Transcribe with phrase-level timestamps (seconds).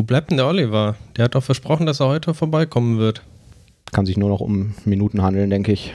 [0.00, 0.96] Wo bleibt denn der Oliver?
[1.18, 3.20] Der hat doch versprochen, dass er heute vorbeikommen wird.
[3.92, 5.92] Kann sich nur noch um Minuten handeln, denke ich.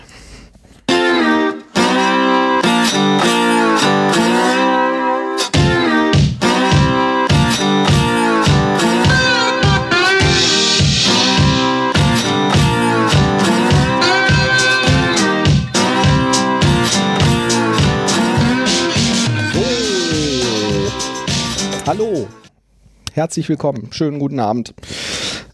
[21.88, 22.28] Hallo,
[23.16, 24.74] herzlich willkommen, schönen guten Abend.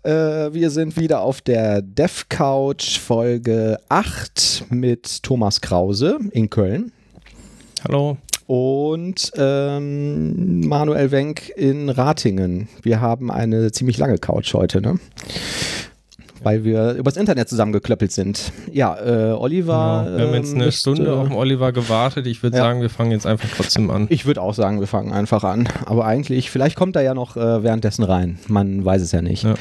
[0.02, 6.92] Äh, wir sind wieder auf der Dev Couch Folge 8 mit Thomas Krause in Köln.
[7.84, 8.18] Hallo.
[8.48, 12.68] Und ähm, Manuel Wenk in Ratingen.
[12.82, 15.00] Wir haben eine ziemlich lange Couch heute, ne?
[16.44, 18.52] Weil wir übers Internet zusammengeklöppelt sind.
[18.72, 20.04] Ja, äh, Oliver.
[20.06, 20.18] Genau.
[20.18, 22.28] Wir haben jetzt eine müsste, Stunde auf den Oliver gewartet.
[22.28, 22.64] Ich würde Ja.
[22.64, 24.08] sagen, wir fangen jetzt einfach trotzdem an.
[24.10, 25.70] Ich würde auch sagen, wir fangen einfach an.
[25.86, 28.40] Aber eigentlich, vielleicht kommt er ja noch äh, währenddessen rein.
[28.48, 29.44] Man weiß es ja nicht.
[29.44, 29.56] Ja.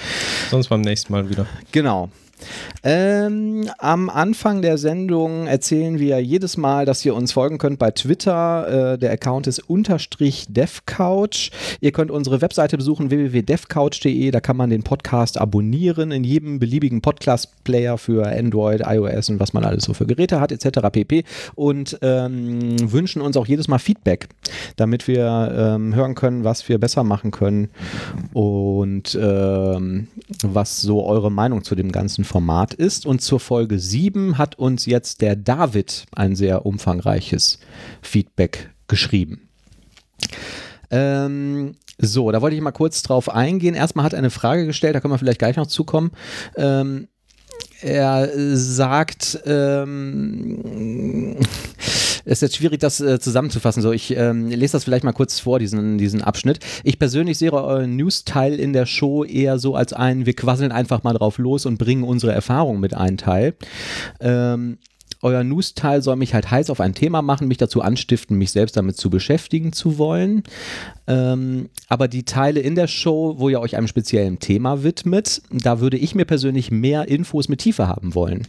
[0.51, 1.47] Sonst beim nächsten Mal wieder.
[1.73, 2.09] Genau.
[2.83, 7.91] Ähm, am Anfang der Sendung erzählen wir jedes Mal, dass ihr uns folgen könnt bei
[7.91, 8.95] Twitter.
[8.95, 11.51] Äh, der Account ist unterstrich devcouch.
[11.80, 14.30] Ihr könnt unsere Webseite besuchen www.devcouch.de.
[14.30, 19.52] Da kann man den Podcast abonnieren in jedem beliebigen Podcast-Player für Android, iOS und was
[19.52, 20.88] man alles so für Geräte hat etc.
[20.91, 21.24] pp.
[21.55, 24.29] Und ähm, wünschen uns auch jedes Mal Feedback,
[24.77, 27.68] damit wir ähm, hören können, was wir besser machen können
[28.33, 30.09] und ähm,
[30.43, 33.07] was so eure Meinung zu dem ganzen Format ist.
[33.07, 37.59] Und zur Folge 7 hat uns jetzt der David ein sehr umfangreiches
[38.03, 39.49] Feedback geschrieben.
[40.91, 43.75] Ähm, so, da wollte ich mal kurz drauf eingehen.
[43.75, 46.13] Erstmal hat er eine Frage gestellt, da können wir vielleicht gleich noch zukommen.
[46.57, 47.09] Ähm,
[47.81, 50.59] er sagt, ähm,
[52.31, 53.83] ist jetzt schwierig, das äh, zusammenzufassen.
[53.83, 56.61] So, ich ähm, lese das vielleicht mal kurz vor, diesen, diesen Abschnitt.
[56.85, 61.03] Ich persönlich sehe euren News-Teil in der Show eher so als einen, wir quasseln einfach
[61.03, 63.55] mal drauf los und bringen unsere Erfahrungen mit ein Teil.
[64.21, 64.78] Ähm,
[65.22, 68.77] euer News-Teil soll mich halt heiß auf ein Thema machen, mich dazu anstiften, mich selbst
[68.77, 70.43] damit zu beschäftigen zu wollen.
[71.06, 75.81] Ähm, aber die Teile in der Show, wo ihr euch einem speziellen Thema widmet, da
[75.81, 78.47] würde ich mir persönlich mehr Infos mit Tiefe haben wollen.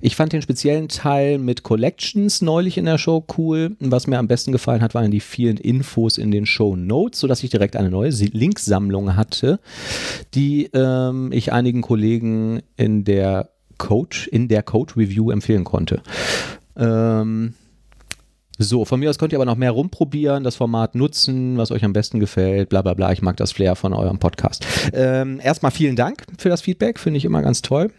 [0.00, 3.76] Ich fand den speziellen Teil mit Collections neulich in der Show cool.
[3.80, 7.42] Was mir am besten gefallen hat, waren die vielen Infos in den Show Notes, sodass
[7.42, 9.60] ich direkt eine neue Linksammlung hatte,
[10.34, 13.50] die ähm, ich einigen Kollegen in der
[13.80, 16.02] Code, in der Code Review empfehlen konnte.
[16.76, 17.54] Ähm,
[18.58, 21.82] so, von mir aus könnt ihr aber noch mehr rumprobieren, das Format nutzen, was euch
[21.82, 23.10] am besten gefällt, bla bla bla.
[23.10, 24.66] Ich mag das Flair von eurem Podcast.
[24.92, 27.90] Ähm, erstmal vielen Dank für das Feedback, finde ich immer ganz toll.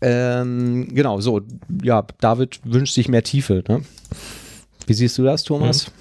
[0.00, 1.42] Ähm, genau, so,
[1.80, 3.62] ja, David wünscht sich mehr Tiefe.
[3.68, 3.82] Ne?
[4.88, 5.92] Wie siehst du das, Thomas?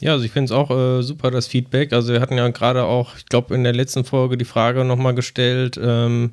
[0.00, 1.94] Ja, also ich finde es auch äh, super, das Feedback.
[1.94, 5.14] Also wir hatten ja gerade auch, ich glaube, in der letzten Folge die Frage nochmal
[5.14, 6.32] gestellt, ähm,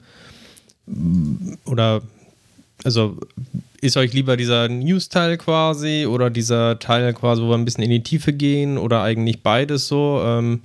[1.65, 2.01] oder
[2.83, 3.17] also
[3.81, 7.91] ist euch lieber dieser News-Teil quasi oder dieser Teil quasi, wo wir ein bisschen in
[7.91, 10.21] die Tiefe gehen oder eigentlich beides so?
[10.23, 10.61] Ähm,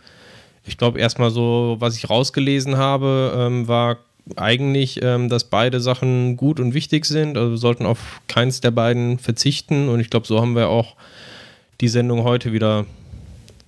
[0.65, 3.99] ich glaube, erstmal so, was ich rausgelesen habe, ähm, war
[4.37, 7.37] eigentlich, ähm, dass beide Sachen gut und wichtig sind.
[7.37, 10.95] Also wir sollten auf keins der beiden verzichten und ich glaube, so haben wir auch
[11.81, 12.87] die Sendung heute wieder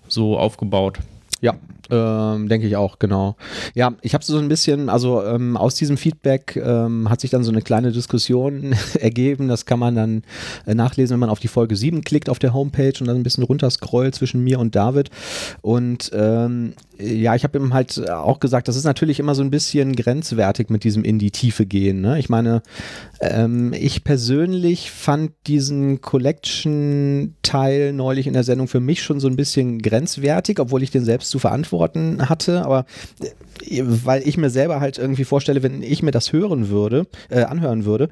[0.07, 0.99] so aufgebaut.
[1.41, 1.55] Ja,
[1.91, 3.37] ähm, denke ich auch, genau.
[3.75, 7.45] Ja, ich habe so ein bisschen, also ähm, aus diesem Feedback ähm, hat sich dann
[7.45, 9.49] so eine kleine Diskussion ergeben.
[9.49, 10.23] Das kann man dann
[10.67, 13.23] äh, nachlesen, wenn man auf die Folge 7 klickt auf der Homepage und dann ein
[13.23, 15.11] bisschen runterscrollt zwischen mir und David.
[15.61, 19.51] Und ähm, ja, ich habe ihm halt auch gesagt, das ist natürlich immer so ein
[19.51, 22.01] bisschen grenzwertig mit diesem in die Tiefe gehen.
[22.01, 22.19] Ne?
[22.19, 22.63] Ich meine,
[23.21, 29.37] ähm, ich persönlich fand diesen Collection-Teil neulich in der Sendung für mich schon so ein
[29.37, 32.65] bisschen grenzwertig, obwohl ich den selbst zu verantworten hatte.
[32.65, 32.87] Aber
[33.69, 37.43] äh, weil ich mir selber halt irgendwie vorstelle, wenn ich mir das hören würde, äh,
[37.43, 38.09] anhören würde,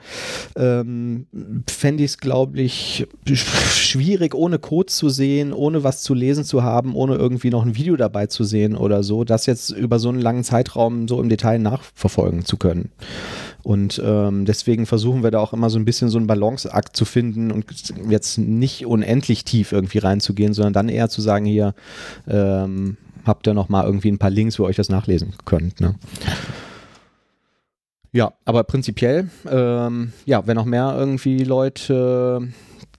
[0.56, 1.26] ähm,
[1.68, 6.44] fände ich es, glaube ich, sch- schwierig, ohne Code zu sehen, ohne was zu lesen
[6.44, 9.98] zu haben, ohne irgendwie noch ein Video dabei zu sehen oder so, das jetzt über
[9.98, 12.90] so einen langen Zeitraum so im Detail nachverfolgen zu können.
[13.62, 17.04] Und ähm, deswegen versuchen wir da auch immer so ein bisschen so einen Balanceakt zu
[17.04, 17.66] finden und
[18.08, 21.74] jetzt nicht unendlich tief irgendwie reinzugehen, sondern dann eher zu sagen, hier
[22.28, 25.80] ähm, habt ihr noch mal irgendwie ein paar Links, wo ihr euch das nachlesen könnt.
[25.80, 25.94] Ne?
[28.12, 32.48] Ja, aber prinzipiell, ähm, ja, wenn noch mehr irgendwie Leute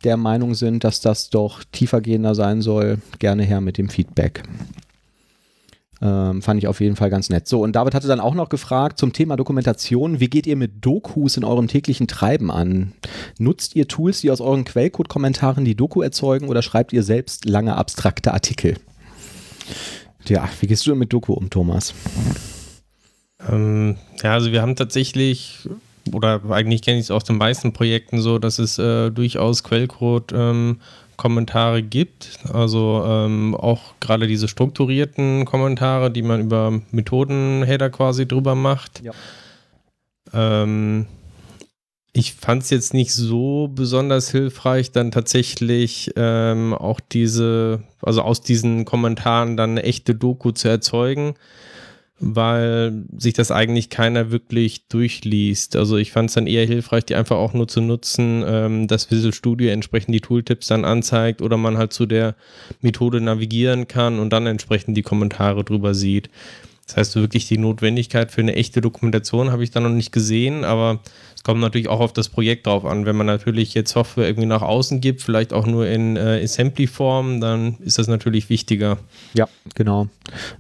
[0.04, 4.44] der Meinung sind, dass das doch tiefergehender sein soll, gerne her mit dem Feedback.
[6.02, 7.48] Ähm, fand ich auf jeden Fall ganz nett.
[7.48, 10.84] So, und David hatte dann auch noch gefragt zum Thema Dokumentation, wie geht ihr mit
[10.84, 12.92] Dokus in eurem täglichen Treiben an?
[13.38, 17.78] Nutzt ihr Tools, die aus euren Quellcode-Kommentaren die Doku erzeugen oder schreibt ihr selbst lange
[17.78, 18.75] abstrakte Artikel?
[20.28, 21.94] Ja, wie gehst du mit Doku um, Thomas?
[23.50, 25.68] Ähm, ja, also wir haben tatsächlich,
[26.12, 30.31] oder eigentlich kenne ich es aus den meisten Projekten so, dass es äh, durchaus Quellcode
[30.34, 30.80] ähm,
[31.18, 32.40] Kommentare gibt.
[32.52, 39.02] Also ähm, auch gerade diese strukturierten Kommentare, die man über Methodenheader quasi drüber macht.
[39.04, 39.14] Ja.
[40.34, 41.06] Ähm,
[42.13, 48.42] ich fand es jetzt nicht so besonders hilfreich, dann tatsächlich ähm, auch diese, also aus
[48.42, 51.36] diesen Kommentaren dann eine echte Doku zu erzeugen
[52.25, 55.75] weil sich das eigentlich keiner wirklich durchliest.
[55.75, 59.12] Also ich fand es dann eher hilfreich, die einfach auch nur zu nutzen, ähm, dass
[59.12, 62.36] Visual Studio entsprechend die Tooltips dann anzeigt oder man halt zu der
[62.81, 66.30] Methode navigieren kann und dann entsprechend die Kommentare drüber sieht.
[66.86, 70.63] Das heißt, wirklich die Notwendigkeit für eine echte Dokumentation habe ich da noch nicht gesehen,
[70.63, 71.00] aber
[71.44, 73.06] es kommt natürlich auch auf das Projekt drauf an.
[73.06, 77.42] Wenn man natürlich jetzt Software irgendwie nach außen gibt, vielleicht auch nur in äh, Assembly-Form,
[77.42, 78.98] dann ist das natürlich wichtiger.
[79.34, 80.07] Ja, genau.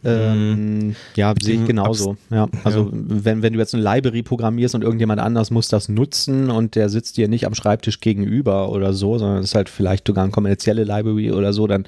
[0.03, 0.95] Ähm, mhm.
[1.15, 2.17] ja, sehe ich genauso.
[2.29, 2.89] Ja, also ja.
[2.91, 6.89] Wenn, wenn du jetzt eine Library programmierst und irgendjemand anders muss das nutzen und der
[6.89, 10.33] sitzt dir nicht am Schreibtisch gegenüber oder so, sondern es ist halt vielleicht sogar eine
[10.33, 11.85] kommerzielle Library oder so, dann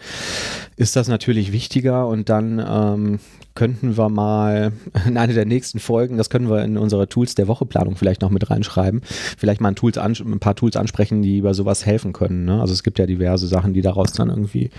[0.77, 3.19] ist das natürlich wichtiger und dann ähm,
[3.55, 4.73] könnten wir mal
[5.07, 8.29] in eine der nächsten Folgen, das können wir in unsere Tools der Wocheplanung vielleicht noch
[8.29, 9.01] mit reinschreiben,
[9.37, 12.45] vielleicht mal ein, Tools ein paar Tools ansprechen, die über sowas helfen können.
[12.45, 12.59] Ne?
[12.61, 14.69] Also es gibt ja diverse Sachen, die daraus dann irgendwie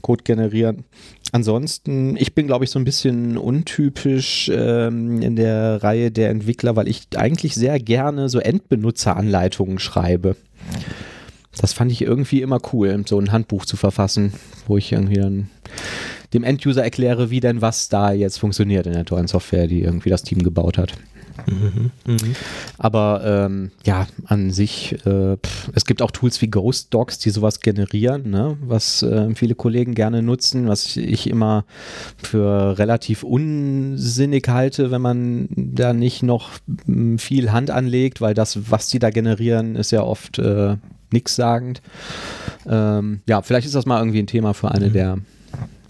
[0.00, 0.84] Code generieren.
[1.32, 6.76] Ansonsten, ich bin, glaube ich, so ein bisschen untypisch ähm, in der Reihe der Entwickler,
[6.76, 10.36] weil ich eigentlich sehr gerne so Endbenutzeranleitungen schreibe.
[11.60, 14.32] Das fand ich irgendwie immer cool, so ein Handbuch zu verfassen,
[14.66, 15.50] wo ich irgendwie dann
[16.34, 20.10] dem Enduser erkläre, wie denn was da jetzt funktioniert in der tollen Software, die irgendwie
[20.10, 20.92] das Team gebaut hat.
[21.46, 22.16] Mhm, mh.
[22.78, 27.30] Aber ähm, ja, an sich, äh, pff, es gibt auch Tools wie Ghost Docs, die
[27.30, 28.56] sowas generieren, ne?
[28.60, 31.64] was äh, viele Kollegen gerne nutzen, was ich immer
[32.22, 36.50] für relativ unsinnig halte, wenn man da nicht noch
[37.18, 40.76] viel Hand anlegt, weil das, was die da generieren, ist ja oft äh,
[41.12, 41.82] nichtssagend.
[42.66, 44.92] Ähm, ja, vielleicht ist das mal irgendwie ein Thema für eine mhm.
[44.92, 45.18] der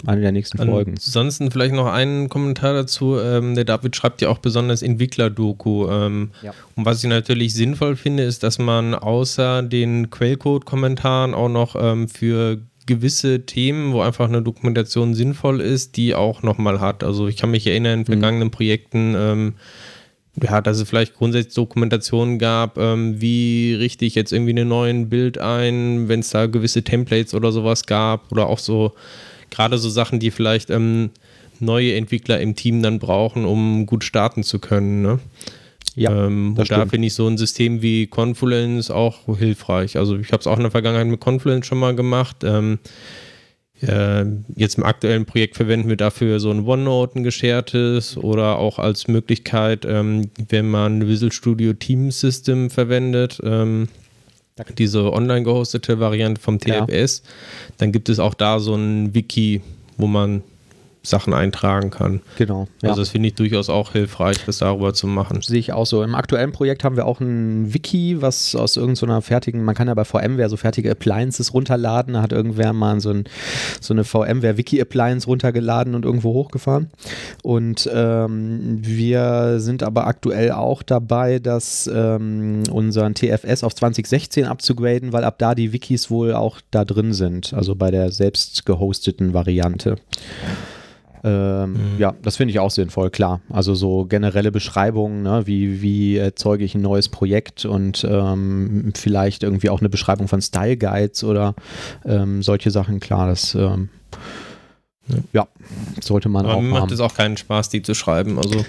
[0.06, 0.92] eine der nächsten Folgen.
[0.92, 3.18] Ansonsten vielleicht noch einen Kommentar dazu.
[3.18, 5.88] Ähm, der David schreibt ja auch besonders Entwickler-Doku.
[5.88, 6.52] Ähm, ja.
[6.74, 12.08] Und was ich natürlich sinnvoll finde, ist, dass man außer den Quellcode-Kommentaren auch noch ähm,
[12.08, 17.02] für gewisse Themen, wo einfach eine Dokumentation sinnvoll ist, die auch nochmal hat.
[17.02, 18.06] Also ich kann mich erinnern, in mhm.
[18.06, 18.52] vergangenen mhm.
[18.52, 19.54] Projekten, ähm,
[20.42, 25.08] ja, dass es vielleicht grundsätzlich Dokumentationen gab, ähm, wie richte ich jetzt irgendwie einen neuen
[25.08, 28.92] Bild ein, wenn es da gewisse Templates oder sowas gab oder auch so
[29.54, 31.10] gerade so Sachen, die vielleicht ähm,
[31.60, 35.02] neue Entwickler im Team dann brauchen, um gut starten zu können.
[35.02, 35.20] Ne?
[35.94, 39.96] Ja, ähm, und da finde ich so ein System wie Confluence auch hilfreich.
[39.96, 42.38] Also ich habe es auch in der Vergangenheit mit Confluence schon mal gemacht.
[42.42, 42.78] Ähm,
[43.80, 44.24] äh,
[44.56, 49.08] jetzt im aktuellen Projekt verwenden wir dafür so ein OneNote, ein geschertes oder auch als
[49.08, 53.88] Möglichkeit, ähm, wenn man Visual Studio Team System verwendet, ähm,
[54.78, 57.30] diese online gehostete Variante vom TFS, ja.
[57.78, 59.62] dann gibt es auch da so ein Wiki,
[59.96, 60.42] wo man
[61.04, 62.20] Sachen eintragen kann.
[62.38, 62.66] Genau.
[62.82, 62.88] Ja.
[62.88, 65.42] Also das finde ich durchaus auch hilfreich, das darüber zu machen.
[65.42, 66.02] Sehe ich auch so.
[66.02, 69.94] Im aktuellen Projekt haben wir auch ein Wiki, was aus irgendeiner fertigen, man kann ja
[69.94, 72.14] bei VMware so fertige Appliances runterladen.
[72.14, 73.24] Da hat irgendwer mal so, ein,
[73.80, 76.90] so eine VMware Wiki Appliance runtergeladen und irgendwo hochgefahren.
[77.42, 85.12] Und ähm, wir sind aber aktuell auch dabei, dass ähm, unseren TFS auf 2016 abzugraden,
[85.12, 89.34] weil ab da die Wikis wohl auch da drin sind, also bei der selbst gehosteten
[89.34, 89.96] Variante.
[91.24, 91.78] Ähm, mhm.
[91.98, 93.40] Ja, das finde ich auch sinnvoll, klar.
[93.48, 95.46] Also so generelle Beschreibungen, ne?
[95.46, 100.42] wie, wie erzeuge ich ein neues Projekt und ähm, vielleicht irgendwie auch eine Beschreibung von
[100.42, 101.54] Style Guides oder
[102.04, 103.88] ähm, solche Sachen, klar, das ähm,
[105.32, 105.48] ja,
[106.02, 108.38] sollte man Aber auch mir macht es auch keinen Spaß, die zu schreiben.
[108.38, 108.64] Also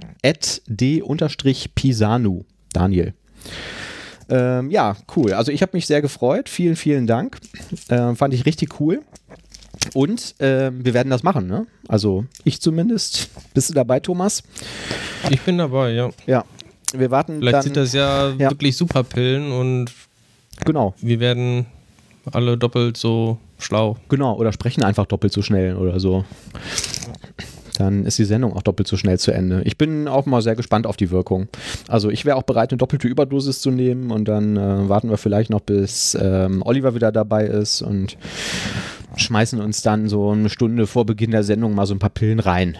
[0.67, 2.43] d-pisanu.
[2.72, 3.13] Daniel.
[4.30, 5.34] Ähm, ja, cool.
[5.34, 6.50] Also ich habe mich sehr gefreut.
[6.50, 7.38] Vielen, vielen Dank.
[7.88, 9.02] Äh, fand ich richtig cool.
[9.94, 11.66] Und äh, wir werden das machen, ne?
[11.88, 13.30] Also ich zumindest.
[13.54, 14.44] Bist du dabei, Thomas?
[15.30, 16.10] Ich bin dabei, ja.
[16.28, 16.46] Ja.
[16.94, 17.40] Wir warten.
[17.40, 19.92] Vielleicht dann, sind das ja, ja, wirklich super Pillen und
[20.66, 20.96] genau.
[21.00, 21.68] wir werden
[22.32, 23.98] alle doppelt so schlau.
[24.10, 26.26] Genau, oder sprechen einfach doppelt so schnell oder so
[27.80, 29.62] dann ist die Sendung auch doppelt so schnell zu Ende.
[29.64, 31.48] Ich bin auch mal sehr gespannt auf die Wirkung.
[31.88, 35.18] Also ich wäre auch bereit, eine doppelte Überdosis zu nehmen und dann äh, warten wir
[35.18, 38.18] vielleicht noch, bis ähm, Oliver wieder dabei ist und
[39.16, 42.40] schmeißen uns dann so eine Stunde vor Beginn der Sendung mal so ein paar Pillen
[42.40, 42.78] rein.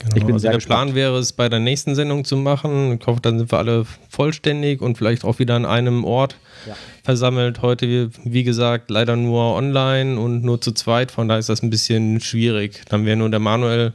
[0.00, 0.92] Genau, ich bin also sehr der gespannt.
[0.92, 2.98] Plan wäre es, bei der nächsten Sendung zu machen.
[3.00, 6.76] Ich hoffe, dann sind wir alle vollständig und vielleicht auch wieder an einem Ort ja.
[7.02, 7.62] versammelt.
[7.62, 11.10] Heute, wie gesagt, leider nur online und nur zu zweit.
[11.10, 12.82] Von daher ist das ein bisschen schwierig.
[12.88, 13.92] Dann wäre nur der Manuel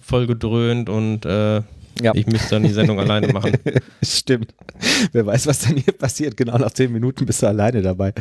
[0.00, 1.62] voll gedröhnt und äh,
[2.00, 2.12] ja.
[2.14, 3.52] ich müsste dann die Sendung alleine machen.
[4.02, 4.54] Stimmt.
[5.12, 6.36] Wer weiß, was dann hier passiert.
[6.36, 8.12] Genau nach zehn Minuten bist du alleine dabei.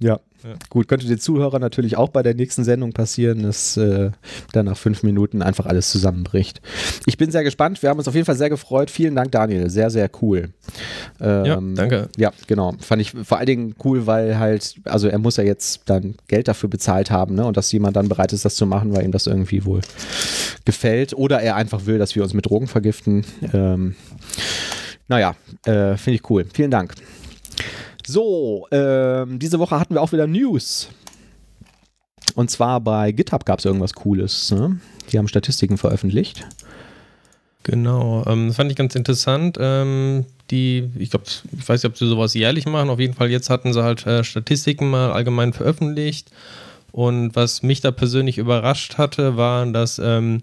[0.00, 0.20] Ja.
[0.44, 0.54] Ja.
[0.70, 4.10] Gut, könnte den Zuhörern natürlich auch bei der nächsten Sendung passieren, dass äh,
[4.52, 6.60] dann nach fünf Minuten einfach alles zusammenbricht.
[7.06, 7.82] Ich bin sehr gespannt.
[7.82, 8.90] Wir haben uns auf jeden Fall sehr gefreut.
[8.90, 9.68] Vielen Dank, Daniel.
[9.68, 10.50] Sehr, sehr cool.
[11.20, 12.08] Ähm, ja, danke.
[12.16, 12.74] Ja, genau.
[12.80, 16.46] Fand ich vor allen Dingen cool, weil halt, also er muss ja jetzt dann Geld
[16.46, 17.44] dafür bezahlt haben, ne?
[17.44, 19.80] Und dass jemand dann bereit ist, das zu machen, weil ihm das irgendwie wohl
[20.68, 21.14] gefällt.
[21.14, 23.24] Oder er einfach will, dass wir uns mit Drogen vergiften.
[23.54, 23.96] Ähm,
[25.08, 25.34] naja,
[25.64, 26.44] äh, finde ich cool.
[26.52, 26.94] Vielen Dank.
[28.06, 30.90] So, ähm, diese Woche hatten wir auch wieder News.
[32.34, 34.50] Und zwar bei GitHub gab es irgendwas Cooles.
[34.50, 34.78] Ne?
[35.10, 36.46] Die haben Statistiken veröffentlicht.
[37.62, 39.56] Genau, ähm, das fand ich ganz interessant.
[39.58, 41.24] Ähm, die, ich glaube,
[41.58, 42.90] ich weiß nicht, ob sie sowas jährlich machen.
[42.90, 46.30] Auf jeden Fall, jetzt hatten sie halt äh, Statistiken mal allgemein veröffentlicht.
[46.98, 50.42] Und was mich da persönlich überrascht hatte, war, dass ähm,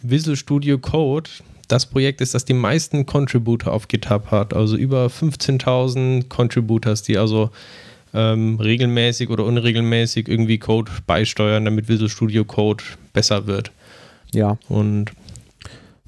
[0.00, 1.28] Visual Studio Code
[1.68, 4.54] das Projekt ist, das die meisten Contributor auf GitHub hat.
[4.54, 7.50] Also über 15.000 Contributors, die also
[8.14, 13.70] ähm, regelmäßig oder unregelmäßig irgendwie Code beisteuern, damit Visual Studio Code besser wird.
[14.32, 14.56] Ja.
[14.70, 15.12] Und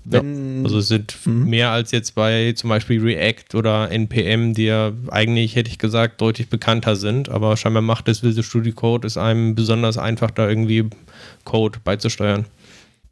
[0.04, 1.48] wenn, ja, also es sind mhm.
[1.48, 6.20] mehr als jetzt bei zum Beispiel React oder NPM, die ja eigentlich, hätte ich gesagt,
[6.20, 10.48] deutlich bekannter sind, aber scheinbar macht das Visual Studio Code es einem besonders einfach, da
[10.48, 10.88] irgendwie
[11.44, 12.46] Code beizusteuern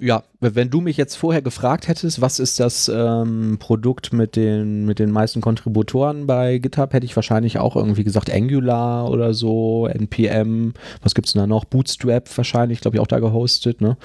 [0.01, 4.87] ja, wenn du mich jetzt vorher gefragt hättest, was ist das ähm, Produkt mit den,
[4.87, 9.87] mit den meisten Kontributoren bei GitHub, hätte ich wahrscheinlich auch irgendwie gesagt Angular oder so,
[9.87, 11.67] NPM, was gibt es denn da noch?
[11.67, 13.99] Bootstrap wahrscheinlich, glaube ich, auch da gehostet, ne?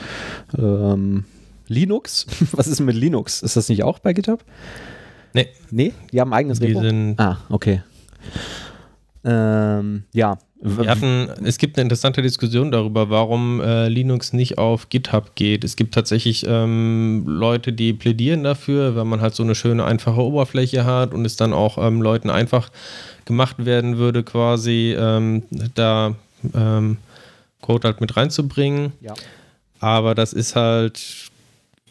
[0.57, 1.23] Ähm,
[1.67, 2.25] Linux?
[2.51, 3.41] was ist mit Linux?
[3.41, 4.43] Ist das nicht auch bei GitHub?
[5.33, 5.49] Nee.
[5.71, 5.93] Nee?
[6.11, 6.81] Die haben ein eigenes Die Repo?
[6.81, 7.81] Sind ah, okay.
[9.23, 14.89] Ähm, ja, wir hatten, es gibt eine interessante Diskussion darüber, warum äh, Linux nicht auf
[14.89, 15.63] GitHub geht.
[15.63, 20.21] Es gibt tatsächlich ähm, Leute, die plädieren dafür, weil man halt so eine schöne, einfache
[20.21, 22.69] Oberfläche hat und es dann auch ähm, Leuten einfach
[23.25, 25.43] gemacht werden würde, quasi ähm,
[25.75, 26.15] da
[26.55, 26.97] ähm,
[27.61, 28.93] Code halt mit reinzubringen.
[29.01, 29.13] Ja.
[29.79, 31.29] Aber das ist halt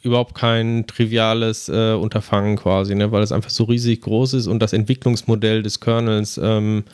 [0.04, 3.11] überhaupt kein triviales äh, Unterfangen quasi, ne?
[3.11, 6.84] weil es einfach so riesig groß ist und das Entwicklungsmodell des Kernels ähm,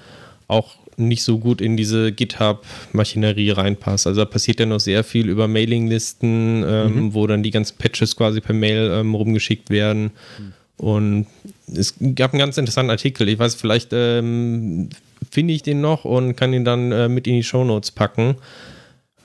[0.46, 4.06] auch nicht so gut in diese GitHub-Maschinerie reinpasst.
[4.06, 7.14] Also da passiert ja noch sehr viel über Mailinglisten, ähm, mhm.
[7.14, 10.12] wo dann die ganzen Patches quasi per Mail ähm, rumgeschickt werden.
[10.38, 10.52] Mhm.
[10.76, 11.26] Und
[11.74, 13.28] es gab einen ganz interessanten Artikel.
[13.28, 14.88] Ich weiß, vielleicht ähm,
[15.30, 18.36] finde ich den noch und kann ihn dann äh, mit in die Shownotes packen.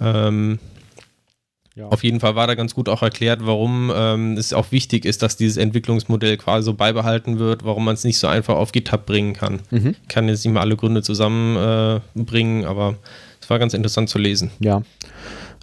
[0.02, 0.60] Ähm,
[1.76, 1.90] ja.
[1.90, 5.22] Auf jeden Fall war da ganz gut auch erklärt, warum ähm, es auch wichtig ist,
[5.22, 9.06] dass dieses Entwicklungsmodell quasi so beibehalten wird, warum man es nicht so einfach auf GitHub
[9.06, 9.60] bringen kann.
[9.72, 9.94] Mhm.
[10.02, 12.96] Ich kann jetzt nicht mal alle Gründe zusammenbringen, äh, aber
[13.42, 14.52] es war ganz interessant zu lesen.
[14.60, 14.84] Ja.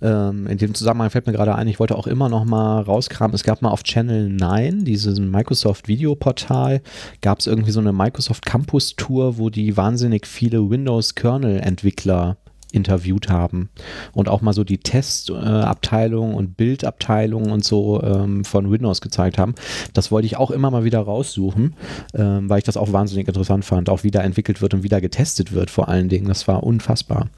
[0.03, 3.35] Ähm, in dem Zusammenhang fällt mir gerade ein, ich wollte auch immer noch mal rauskramen,
[3.35, 6.83] es gab mal auf Channel 9, diesem Microsoft Videoportal,
[7.23, 12.37] gab es irgendwie so eine Microsoft Campus Tour, wo die wahnsinnig viele Windows Kernel Entwickler
[12.73, 13.71] interviewt haben
[14.13, 19.55] und auch mal so die Testabteilung und Bildabteilung und so ähm, von Windows gezeigt haben.
[19.93, 21.75] Das wollte ich auch immer mal wieder raussuchen,
[22.15, 24.89] ähm, weil ich das auch wahnsinnig interessant fand, auch wie da entwickelt wird und wie
[24.89, 26.27] da getestet wird vor allen Dingen.
[26.27, 27.29] Das war unfassbar.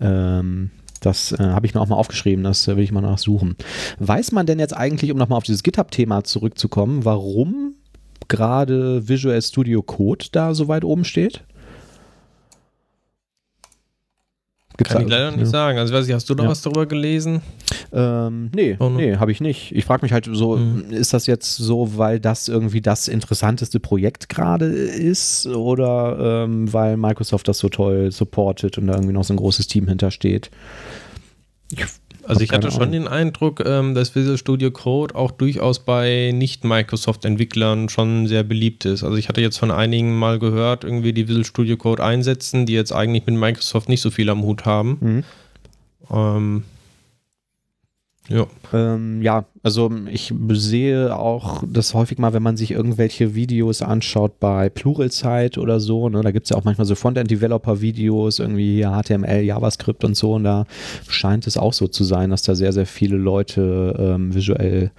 [0.00, 3.56] Ähm, das äh, habe ich mir auch mal aufgeschrieben, das äh, will ich mal nachsuchen.
[3.98, 7.74] Weiß man denn jetzt eigentlich, um nochmal auf dieses GitHub-Thema zurückzukommen, warum
[8.28, 11.42] gerade Visual Studio Code da so weit oben steht?
[14.80, 15.44] Gibt's Kann ich leider nicht ja.
[15.44, 15.78] sagen.
[15.78, 16.48] Also, weiß ich, hast du da ja.
[16.48, 17.42] was darüber gelesen?
[17.92, 19.76] Ähm, nee, oh, nee, habe ich nicht.
[19.76, 20.90] Ich frage mich halt so, mhm.
[20.90, 26.96] ist das jetzt so, weil das irgendwie das interessanteste Projekt gerade ist oder ähm, weil
[26.96, 30.50] Microsoft das so toll supportet und da irgendwie noch so ein großes Team hintersteht?
[31.70, 31.84] Ich
[32.30, 37.88] also ich hatte schon den Eindruck, ähm, dass Visual Studio Code auch durchaus bei Nicht-Microsoft-Entwicklern
[37.88, 39.02] schon sehr beliebt ist.
[39.02, 42.72] Also ich hatte jetzt von einigen mal gehört, irgendwie die Visual Studio Code einsetzen, die
[42.72, 44.98] jetzt eigentlich mit Microsoft nicht so viel am Hut haben.
[45.00, 45.24] Mhm.
[46.10, 46.64] Ähm,
[48.30, 48.46] ja.
[48.72, 54.38] Ähm, ja, also ich sehe auch das häufig mal, wenn man sich irgendwelche Videos anschaut
[54.38, 59.42] bei Pluralzeit oder so, ne, da gibt es ja auch manchmal so Frontend-Developer-Videos, irgendwie HTML,
[59.42, 60.64] JavaScript und so, und da
[61.08, 64.92] scheint es auch so zu sein, dass da sehr, sehr viele Leute ähm, visuell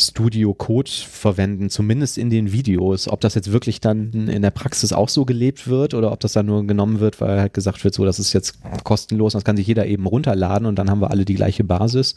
[0.00, 3.08] Studio Code verwenden, zumindest in den Videos.
[3.08, 6.32] Ob das jetzt wirklich dann in der Praxis auch so gelebt wird oder ob das
[6.32, 9.56] dann nur genommen wird, weil halt gesagt wird, so, das ist jetzt kostenlos, das kann
[9.56, 12.14] sich jeder eben runterladen und dann haben wir alle die gleiche Basis,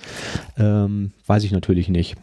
[0.58, 2.16] ähm, weiß ich natürlich nicht.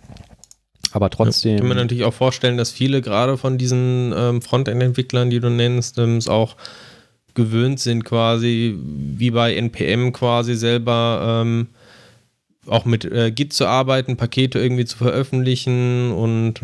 [0.93, 1.57] Aber trotzdem.
[1.57, 5.51] Ich kann mir natürlich auch vorstellen, dass viele gerade von diesen ähm, Frontend-Entwicklern, die du
[5.51, 6.57] nennst, ähm, auch
[7.35, 11.69] gewöhnt sind, quasi wie bei NPM quasi selber ähm,
[12.69, 16.61] auch mit äh, Git zu arbeiten, Pakete irgendwie zu veröffentlichen und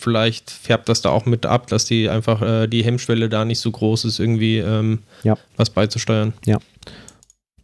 [0.00, 3.60] vielleicht färbt das da auch mit ab, dass die einfach äh, die Hemmschwelle da nicht
[3.60, 5.36] so groß ist, irgendwie ähm, ja.
[5.56, 6.32] was beizusteuern.
[6.46, 6.58] Ja.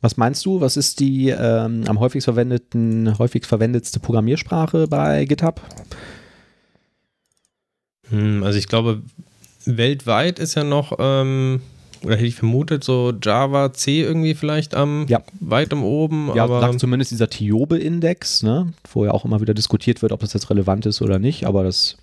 [0.00, 0.60] Was meinst du?
[0.60, 5.62] Was ist die ähm, am häufigst verwendeten, häufig verwendetste Programmiersprache bei GitHub?
[8.10, 9.02] Hm, also ich glaube,
[9.64, 11.62] weltweit ist ja noch ähm,
[12.04, 15.22] oder hätte ich vermutet, so Java, C irgendwie vielleicht am ja.
[15.40, 16.30] weit am oben.
[16.34, 18.72] Ja, aber sagt zumindest dieser Tiobe-Index, ne?
[18.92, 21.64] wo ja auch immer wieder diskutiert wird, ob das jetzt relevant ist oder nicht, aber
[21.64, 21.96] das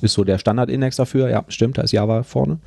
[0.00, 1.28] ist so der Standard-Index dafür.
[1.28, 2.58] Ja, stimmt, da ist Java vorne.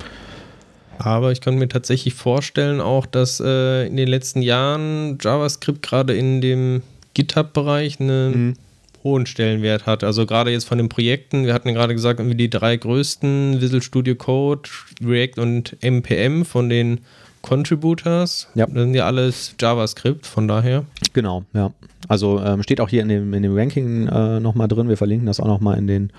[0.98, 6.14] Aber ich kann mir tatsächlich vorstellen auch, dass äh, in den letzten Jahren JavaScript gerade
[6.14, 6.82] in dem
[7.14, 8.54] GitHub-Bereich eine mhm
[9.04, 10.04] hohen Stellenwert hat.
[10.04, 13.82] Also gerade jetzt von den Projekten, wir hatten gerade gesagt, irgendwie die drei größten, Visual
[13.82, 14.68] Studio Code,
[15.04, 17.00] React und MPM von den
[17.42, 18.48] Contributors.
[18.54, 18.66] Ja.
[18.66, 20.84] Das sind ja alles JavaScript, von daher.
[21.12, 21.72] Genau, ja.
[22.08, 24.88] Also ähm, steht auch hier in dem, in dem Ranking äh, nochmal drin.
[24.88, 26.12] Wir verlinken das auch nochmal in den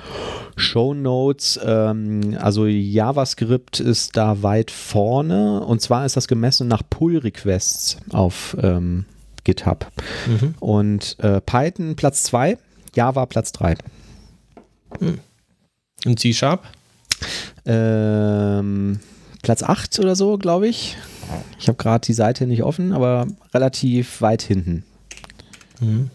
[0.55, 1.59] Show Notes.
[1.65, 8.55] Ähm, also JavaScript ist da weit vorne und zwar ist das gemessen nach Pull-Requests auf
[8.61, 9.05] ähm,
[9.43, 9.87] GitHub.
[10.27, 10.55] Mhm.
[10.59, 12.57] Und äh, Python Platz 2
[12.95, 13.75] Java Platz 3.
[14.99, 15.19] Hm.
[16.05, 16.63] Und C-Sharp?
[17.65, 18.99] Ähm,
[19.41, 20.97] Platz 8 oder so, glaube ich.
[21.59, 24.83] Ich habe gerade die Seite nicht offen, aber relativ weit hinten.
[25.79, 26.09] Mhm.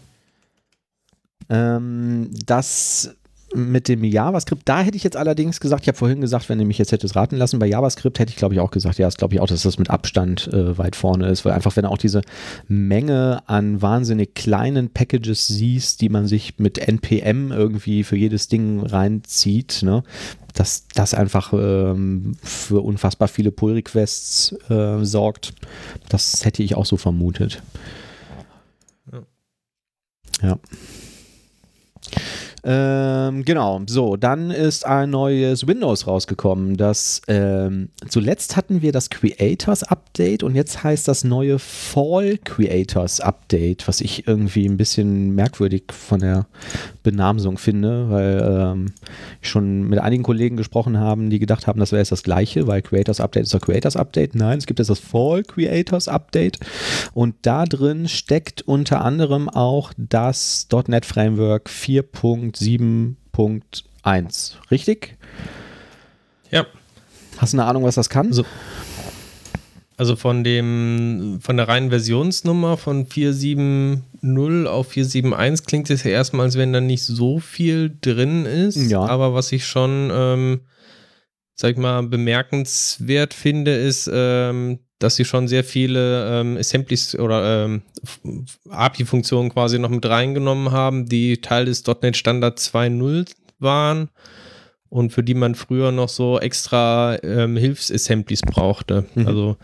[1.49, 3.15] Ähm, das
[3.55, 6.65] mit dem JavaScript, da hätte ich jetzt allerdings gesagt, ich habe vorhin gesagt, wenn ihr
[6.65, 9.17] mich jetzt hättet raten lassen, bei JavaScript hätte ich glaube ich auch gesagt, ja, das
[9.17, 11.89] glaube ich auch, dass das mit Abstand äh, weit vorne ist, weil einfach wenn du
[11.89, 12.21] auch diese
[12.67, 18.85] Menge an wahnsinnig kleinen Packages siehst, die man sich mit NPM irgendwie für jedes Ding
[18.85, 20.03] reinzieht, ne,
[20.53, 25.53] dass das einfach ähm, für unfassbar viele Pull-Requests äh, sorgt,
[26.09, 27.61] das hätte ich auch so vermutet.
[29.11, 30.49] Ja.
[30.49, 30.59] ja.
[32.63, 36.77] Ähm, genau, so, dann ist ein neues Windows rausgekommen.
[36.77, 43.21] Das ähm, zuletzt hatten wir das Creators Update und jetzt heißt das neue Fall Creators
[43.21, 46.47] Update, was ich irgendwie ein bisschen merkwürdig von der
[47.03, 48.85] Benamsung finde, weil ähm,
[49.41, 52.67] ich schon mit einigen Kollegen gesprochen haben, die gedacht haben, das wäre jetzt das gleiche,
[52.67, 54.35] weil Creators Update ist das Creators Update.
[54.35, 56.59] Nein, es gibt jetzt das Fall Creators Update
[57.13, 62.03] und da drin steckt unter anderem auch das .NET Framework 4.
[62.57, 64.55] 7.1.
[64.71, 65.17] Richtig?
[66.51, 66.65] Ja.
[67.37, 68.27] Hast du eine Ahnung, was das kann?
[68.27, 68.45] Also,
[69.97, 76.45] also von dem, von der reinen Versionsnummer von 4.7.0 auf 4.7.1 klingt es ja erstmal,
[76.47, 78.89] als wenn da nicht so viel drin ist.
[78.89, 79.01] Ja.
[79.01, 80.61] Aber was ich schon ähm,
[81.59, 87.65] sag ich mal, bemerkenswert finde, ist, ähm, dass sie schon sehr viele ähm, Assemblies oder
[87.65, 87.81] ähm,
[88.69, 94.09] API-Funktionen quasi noch mit reingenommen haben, die Teil des .NET Standard 2.0 waren
[94.89, 99.05] und für die man früher noch so extra ähm, Hilfs-Assemblies brauchte.
[99.15, 99.27] Mhm.
[99.27, 99.57] Also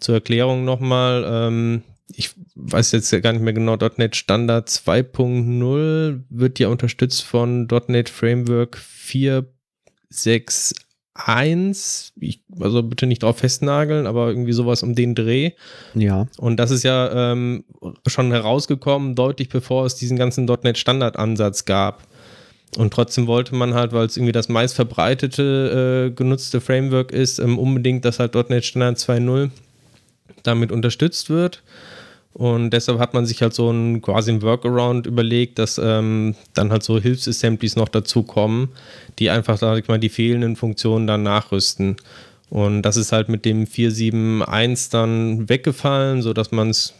[0.00, 1.82] zur Erklärung nochmal, ähm,
[2.14, 8.08] ich weiß jetzt gar nicht mehr genau, .NET Standard 2.0 wird ja unterstützt von .NET
[8.08, 10.74] Framework 4.6
[11.18, 15.52] 1, ich, also bitte nicht drauf festnageln, aber irgendwie sowas um den Dreh.
[15.94, 16.28] Ja.
[16.38, 17.64] Und das ist ja ähm,
[18.06, 22.04] schon herausgekommen, deutlich bevor es diesen ganzen .NET Standard-Ansatz gab.
[22.76, 27.38] Und trotzdem wollte man halt, weil es irgendwie das meist verbreitete äh, genutzte Framework ist,
[27.38, 29.50] ähm, unbedingt, dass halt .NET Standard 2.0
[30.42, 31.62] damit unterstützt wird.
[32.34, 36.70] Und deshalb hat man sich halt so ein quasi ein Workaround überlegt, dass ähm, dann
[36.70, 38.68] halt so Hilfsassemblies noch dazu kommen,
[39.18, 41.96] die einfach, sag ich mal, die fehlenden Funktionen dann nachrüsten.
[42.50, 46.94] Und das ist halt mit dem 4.7.1 dann weggefallen, sodass man es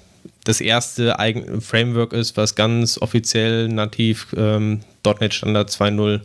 [0.45, 4.81] das erste Eigen Framework ist, was ganz offiziell nativ ähm,
[5.21, 6.21] .NET Standard 2.0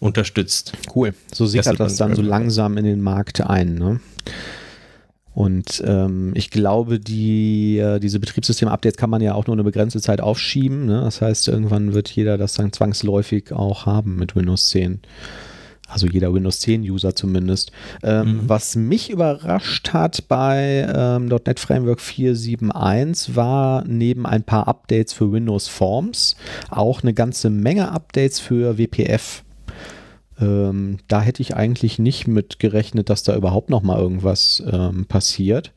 [0.00, 0.72] unterstützt.
[0.94, 1.14] Cool.
[1.32, 3.76] So sickert das dann so langsam in den Markt ein.
[3.76, 4.00] Ne?
[5.34, 10.00] Und ähm, ich glaube, die, äh, diese Betriebssystem-Updates kann man ja auch nur eine begrenzte
[10.00, 10.86] Zeit aufschieben.
[10.86, 11.00] Ne?
[11.00, 15.00] Das heißt, irgendwann wird jeder das dann zwangsläufig auch haben mit Windows 10.
[15.88, 17.72] Also jeder Windows 10 User zumindest.
[18.02, 18.40] Ähm, mhm.
[18.48, 25.30] Was mich überrascht hat bei ähm, .NET Framework 4.7.1 war neben ein paar Updates für
[25.30, 26.36] Windows Forms
[26.70, 29.44] auch eine ganze Menge Updates für WPF.
[30.40, 35.06] Ähm, da hätte ich eigentlich nicht mit gerechnet, dass da überhaupt noch mal irgendwas ähm,
[35.06, 35.72] passiert.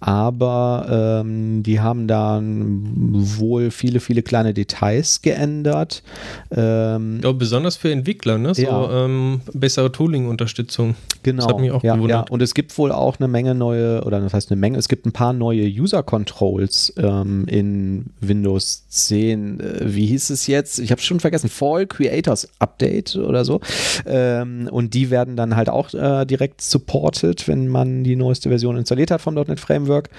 [0.00, 6.02] Aber ähm, die haben dann wohl viele, viele kleine Details geändert.
[6.50, 8.54] Ähm, ja, besonders für Entwickler, ne?
[8.54, 9.04] So ja.
[9.04, 10.94] Ähm, bessere Tooling-Unterstützung.
[11.22, 11.44] Genau.
[11.44, 12.28] Das hat mich auch ja, gewundert.
[12.28, 12.32] Ja.
[12.32, 15.04] Und es gibt wohl auch eine Menge neue, oder das heißt eine Menge, es gibt
[15.06, 19.60] ein paar neue User-Controls ähm, in Windows 10.
[19.60, 20.78] Äh, wie hieß es jetzt?
[20.78, 21.48] Ich habe schon vergessen.
[21.48, 23.60] Fall Creators Update oder so.
[24.08, 28.76] Ähm, und die werden dann halt auch äh, direkt supported, wenn man die neueste Version
[28.76, 30.10] installiert hat vom .NET Framework.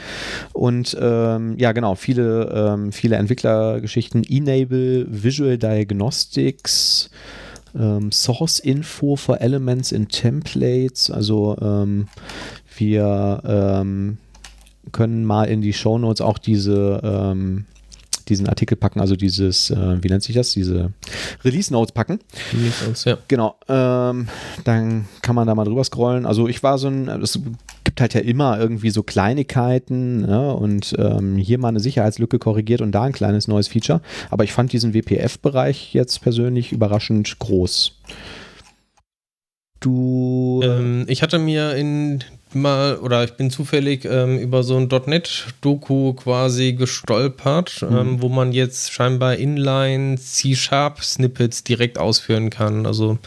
[0.53, 4.23] Und ähm, ja, genau, viele, ähm, viele Entwicklergeschichten.
[4.23, 7.09] Enable Visual Diagnostics.
[7.77, 11.11] Ähm, Source Info for Elements in Templates.
[11.11, 12.07] Also ähm,
[12.77, 14.17] wir ähm,
[14.91, 17.01] können mal in die Show Notes auch diese
[18.29, 20.93] diesen Artikel packen, also dieses, äh, wie nennt sich das, diese
[21.43, 22.19] Release Notes packen.
[22.53, 23.17] Release Notes, ja.
[23.27, 23.55] Genau.
[23.67, 24.27] Ähm,
[24.63, 26.25] dann kann man da mal drüber scrollen.
[26.25, 27.39] Also ich war so ein, es
[27.83, 30.53] gibt halt ja immer irgendwie so Kleinigkeiten ne?
[30.53, 34.01] und ähm, hier mal eine Sicherheitslücke korrigiert und da ein kleines neues Feature.
[34.29, 37.99] Aber ich fand diesen WPF-Bereich jetzt persönlich überraschend groß.
[39.79, 40.61] Du.
[40.63, 42.23] Ähm, ich hatte mir in
[42.55, 47.97] mal oder ich bin zufällig ähm, über so ein .NET-Doku quasi gestolpert, mhm.
[47.97, 52.85] ähm, wo man jetzt scheinbar Inline C-Sharp-Snippets direkt ausführen kann.
[52.85, 53.17] Also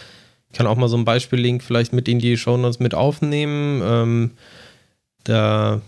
[0.50, 3.80] ich kann auch mal so ein Beispiel-Link vielleicht mit in die Show Notes mit aufnehmen.
[3.85, 4.30] Ähm,
[5.24, 5.80] da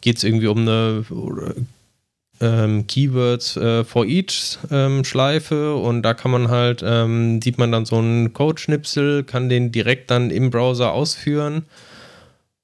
[0.00, 1.04] geht es irgendwie um eine
[2.40, 7.72] ähm, Keywords äh, for each ähm, Schleife und da kann man halt, ähm, sieht man
[7.72, 11.64] dann so einen Code-Schnipsel, kann den direkt dann im Browser ausführen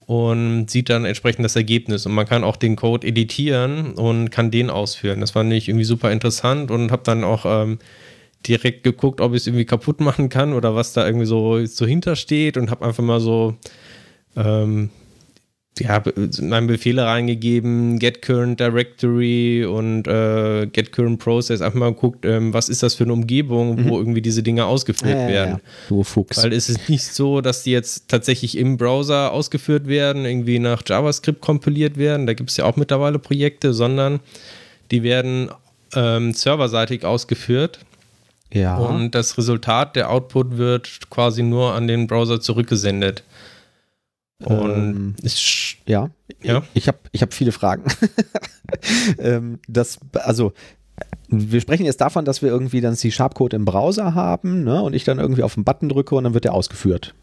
[0.09, 2.07] und sieht dann entsprechend das Ergebnis.
[2.07, 5.21] Und man kann auch den Code editieren und kann den ausführen.
[5.21, 7.79] Das fand ich irgendwie super interessant und habe dann auch ähm,
[8.47, 11.85] direkt geguckt, ob ich es irgendwie kaputt machen kann oder was da irgendwie so, so
[11.85, 13.57] hintersteht und habe einfach mal so
[14.35, 14.89] ähm,
[15.79, 16.03] ja,
[16.41, 22.53] meine Befehle reingegeben, get current directory und äh, get current process, einfach mal geguckt, ähm,
[22.53, 23.89] was ist das für eine Umgebung, mhm.
[23.89, 25.55] wo irgendwie diese Dinge ausgeführt ja, werden.
[25.55, 26.43] Ja, Du Fuchs.
[26.43, 30.83] Weil es ist nicht so, dass die jetzt tatsächlich im Browser ausgeführt werden, irgendwie nach
[30.87, 34.21] JavaScript kompiliert werden, da gibt es ja auch mittlerweile Projekte, sondern
[34.91, 35.51] die werden
[35.95, 37.81] ähm, serverseitig ausgeführt.
[38.53, 38.79] Ja.
[38.79, 43.23] Und das Resultat, der Output wird quasi nur an den Browser zurückgesendet.
[44.45, 46.11] Und ähm, ist, ja,
[46.43, 47.83] ja, ich habe ich hab viele Fragen.
[49.19, 50.53] ähm, das, also,
[51.29, 55.05] wir sprechen jetzt davon, dass wir irgendwie dann C-Sharp-Code im Browser haben ne, und ich
[55.05, 57.15] dann irgendwie auf den Button drücke und dann wird der ausgeführt.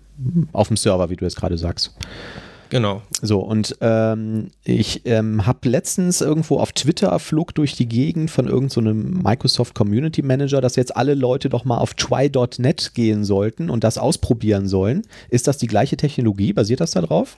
[0.53, 1.93] Auf dem Server, wie du jetzt gerade sagst.
[2.69, 3.01] Genau.
[3.21, 8.47] So, und ähm, ich ähm, habe letztens irgendwo auf Twitter flog durch die Gegend von
[8.47, 13.69] irgendeinem so Microsoft Community Manager, dass jetzt alle Leute doch mal auf try.net gehen sollten
[13.69, 15.03] und das ausprobieren sollen.
[15.29, 16.53] Ist das die gleiche Technologie?
[16.53, 17.37] Basiert das da drauf?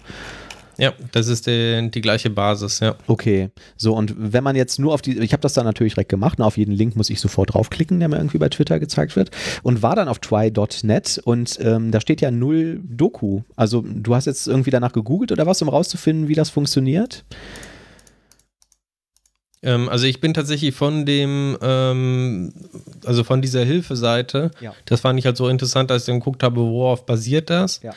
[0.77, 2.95] Ja, das ist die, die gleiche Basis, ja.
[3.07, 6.09] Okay, so und wenn man jetzt nur auf die, ich habe das dann natürlich direkt
[6.09, 9.15] gemacht, und auf jeden Link muss ich sofort draufklicken, der mir irgendwie bei Twitter gezeigt
[9.15, 9.31] wird
[9.63, 13.41] und war dann auf try.net und ähm, da steht ja null Doku.
[13.55, 17.25] Also du hast jetzt irgendwie danach gegoogelt oder was, um rauszufinden, wie das funktioniert?
[19.63, 22.53] Ähm, also ich bin tatsächlich von dem, ähm,
[23.05, 24.73] also von dieser Hilfeseite, ja.
[24.85, 27.81] das fand ich halt so interessant, als ich dann geguckt habe, worauf basiert das.
[27.81, 27.93] Ja.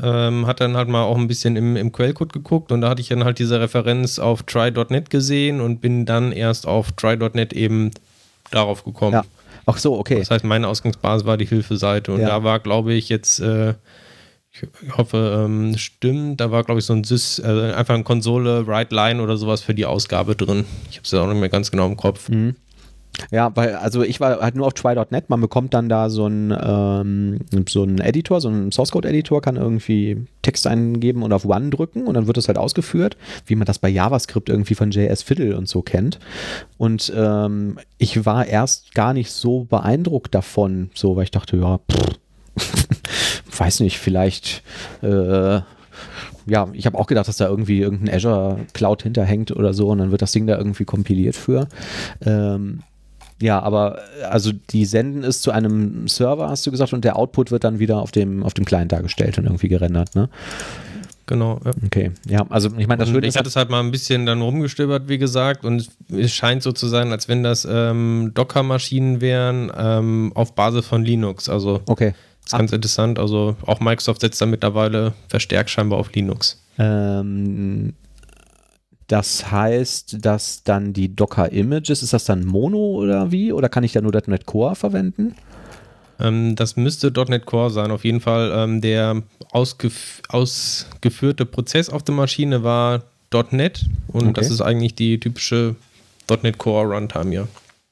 [0.00, 3.00] Ähm, hat dann halt mal auch ein bisschen im, im Quellcode geguckt und da hatte
[3.00, 7.90] ich dann halt diese Referenz auf try.net gesehen und bin dann erst auf try.net eben
[8.50, 9.14] darauf gekommen.
[9.14, 9.24] Ja.
[9.66, 10.20] Ach so, okay.
[10.20, 12.28] Das heißt, meine Ausgangsbasis war die Hilfeseite und ja.
[12.28, 13.74] da war, glaube ich, jetzt äh,
[14.62, 16.40] ich hoffe, ähm, stimmt.
[16.40, 19.60] Da war, glaube ich, so ein Sys, äh, einfach ein Konsole, Write Line oder sowas
[19.60, 20.64] für die Ausgabe drin.
[20.90, 22.28] Ich habe es ja auch nicht mehr ganz genau im Kopf.
[22.28, 22.56] Mhm.
[23.30, 26.56] Ja, weil, also ich war halt nur auf try.net, man bekommt dann da so einen
[26.60, 31.44] ähm, so einen Editor, so einen Source Code Editor, kann irgendwie Text eingeben und auf
[31.44, 34.90] One drücken und dann wird das halt ausgeführt, wie man das bei JavaScript irgendwie von
[34.90, 36.18] JS Fiddle und so kennt.
[36.76, 41.80] Und ähm, ich war erst gar nicht so beeindruckt davon, so, weil ich dachte, ja,
[41.90, 42.18] pff,
[43.58, 44.62] weiß nicht, vielleicht,
[45.02, 45.60] äh,
[46.46, 49.98] ja, ich habe auch gedacht, dass da irgendwie irgendein Azure Cloud hinterhängt oder so und
[49.98, 51.68] dann wird das Ding da irgendwie kompiliert für.
[52.24, 52.82] Ähm,
[53.40, 57.50] ja, aber also die senden es zu einem Server, hast du gesagt, und der Output
[57.50, 60.28] wird dann wieder auf dem, auf dem Client dargestellt und irgendwie gerendert, ne?
[61.26, 61.60] Genau.
[61.62, 61.72] Ja.
[61.84, 63.26] Okay, ja, also ich meine, das würde.
[63.26, 66.72] Ich hatte es halt mal ein bisschen dann rumgestöbert, wie gesagt, und es scheint so
[66.72, 71.50] zu sein, als wenn das ähm, Docker-Maschinen wären ähm, auf Basis von Linux.
[71.50, 72.14] Also okay.
[72.44, 73.18] Das ist ganz interessant.
[73.18, 76.62] Also auch Microsoft setzt da mittlerweile verstärkt scheinbar auf Linux.
[76.78, 77.92] Ähm,
[79.08, 83.52] das heißt, dass dann die Docker-Images, ist das dann Mono oder wie?
[83.52, 85.34] Oder kann ich da nur .NET Core verwenden?
[86.20, 87.90] Ähm, das müsste .NET Core sein.
[87.90, 93.02] Auf jeden Fall ähm, der ausgef ausgeführte Prozess auf der Maschine war
[93.50, 94.32] .NET und okay.
[94.34, 95.74] das ist eigentlich die typische
[96.42, 97.48] .NET Core Runtime, ja.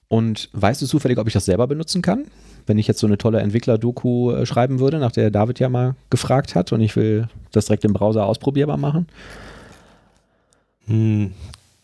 [0.09, 2.27] Und weißt du zufällig, ob ich das selber benutzen kann?
[2.67, 5.95] wenn ich jetzt so eine tolle Entwickler-Doku äh, schreiben würde, nach der David ja mal
[6.11, 9.07] gefragt hat und ich will das direkt im Browser ausprobierbar machen?
[10.87, 11.33] Hm,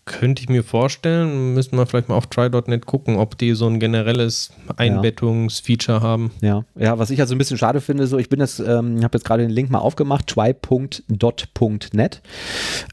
[0.04, 1.54] könnte ich mir vorstellen.
[1.54, 6.02] Müssten wir vielleicht mal auf try.net gucken, ob die so ein generelles Einbettungsfeature ja.
[6.02, 6.32] haben.
[6.40, 6.64] Ja.
[6.76, 9.24] ja, was ich also ein bisschen schade finde, so ich bin jetzt, ähm, habe jetzt
[9.24, 12.20] gerade den Link mal aufgemacht, try.dot.net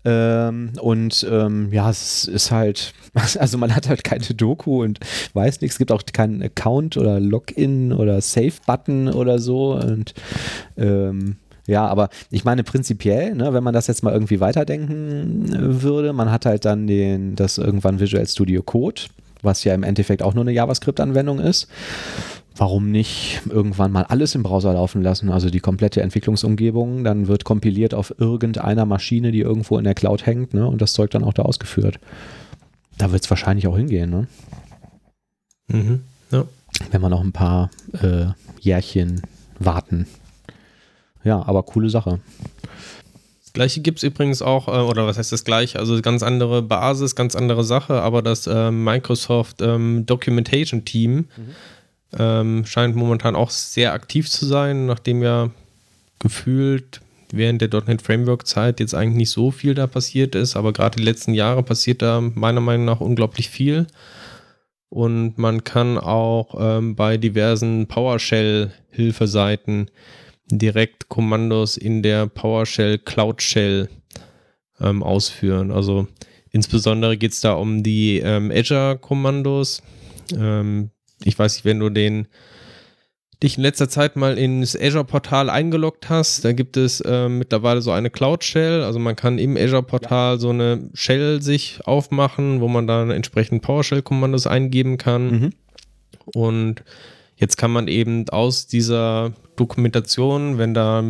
[0.05, 2.93] ähm, und ähm, ja, es ist halt,
[3.39, 4.99] also man hat halt keine Doku und
[5.33, 10.13] weiß nichts, es gibt auch keinen Account oder Login oder Save-Button oder so und
[10.77, 11.37] ähm,
[11.69, 16.13] ja, aber ich meine prinzipiell, ne, wenn man das jetzt mal irgendwie weiterdenken äh, würde,
[16.13, 19.03] man hat halt dann den, das irgendwann Visual Studio Code,
[19.43, 21.67] was ja im Endeffekt auch nur eine JavaScript-Anwendung ist.
[22.55, 27.43] Warum nicht irgendwann mal alles im Browser laufen lassen, also die komplette Entwicklungsumgebung, dann wird
[27.43, 31.23] kompiliert auf irgendeiner Maschine, die irgendwo in der Cloud hängt, ne, und das Zeug dann
[31.23, 31.99] auch da ausgeführt.
[32.97, 34.27] Da wird es wahrscheinlich auch hingehen, ne?
[35.67, 36.01] Mhm,
[36.31, 36.45] ja.
[36.89, 37.69] Wenn wir noch ein paar
[38.01, 38.25] äh,
[38.59, 39.21] Jährchen
[39.59, 40.07] warten.
[41.23, 42.19] Ja, aber coole Sache.
[43.49, 45.79] Das gleiche gibt es übrigens auch, äh, oder was heißt das gleiche?
[45.79, 51.25] Also ganz andere Basis, ganz andere Sache, aber das äh, Microsoft ähm, Documentation Team mhm.
[52.17, 55.49] ähm, scheint momentan auch sehr aktiv zu sein, nachdem ja
[56.19, 57.01] gefühlt
[57.31, 60.97] während der .NET Framework Zeit jetzt eigentlich nicht so viel da passiert ist, aber gerade
[60.97, 63.87] die letzten Jahre passiert da meiner Meinung nach unglaublich viel.
[64.89, 69.89] Und man kann auch ähm, bei diversen PowerShell-Hilfeseiten
[70.51, 73.89] direkt Kommandos in der PowerShell Cloud Shell
[74.79, 75.71] ähm, ausführen.
[75.71, 76.07] Also
[76.51, 79.81] insbesondere geht es da um die ähm, Azure-Kommandos.
[80.35, 80.91] Ähm,
[81.23, 82.27] ich weiß nicht, wenn du den
[83.41, 87.91] dich in letzter Zeit mal ins Azure-Portal eingeloggt hast, da gibt es äh, mittlerweile so
[87.91, 88.83] eine Cloud-Shell.
[88.83, 90.39] Also man kann im Azure-Portal ja.
[90.39, 95.31] so eine Shell sich aufmachen, wo man dann entsprechend PowerShell-Kommandos eingeben kann.
[95.31, 95.49] Mhm.
[96.25, 96.83] Und
[97.39, 101.03] Jetzt kann man eben aus dieser Dokumentation, wenn da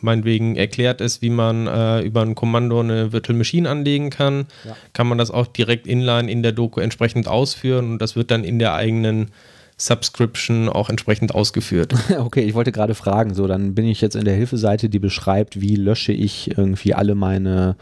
[0.00, 4.76] meinetwegen erklärt ist, wie man äh, über ein Kommando eine Virtual Machine anlegen kann, ja.
[4.92, 8.44] kann man das auch direkt inline in der Doku entsprechend ausführen und das wird dann
[8.44, 9.30] in der eigenen
[9.80, 11.94] Subscription auch entsprechend ausgeführt.
[12.18, 15.60] Okay, ich wollte gerade fragen, so dann bin ich jetzt in der Hilfeseite, die beschreibt,
[15.60, 17.76] wie lösche ich irgendwie alle meine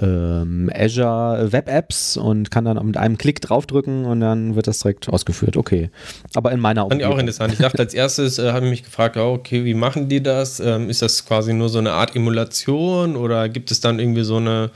[0.00, 4.80] ähm, Azure Web Apps und kann dann mit einem Klick draufdrücken und dann wird das
[4.80, 5.56] direkt ausgeführt.
[5.56, 5.90] Okay,
[6.34, 7.52] aber in meiner Fand ich auch interessant.
[7.52, 10.58] Ich dachte als erstes, äh, habe ich mich gefragt, oh, okay, wie machen die das?
[10.58, 14.36] Ähm, ist das quasi nur so eine Art Emulation oder gibt es dann irgendwie so
[14.36, 14.70] eine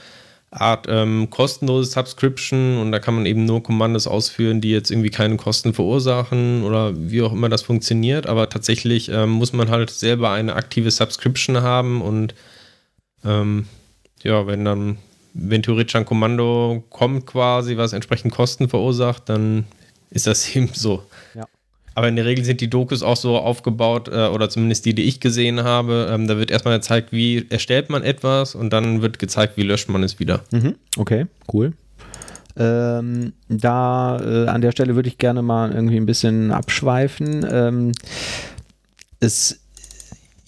[0.51, 5.11] Art ähm, kostenlose Subscription und da kann man eben nur Kommandos ausführen, die jetzt irgendwie
[5.11, 8.27] keine Kosten verursachen oder wie auch immer das funktioniert.
[8.27, 12.35] Aber tatsächlich ähm, muss man halt selber eine aktive Subscription haben und
[13.25, 13.67] ähm,
[14.23, 14.99] ja, wenn dann,
[15.35, 19.67] wenn theoretisch ein Kommando kommt quasi, was entsprechend Kosten verursacht, dann
[20.11, 21.05] ist das eben so.
[21.35, 21.47] Ja.
[21.94, 25.03] Aber in der Regel sind die Dokus auch so aufgebaut, äh, oder zumindest die, die
[25.03, 26.09] ich gesehen habe.
[26.11, 29.88] Ähm, da wird erstmal gezeigt, wie erstellt man etwas und dann wird gezeigt, wie löscht
[29.88, 30.40] man es wieder.
[30.53, 30.76] Mhm.
[30.96, 31.72] Okay, cool.
[32.57, 37.46] Ähm, da äh, an der Stelle würde ich gerne mal irgendwie ein bisschen abschweifen.
[37.50, 37.92] Ähm,
[39.20, 39.61] es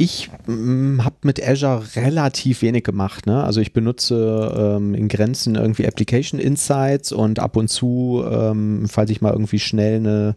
[0.02, 3.26] ich mm, habe mit Azure relativ wenig gemacht.
[3.26, 3.42] Ne?
[3.42, 9.10] Also ich benutze ähm, in Grenzen irgendwie Application Insights und ab und zu, ähm, falls
[9.10, 10.34] ich mal irgendwie schnell eine,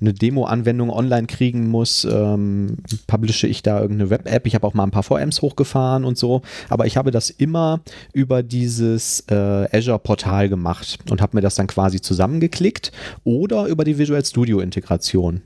[0.00, 4.46] eine Demo-Anwendung online kriegen muss, ähm, publische ich da irgendeine Web-App.
[4.46, 6.40] Ich habe auch mal ein paar VMs hochgefahren und so.
[6.70, 7.80] Aber ich habe das immer
[8.14, 12.92] über dieses äh, Azure-Portal gemacht und habe mir das dann quasi zusammengeklickt
[13.24, 15.42] oder über die Visual Studio-Integration,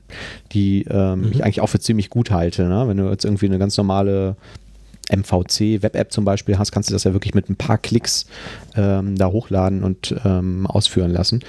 [0.53, 1.31] die ähm, mhm.
[1.33, 2.63] ich eigentlich auch für ziemlich gut halte.
[2.63, 2.87] Ne?
[2.87, 4.35] Wenn du jetzt irgendwie eine ganz normale
[5.09, 8.25] MVC Web-App zum Beispiel hast, kannst du das ja wirklich mit ein paar Klicks
[8.75, 11.41] ähm, da hochladen und ähm, ausführen lassen.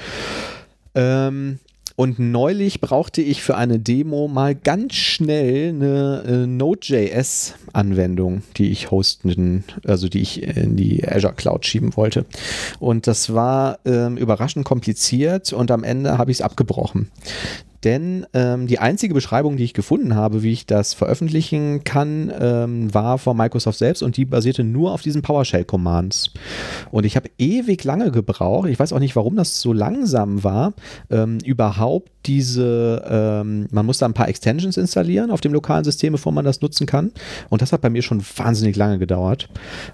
[0.94, 1.58] Ähm,
[1.96, 8.92] und neulich brauchte ich für eine Demo mal ganz schnell eine äh, Node.js-Anwendung, die ich
[8.92, 12.24] hosten, also die ich in die Azure Cloud schieben wollte.
[12.78, 17.10] Und das war ähm, überraschend kompliziert und am Ende habe ich es abgebrochen
[17.84, 22.92] denn ähm, die einzige Beschreibung, die ich gefunden habe, wie ich das veröffentlichen kann, ähm,
[22.92, 26.32] war von Microsoft selbst und die basierte nur auf diesen PowerShell-Commands.
[26.90, 30.74] Und ich habe ewig lange gebraucht, ich weiß auch nicht, warum das so langsam war,
[31.10, 36.12] ähm, überhaupt diese, ähm, man muss da ein paar Extensions installieren auf dem lokalen System,
[36.12, 37.12] bevor man das nutzen kann.
[37.48, 39.48] Und das hat bei mir schon wahnsinnig lange gedauert.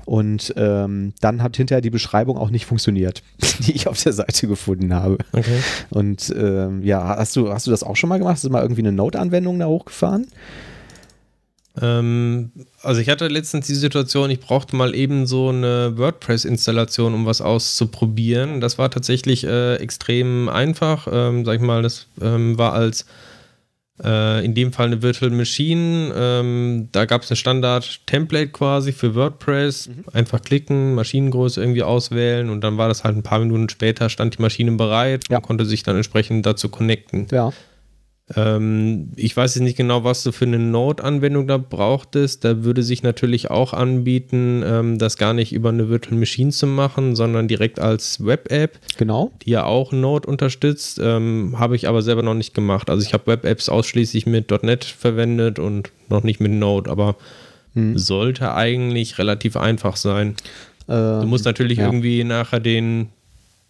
[0.05, 3.23] Und ähm, dann hat hinterher die Beschreibung auch nicht funktioniert,
[3.61, 5.19] die ich auf der Seite gefunden habe.
[5.33, 5.61] Okay.
[5.91, 8.35] Und ähm, ja, hast du, hast du das auch schon mal gemacht?
[8.35, 10.27] Hast du mal irgendwie eine Node-Anwendung da hochgefahren?
[11.81, 17.27] Ähm, also ich hatte letztens die Situation, ich brauchte mal eben so eine WordPress-Installation, um
[17.27, 18.61] was auszuprobieren.
[18.61, 21.09] Das war tatsächlich äh, extrem einfach.
[21.11, 23.07] Ähm, sag ich mal, das ähm, war als
[24.03, 26.13] äh, in dem Fall eine Virtual Machine.
[26.17, 29.89] Ähm, da gab es eine Standard-Template quasi für WordPress.
[29.89, 30.05] Mhm.
[30.13, 34.39] Einfach klicken, Maschinengröße irgendwie auswählen und dann war das halt ein paar Minuten später, stand
[34.39, 35.39] die Maschine bereit ja.
[35.39, 37.27] und konnte sich dann entsprechend dazu connecten.
[37.31, 37.53] Ja.
[38.37, 42.45] Ähm, ich weiß jetzt nicht genau, was du für eine Node-Anwendung da brauchtest.
[42.45, 46.67] Da würde sich natürlich auch anbieten, ähm, das gar nicht über eine Virtual Machine zu
[46.67, 48.79] machen, sondern direkt als Web-App.
[48.97, 49.31] Genau.
[49.43, 50.99] Die ja auch Node unterstützt.
[51.03, 52.89] Ähm, habe ich aber selber noch nicht gemacht.
[52.89, 57.17] Also ich habe Web-Apps ausschließlich mit .NET verwendet und noch nicht mit Node, aber
[57.75, 57.99] hm.
[57.99, 60.37] sollte eigentlich relativ einfach sein.
[60.89, 61.87] Ähm, du musst natürlich ja.
[61.87, 63.11] irgendwie nachher den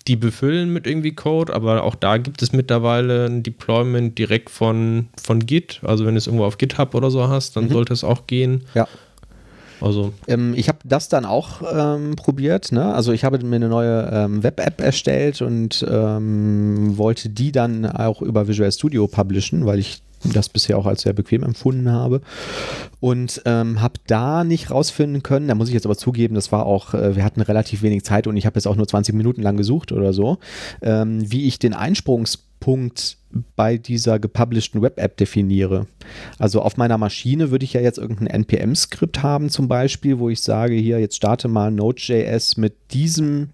[0.07, 5.09] die befüllen mit irgendwie Code, aber auch da gibt es mittlerweile ein Deployment direkt von,
[5.23, 5.81] von Git.
[5.83, 7.73] Also wenn du es irgendwo auf GitHub oder so hast, dann mhm.
[7.73, 8.65] sollte es auch gehen.
[8.75, 8.87] Ja.
[9.81, 10.13] Also.
[10.29, 12.73] Ähm, ich habe das dann auch ähm, probiert.
[12.73, 12.95] Ne?
[12.95, 18.23] Also ich habe mir eine neue ähm, Web-App erstellt und ähm, wollte die dann auch
[18.23, 22.21] über Visual Studio publishen, weil ich das bisher auch als sehr bequem empfunden habe.
[23.01, 26.67] Und ähm, habe da nicht rausfinden können, da muss ich jetzt aber zugeben, das war
[26.67, 29.43] auch, äh, wir hatten relativ wenig Zeit und ich habe jetzt auch nur 20 Minuten
[29.43, 30.39] lang gesucht oder so,
[30.83, 33.19] ähm, wie ich den Einsprungspunkt
[33.57, 35.87] bei dieser gepublisheden Web-App definiere.
[36.39, 40.41] Also auf meiner Maschine würde ich ja jetzt irgendein NPM-Skript haben zum Beispiel, wo ich
[40.41, 43.51] sage, hier, jetzt starte mal Node.js mit diesem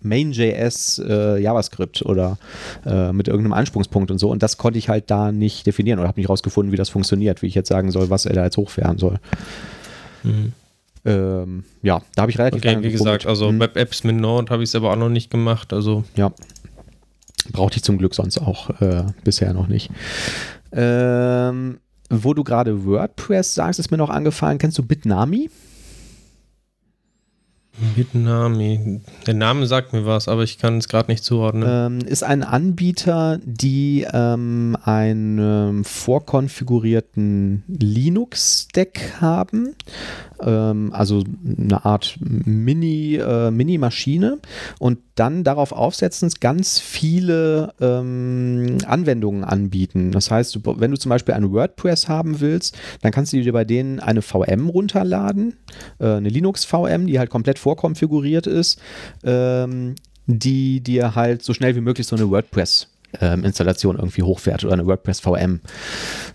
[0.00, 2.38] Main.js äh, JavaScript oder
[2.86, 4.30] äh, mit irgendeinem Ansprungspunkt und so.
[4.30, 7.42] Und das konnte ich halt da nicht definieren oder habe nicht rausgefunden, wie das funktioniert,
[7.42, 9.18] wie ich jetzt sagen soll, was er da jetzt hochfahren soll.
[10.22, 10.52] Mhm.
[11.04, 13.58] Ähm, ja, da habe ich relativ okay, wie gesagt, also mhm.
[13.58, 15.72] Web-Apps mit Node habe ich selber auch noch nicht gemacht.
[15.72, 16.32] Also ja,
[17.50, 19.90] brauchte ich zum Glück sonst auch äh, bisher noch nicht.
[20.72, 24.58] Ähm, wo du gerade WordPress sagst, ist mir noch angefallen.
[24.58, 25.50] Kennst du Bitnami?
[27.96, 29.00] Bitnami.
[29.26, 31.64] Der Name sagt mir was, aber ich kann es gerade nicht zuordnen.
[31.66, 39.74] Ähm, ist ein Anbieter, die ähm, einen ähm, vorkonfigurierten Linux-Stack haben.
[40.42, 44.38] Ähm, also eine Art Mini, äh, Mini-Maschine
[44.78, 50.10] und dann darauf aufsetzen, ganz viele ähm, Anwendungen anbieten.
[50.10, 53.64] Das heißt, wenn du zum Beispiel ein WordPress haben willst, dann kannst du dir bei
[53.64, 55.58] denen eine VM runterladen,
[55.98, 58.80] äh, eine Linux-VM, die halt komplett vorkonfiguriert ist,
[59.24, 59.94] ähm,
[60.26, 62.88] die dir halt so schnell wie möglich so eine WordPress
[63.20, 65.60] ähm, Installation irgendwie hochfährt oder eine WordPress VM.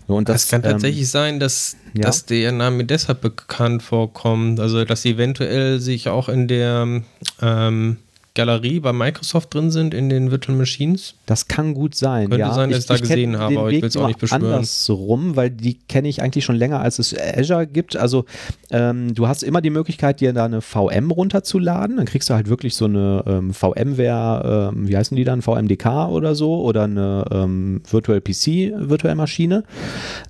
[0.06, 2.02] Und das, es kann ähm, tatsächlich sein, dass, ja?
[2.02, 7.02] dass der Name deshalb bekannt vorkommt, also dass sie eventuell sich auch in der
[7.42, 7.96] ähm,
[8.38, 11.14] Galerie bei Microsoft drin sind in den Virtual Machines.
[11.26, 12.28] Das kann gut sein.
[12.28, 12.54] Könnte ja.
[12.54, 14.44] sein, dass ich, ich da gesehen habe, aber ich will es auch nicht beschwören.
[14.44, 17.96] Andersrum, weil die kenne ich eigentlich schon länger, als es Azure gibt.
[17.96, 18.26] Also
[18.70, 21.96] ähm, du hast immer die Möglichkeit, dir da eine VM runterzuladen.
[21.96, 26.08] Dann kriegst du halt wirklich so eine ähm, VMware, ähm, wie heißen die dann, VMDK
[26.08, 29.64] oder so, oder eine ähm, Virtual PC, Virtual Maschine.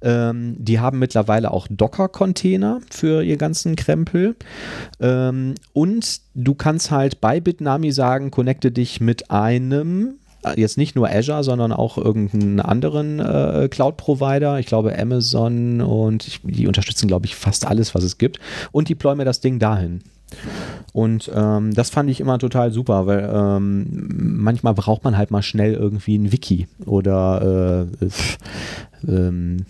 [0.01, 4.35] Ähm, die haben mittlerweile auch Docker-Container für ihr ganzen Krempel.
[4.99, 10.15] Ähm, und du kannst halt bei Bitnami sagen, connecte dich mit einem
[10.45, 14.59] äh, jetzt nicht nur Azure, sondern auch irgendeinen anderen äh, Cloud-Provider.
[14.59, 18.39] Ich glaube Amazon und ich, die unterstützen, glaube ich, fast alles, was es gibt.
[18.71, 20.01] Und deploy mir das Ding dahin.
[20.93, 25.43] Und ähm, das fand ich immer total super, weil ähm, manchmal braucht man halt mal
[25.43, 28.09] schnell irgendwie ein Wiki oder äh,
[29.11, 29.65] ähm,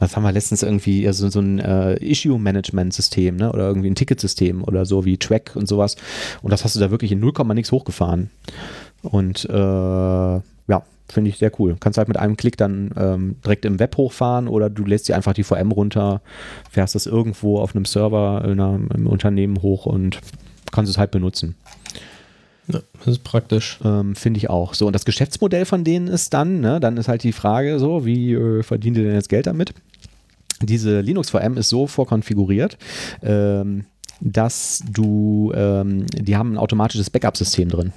[0.00, 3.52] was haben wir letztens irgendwie, also so ein äh, Issue-Management-System, ne?
[3.52, 5.96] Oder irgendwie ein Ticketsystem oder so wie Track und sowas.
[6.42, 8.30] Und das hast du da wirklich in 0, nix hochgefahren.
[9.02, 11.76] Und äh, ja, finde ich sehr cool.
[11.78, 15.16] Kannst halt mit einem Klick dann ähm, direkt im Web hochfahren oder du lässt dir
[15.16, 16.22] einfach die VM runter,
[16.70, 20.20] fährst das irgendwo auf einem Server in einer, im Unternehmen hoch und
[20.72, 21.56] kannst es halt benutzen.
[22.68, 23.80] Ja, das ist praktisch.
[23.84, 24.74] Ähm, Finde ich auch.
[24.74, 28.06] So, und das Geschäftsmodell von denen ist dann, ne, dann ist halt die Frage so,
[28.06, 29.74] wie äh, verdient ihr denn jetzt Geld damit?
[30.62, 32.76] Diese Linux VM ist so vorkonfiguriert,
[33.22, 33.86] ähm,
[34.20, 37.92] dass du, ähm, die haben ein automatisches Backup-System drin.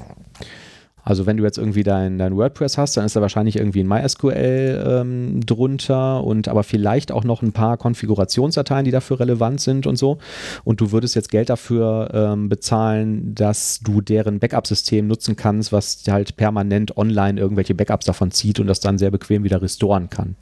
[1.03, 3.87] Also wenn du jetzt irgendwie dein, dein WordPress hast, dann ist da wahrscheinlich irgendwie ein
[3.87, 9.85] MySQL ähm, drunter und aber vielleicht auch noch ein paar Konfigurationsdateien, die dafür relevant sind
[9.85, 10.17] und so.
[10.63, 16.03] Und du würdest jetzt Geld dafür ähm, bezahlen, dass du deren Backup-System nutzen kannst, was
[16.07, 20.37] halt permanent online irgendwelche Backups davon zieht und das dann sehr bequem wieder restoren kann.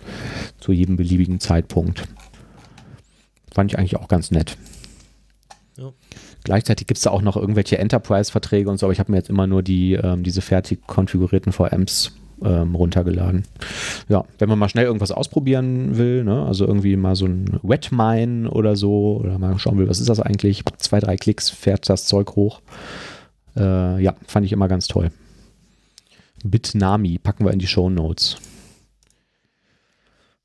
[0.59, 2.07] Zu jedem beliebigen Zeitpunkt.
[3.51, 4.57] Fand ich eigentlich auch ganz nett.
[5.77, 5.91] Ja.
[6.43, 9.29] Gleichzeitig gibt es da auch noch irgendwelche Enterprise-Verträge und so, aber ich habe mir jetzt
[9.29, 12.13] immer nur die, ähm, diese fertig konfigurierten VMs
[12.43, 13.43] ähm, runtergeladen.
[14.09, 18.49] Ja, wenn man mal schnell irgendwas ausprobieren will, ne, also irgendwie mal so ein Wetmine
[18.49, 20.63] oder so, oder mal schauen will, was ist das eigentlich?
[20.77, 22.61] Zwei, drei Klicks fährt das Zeug hoch.
[23.55, 25.11] Äh, ja, fand ich immer ganz toll.
[26.43, 28.37] Bitnami packen wir in die Show Notes.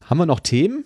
[0.05, 0.85] Haben wir noch Themen?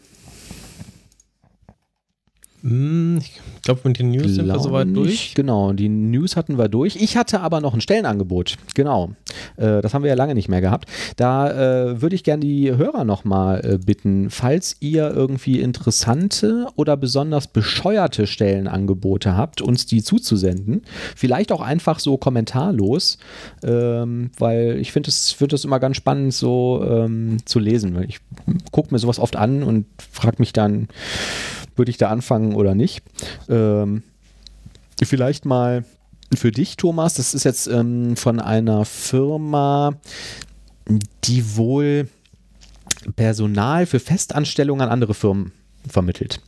[2.70, 5.34] Hm, ich glaube, mit den News Glaub sind wir soweit durch.
[5.34, 6.94] Genau, die News hatten wir durch.
[6.94, 8.58] Ich hatte aber noch ein Stellenangebot.
[8.76, 9.10] Genau.
[9.56, 10.88] Äh, das haben wir ja lange nicht mehr gehabt.
[11.16, 16.96] Da äh, würde ich gerne die Hörer nochmal äh, bitten, falls ihr irgendwie interessante oder
[16.96, 20.82] besonders bescheuerte Stellenangebote habt, uns die zuzusenden.
[21.16, 23.18] Vielleicht auch einfach so kommentarlos,
[23.64, 28.00] ähm, weil ich finde es find immer ganz spannend, so ähm, zu lesen.
[28.08, 28.20] Ich
[28.70, 30.86] gucke mir sowas oft an und frage mich dann,
[31.76, 33.02] würde ich da anfangen oder nicht.
[33.48, 34.02] Ähm,
[35.02, 35.84] vielleicht mal
[36.34, 39.94] für dich, Thomas, das ist jetzt ähm, von einer Firma,
[41.24, 42.08] die wohl
[43.16, 45.52] Personal für Festanstellungen an andere Firmen
[45.88, 46.40] vermittelt.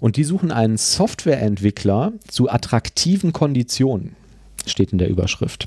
[0.00, 4.14] Und die suchen einen Softwareentwickler zu attraktiven Konditionen,
[4.66, 5.66] steht in der Überschrift.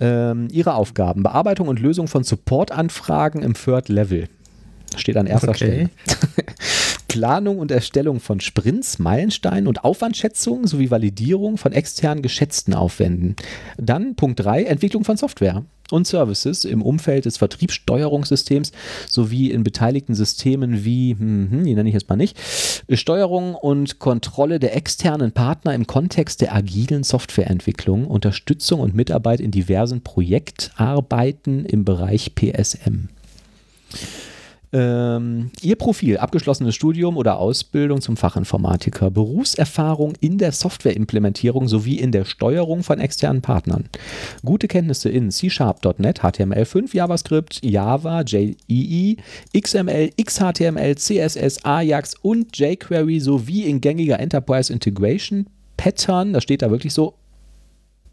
[0.00, 4.28] Ähm, ihre Aufgaben: Bearbeitung und Lösung von Supportanfragen im Third Level.
[4.96, 5.56] Steht an erster okay.
[5.56, 5.90] Stelle.
[7.08, 13.36] Planung und Erstellung von Sprints, Meilensteinen und Aufwandschätzungen sowie Validierung von extern geschätzten Aufwänden.
[13.76, 18.72] Dann Punkt 3, Entwicklung von Software und Services im Umfeld des Vertriebssteuerungssystems
[19.08, 22.36] sowie in beteiligten Systemen wie, hm, hm, die nenne ich jetzt mal nicht,
[22.90, 29.52] Steuerung und Kontrolle der externen Partner im Kontext der agilen Softwareentwicklung, Unterstützung und Mitarbeit in
[29.52, 33.08] diversen Projektarbeiten im Bereich PSM.
[34.74, 42.10] Ähm, Ihr Profil, abgeschlossenes Studium oder Ausbildung zum Fachinformatiker, Berufserfahrung in der Softwareimplementierung sowie in
[42.10, 43.84] der Steuerung von externen Partnern,
[44.44, 49.16] gute Kenntnisse in C-Sharp.net, HTML5, JavaScript, Java, JEE,
[49.56, 55.46] XML, XHTML, CSS, Ajax und jQuery sowie in gängiger Enterprise Integration
[55.76, 57.14] Pattern, das steht da wirklich so,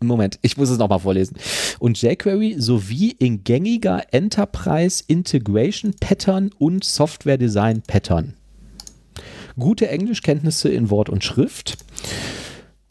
[0.08, 1.38] Moment, ich muss es nochmal vorlesen.
[1.80, 8.34] Und jQuery sowie in gängiger Enterprise Integration Pattern und Software Design Pattern.
[9.60, 11.78] Gute Englischkenntnisse in Wort und Schrift.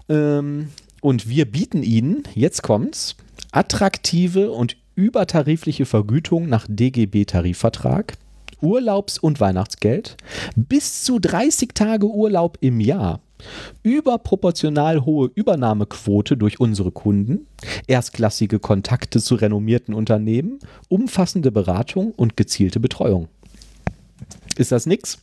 [0.09, 0.69] Ähm,
[1.01, 3.17] und wir bieten Ihnen, jetzt kommt's,
[3.51, 8.19] attraktive und übertarifliche Vergütung nach DGB-Tarifvertrag,
[8.61, 10.17] Urlaubs- und Weihnachtsgeld,
[10.55, 13.21] bis zu 30 Tage Urlaub im Jahr
[13.83, 17.47] überproportional hohe Übernahmequote durch unsere Kunden,
[17.87, 23.29] erstklassige Kontakte zu renommierten Unternehmen, umfassende Beratung und gezielte Betreuung.
[24.57, 25.19] Ist das nix?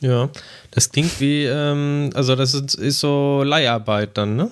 [0.00, 0.30] Ja,
[0.70, 4.50] das klingt wie, ähm, also das ist, ist so Leiharbeit dann, ne?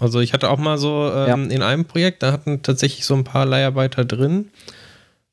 [0.00, 1.54] Also ich hatte auch mal so ähm, ja.
[1.54, 4.50] in einem Projekt, da hatten tatsächlich so ein paar Leiharbeiter drin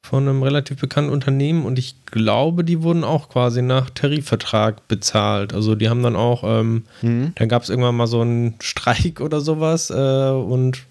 [0.06, 5.54] von einem relativ bekannten Unternehmen und ich glaube, die wurden auch quasi nach Tarifvertrag bezahlt.
[5.54, 7.32] Also die haben dann auch, ähm, mhm.
[7.36, 9.93] dann gab es irgendwann mal so einen Streik oder sowas äh,
[10.30, 10.84] und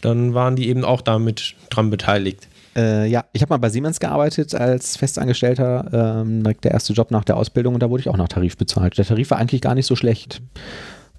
[0.00, 2.46] dann waren die eben auch damit dran beteiligt.
[2.76, 7.24] Äh, ja, ich habe mal bei Siemens gearbeitet als Festangestellter, ähm, der erste Job nach
[7.24, 8.96] der Ausbildung und da wurde ich auch nach Tarif bezahlt.
[8.96, 10.40] Der Tarif war eigentlich gar nicht so schlecht.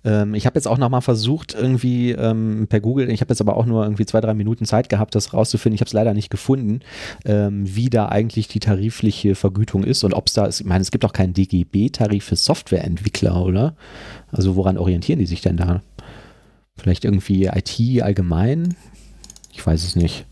[0.04, 3.58] Ähm, ich habe jetzt auch nochmal versucht, irgendwie ähm, per Google, ich habe jetzt aber
[3.58, 5.76] auch nur irgendwie zwei, drei Minuten Zeit gehabt, das rauszufinden.
[5.76, 6.82] Ich habe es leider nicht gefunden,
[7.26, 10.62] ähm, wie da eigentlich die tarifliche Vergütung ist und ob es da ist.
[10.62, 13.76] Ich meine, es gibt auch keinen DGB-Tarif für Softwareentwickler, oder?
[14.32, 15.82] Also woran orientieren die sich denn da?
[16.78, 18.76] Vielleicht irgendwie IT allgemein?
[19.52, 20.26] Ich weiß es nicht.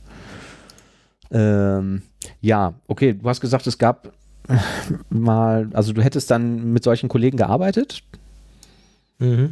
[1.32, 2.04] Ähm,
[2.40, 4.14] ja, okay, du hast gesagt, es gab
[5.10, 8.04] mal, also du hättest dann mit solchen Kollegen gearbeitet?
[9.20, 9.52] Mhm.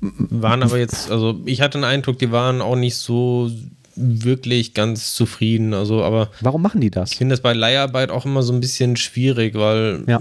[0.00, 3.50] Waren aber jetzt, also ich hatte den Eindruck, die waren auch nicht so
[3.96, 5.74] wirklich ganz zufrieden.
[5.74, 6.30] Also, aber.
[6.40, 7.12] Warum machen die das?
[7.12, 10.18] Ich finde das bei Leiharbeit auch immer so ein bisschen schwierig, weil ja.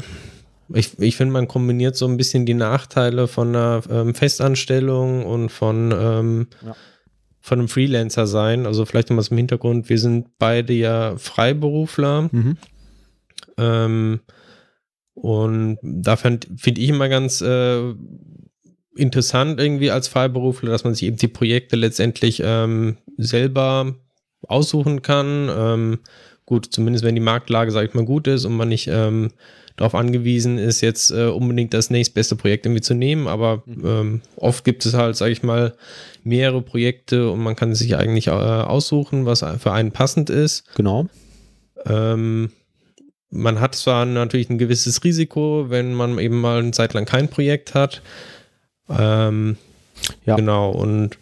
[0.73, 5.49] ich, ich finde, man kombiniert so ein bisschen die Nachteile von einer ähm, Festanstellung und
[5.49, 6.75] von, ähm, ja.
[7.41, 8.65] von einem Freelancer sein.
[8.65, 12.29] Also vielleicht nochmal zum Hintergrund, wir sind beide ja Freiberufler.
[12.31, 12.57] Mhm.
[13.57, 14.19] Ähm,
[15.15, 17.93] und da finde ich immer ganz äh,
[18.95, 23.95] interessant irgendwie als Freiberufler, dass man sich eben die Projekte letztendlich ähm, selber
[24.47, 25.49] aussuchen kann.
[25.55, 25.99] Ähm,
[26.45, 29.31] gut, zumindest wenn die Marktlage, sage ich mal, gut ist und man nicht ähm,
[29.75, 33.27] darauf angewiesen ist, jetzt äh, unbedingt das nächstbeste Projekt irgendwie zu nehmen.
[33.27, 33.85] Aber mhm.
[33.85, 35.75] ähm, oft gibt es halt, sage ich mal,
[36.23, 40.65] mehrere Projekte und man kann sich eigentlich äh, aussuchen, was für einen passend ist.
[40.75, 41.07] Genau.
[41.85, 42.51] Ähm,
[43.29, 47.29] man hat zwar natürlich ein gewisses Risiko, wenn man eben mal eine Zeit lang kein
[47.29, 48.03] Projekt hat.
[48.89, 49.57] Ähm,
[50.25, 50.35] ja.
[50.35, 51.17] Genau, und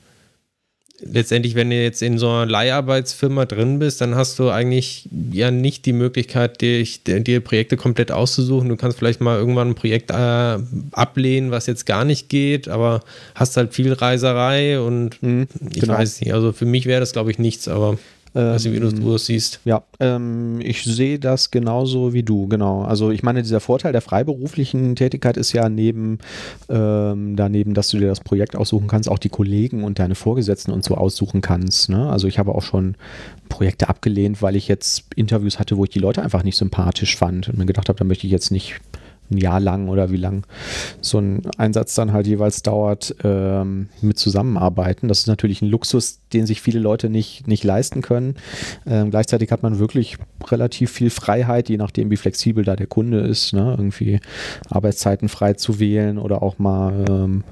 [1.03, 5.51] letztendlich, wenn du jetzt in so einer Leiharbeitsfirma drin bist, dann hast du eigentlich ja
[5.51, 8.70] nicht die Möglichkeit, dir, dir Projekte komplett auszusuchen.
[8.70, 10.59] Du kannst vielleicht mal irgendwann ein Projekt äh,
[10.91, 13.01] ablehnen, was jetzt gar nicht geht, aber
[13.36, 15.93] hast halt viel Reiserei und mhm, ich genau.
[15.93, 16.34] weiß nicht.
[16.34, 17.97] Also für mich wäre das, glaube ich, nichts, aber
[18.39, 19.59] weiß nicht, wie du, du es siehst.
[19.65, 22.84] Ja, ähm, ich sehe das genauso wie du, genau.
[22.84, 26.19] Also ich meine, dieser Vorteil der freiberuflichen Tätigkeit ist ja neben
[26.69, 30.71] ähm, daneben, dass du dir das Projekt aussuchen kannst, auch die Kollegen und deine Vorgesetzten
[30.71, 31.89] und so aussuchen kannst.
[31.89, 32.09] Ne?
[32.09, 32.95] Also ich habe auch schon
[33.49, 37.49] Projekte abgelehnt, weil ich jetzt Interviews hatte, wo ich die Leute einfach nicht sympathisch fand
[37.49, 38.79] und mir gedacht habe, da möchte ich jetzt nicht
[39.32, 40.45] ein Jahr lang oder wie lang
[41.01, 45.07] so ein Einsatz dann halt jeweils dauert, ähm, mit zusammenarbeiten.
[45.07, 48.36] Das ist natürlich ein Luxus, den sich viele Leute nicht, nicht leisten können.
[48.86, 50.17] Ähm, gleichzeitig hat man wirklich
[50.47, 53.75] relativ viel Freiheit, je nachdem, wie flexibel da der Kunde ist, ne?
[53.77, 54.19] irgendwie
[54.69, 57.43] Arbeitszeiten frei zu wählen oder auch mal ähm,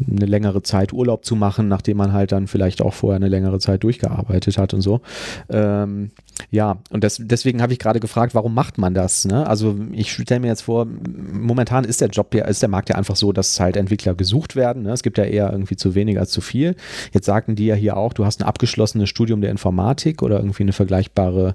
[0.00, 3.58] eine längere Zeit Urlaub zu machen, nachdem man halt dann vielleicht auch vorher eine längere
[3.60, 5.00] Zeit durchgearbeitet hat und so.
[5.48, 6.10] Ähm,
[6.50, 9.24] ja, und das, deswegen habe ich gerade gefragt, warum macht man das?
[9.24, 9.46] Ne?
[9.46, 12.96] Also ich stelle mir jetzt vor, momentan ist der Job ja, ist der Markt ja
[12.96, 14.82] einfach so, dass halt Entwickler gesucht werden.
[14.82, 14.90] Ne?
[14.90, 16.74] Es gibt ja eher irgendwie zu wenig als zu viel.
[17.12, 20.64] Jetzt sagten die ja hier auch, du hast ein abgeschlossenes Studium der Informatik oder irgendwie
[20.64, 21.54] eine vergleichbare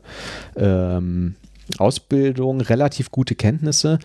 [0.55, 1.35] ähm,
[1.77, 3.99] Ausbildung, relativ gute Kenntnisse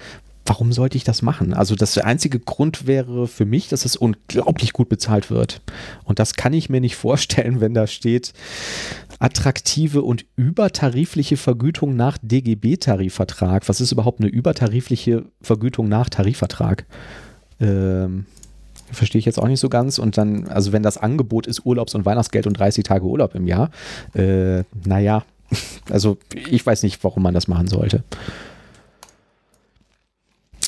[0.46, 1.54] warum sollte ich das machen?
[1.54, 5.60] Also das einzige Grund wäre für mich, dass es unglaublich gut bezahlt wird.
[6.04, 8.32] Und das kann ich mir nicht vorstellen, wenn da steht,
[9.18, 13.68] attraktive und übertarifliche Vergütung nach DGB-Tarifvertrag.
[13.68, 16.84] Was ist überhaupt eine übertarifliche Vergütung nach Tarifvertrag?
[17.60, 18.26] Ähm,
[18.92, 19.98] verstehe ich jetzt auch nicht so ganz.
[19.98, 23.46] Und dann, also wenn das Angebot ist Urlaubs- und Weihnachtsgeld und 30 Tage Urlaub im
[23.46, 23.70] Jahr,
[24.14, 25.24] äh, naja,
[25.90, 26.18] also
[26.48, 28.04] ich weiß nicht, warum man das machen sollte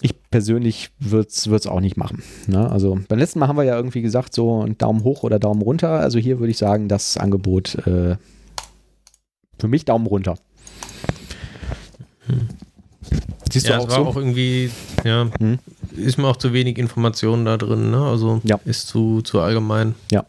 [0.07, 2.23] ich persönlich würde es auch nicht machen.
[2.47, 2.71] Ne?
[2.71, 5.63] Also beim letzten Mal haben wir ja irgendwie gesagt, so ein Daumen hoch oder Daumen
[5.63, 5.91] runter.
[6.01, 8.17] Also hier würde ich sagen, das Angebot äh,
[9.59, 10.39] für mich Daumen runter.
[12.27, 12.49] Hm.
[13.53, 14.11] Siehst ja, du auch es war so?
[14.11, 14.71] auch irgendwie,
[15.05, 15.59] ja, hm?
[15.97, 18.03] ist mir auch zu wenig Informationen da drin, ne?
[18.03, 18.59] Also ja.
[18.65, 19.95] ist zu, zu allgemein.
[20.11, 20.25] Ja.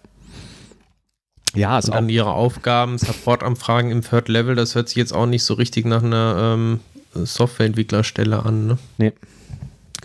[1.56, 5.26] Ja, ist Und dann ihre Aufgaben, Supportanfragen im Third Level, das hört sich jetzt auch
[5.26, 6.80] nicht so richtig nach einer ähm,
[7.14, 8.78] Softwareentwicklerstelle an, ne?
[8.98, 9.14] Nee.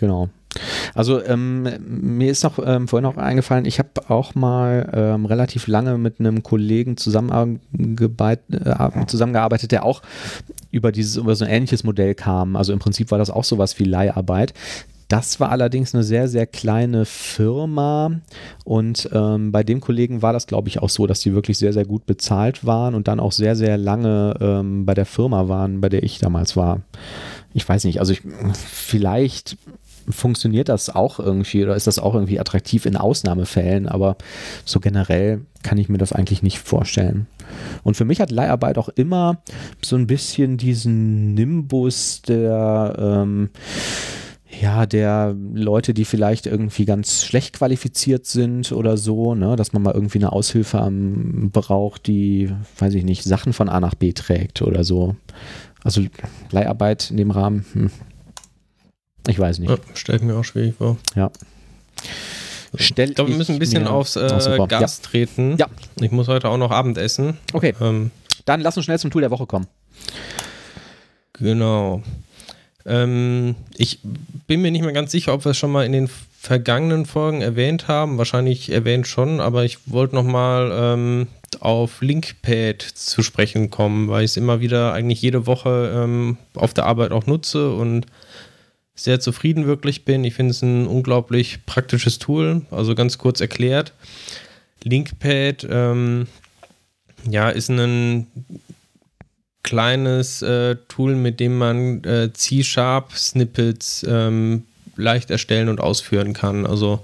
[0.03, 0.27] Genau.
[0.93, 5.67] Also ähm, mir ist noch ähm, vorhin noch eingefallen, ich habe auch mal ähm, relativ
[5.67, 10.01] lange mit einem Kollegen äh, zusammengearbeitet, der auch
[10.71, 12.57] über dieses über so ein ähnliches Modell kam.
[12.57, 14.53] Also im Prinzip war das auch sowas wie Leiharbeit.
[15.07, 18.19] Das war allerdings eine sehr, sehr kleine Firma
[18.65, 21.71] und ähm, bei dem Kollegen war das, glaube ich, auch so, dass die wirklich sehr,
[21.71, 25.79] sehr gut bezahlt waren und dann auch sehr, sehr lange ähm, bei der Firma waren,
[25.79, 26.81] bei der ich damals war.
[27.53, 28.21] Ich weiß nicht, also ich,
[28.53, 29.57] vielleicht
[30.09, 34.17] funktioniert das auch irgendwie oder ist das auch irgendwie attraktiv in Ausnahmefällen, aber
[34.65, 37.27] so generell kann ich mir das eigentlich nicht vorstellen.
[37.83, 39.41] Und für mich hat Leiharbeit auch immer
[39.81, 43.49] so ein bisschen diesen Nimbus der ähm,
[44.61, 49.81] ja, der Leute, die vielleicht irgendwie ganz schlecht qualifiziert sind oder so, ne, dass man
[49.81, 54.13] mal irgendwie eine Aushilfe am braucht, die, weiß ich nicht, Sachen von A nach B
[54.13, 55.15] trägt oder so.
[55.83, 56.01] Also
[56.51, 57.91] Leiharbeit in dem Rahmen, hm.
[59.27, 59.69] Ich weiß nicht.
[59.69, 60.97] Ja, Stelle ich mir auch schwierig vor.
[61.15, 61.31] Ja.
[62.75, 64.27] Stell ich glaube, wir müssen ein bisschen aufs äh,
[64.67, 65.09] Gas ja.
[65.09, 65.57] treten.
[65.57, 65.67] Ja.
[66.01, 67.37] Ich muss heute auch noch Abendessen.
[67.53, 67.73] Okay.
[67.79, 68.11] Ähm,
[68.45, 69.67] Dann lass uns schnell zum Tool der Woche kommen.
[71.33, 72.01] Genau.
[72.85, 73.99] Ähm, ich
[74.47, 76.09] bin mir nicht mehr ganz sicher, ob wir es schon mal in den
[76.39, 78.17] vergangenen Folgen erwähnt haben.
[78.17, 81.27] Wahrscheinlich erwähnt schon, aber ich wollte noch mal ähm,
[81.59, 86.73] auf Linkpad zu sprechen kommen, weil ich es immer wieder eigentlich jede Woche ähm, auf
[86.73, 88.07] der Arbeit auch nutze und
[88.95, 90.23] sehr zufrieden wirklich bin.
[90.23, 92.61] Ich finde es ein unglaublich praktisches Tool.
[92.71, 93.93] Also ganz kurz erklärt.
[94.83, 96.27] Linkpad ähm,
[97.29, 98.27] ja, ist ein
[99.63, 104.63] kleines äh, Tool, mit dem man äh, C-Sharp-Snippets ähm,
[104.95, 106.65] leicht erstellen und ausführen kann.
[106.65, 107.03] Also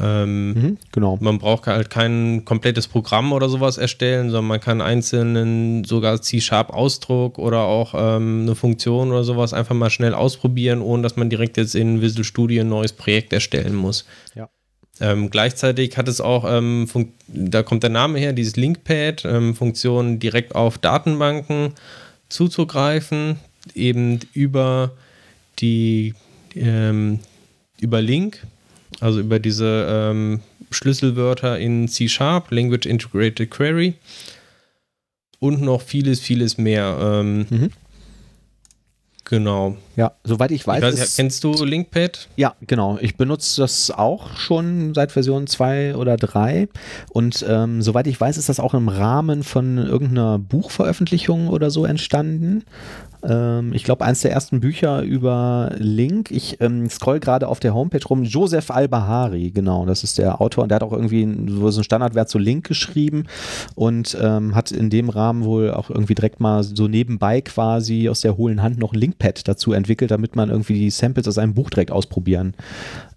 [0.00, 1.18] ähm, mhm, genau.
[1.20, 7.38] man braucht halt kein komplettes Programm oder sowas erstellen, sondern man kann einzelnen sogar C-Sharp-Ausdruck
[7.38, 11.56] oder auch ähm, eine Funktion oder sowas einfach mal schnell ausprobieren, ohne dass man direkt
[11.56, 14.06] jetzt in Visual Studio ein neues Projekt erstellen muss.
[14.34, 14.48] Ja.
[15.00, 16.86] Ähm, gleichzeitig hat es auch, ähm,
[17.28, 21.74] da kommt der Name her, dieses Linkpad, ähm, Funktionen direkt auf Datenbanken
[22.28, 23.36] zuzugreifen,
[23.74, 24.92] eben über
[25.58, 26.14] die
[26.54, 27.20] ähm,
[27.80, 28.46] über Link,
[29.00, 30.40] also über diese ähm,
[30.70, 33.94] Schlüsselwörter in C Sharp, Language Integrated Query
[35.38, 36.98] und noch vieles, vieles mehr.
[37.00, 37.70] Ähm, mhm.
[39.24, 39.76] Genau.
[40.00, 40.78] Ja, soweit ich weiß.
[40.78, 42.30] Ich weiß ist, kennst du Linkpad?
[42.36, 42.96] Ja, genau.
[43.02, 46.68] Ich benutze das auch schon seit Version 2 oder 3.
[47.10, 51.84] Und ähm, soweit ich weiß, ist das auch im Rahmen von irgendeiner Buchveröffentlichung oder so
[51.84, 52.64] entstanden.
[53.22, 56.30] Ähm, ich glaube, eins der ersten Bücher über Link.
[56.30, 58.24] Ich ähm, scroll gerade auf der Homepage rum.
[58.24, 60.62] Joseph Al-Bahari, genau, das ist der Autor.
[60.62, 63.24] Und der hat auch irgendwie so einen Standardwert zu Link geschrieben
[63.74, 68.20] und ähm, hat in dem Rahmen wohl auch irgendwie direkt mal so nebenbei quasi aus
[68.20, 71.54] der hohlen Hand noch ein Linkpad dazu entwickelt, damit man irgendwie die Samples aus einem
[71.54, 72.54] Buch direkt ausprobieren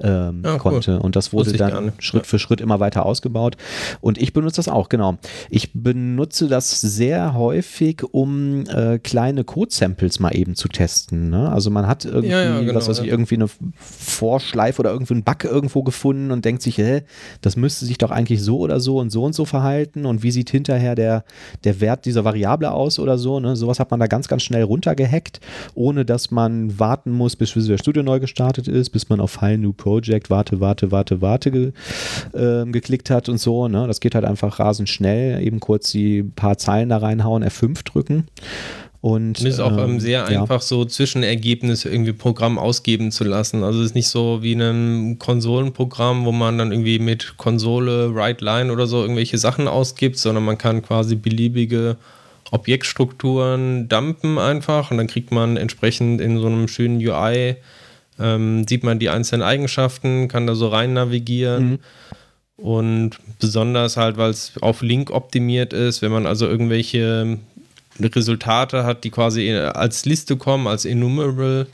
[0.01, 0.95] ähm, ja, konnte.
[0.95, 1.01] Cool.
[1.01, 3.57] Und das wurde dann Schritt für Schritt immer weiter ausgebaut.
[4.01, 5.17] Und ich benutze das auch, genau.
[5.49, 11.30] Ich benutze das sehr häufig, um äh, kleine Code-Samples Samples mal eben zu testen.
[11.30, 11.51] Ne?
[11.51, 15.13] Also man hat irgendwie, ja, ja, genau, was weiß ich, irgendwie eine Vorschleife oder irgendwie
[15.13, 17.03] einen Bug irgendwo gefunden und denkt sich, hä,
[17.41, 20.32] das müsste sich doch eigentlich so oder so und so und so verhalten und wie
[20.32, 21.24] sieht hinterher der,
[21.63, 23.39] der Wert dieser Variable aus oder so.
[23.39, 23.55] Ne?
[23.55, 25.39] Sowas hat man da ganz, ganz schnell runtergehackt,
[25.76, 29.57] ohne dass man warten muss, bis Visual Studio neu gestartet ist, bis man auf File
[29.57, 31.71] New Project, warte, warte, warte, warte ge,
[32.33, 33.67] äh, geklickt hat und so.
[33.67, 33.87] Ne?
[33.87, 38.25] Das geht halt einfach rasend schnell, eben kurz die paar Zeilen da reinhauen, F5 drücken
[39.03, 40.41] und, und ist auch ähm, sehr ja.
[40.41, 43.61] einfach so Zwischenergebnisse irgendwie Programm ausgeben zu lassen.
[43.61, 48.45] Also es ist nicht so wie ein Konsolenprogramm, wo man dann irgendwie mit Konsole, Write
[48.45, 51.97] Line oder so irgendwelche Sachen ausgibt, sondern man kann quasi beliebige
[52.53, 57.55] Objektstrukturen dumpen einfach und dann kriegt man entsprechend in so einem schönen UI,
[58.19, 61.69] ähm, sieht man die einzelnen Eigenschaften, kann da so rein navigieren.
[61.71, 61.79] Mhm.
[62.55, 67.39] Und besonders halt, weil es auf Link optimiert ist, wenn man also irgendwelche
[67.99, 71.65] Resultate hat, die quasi als Liste kommen, als enumerable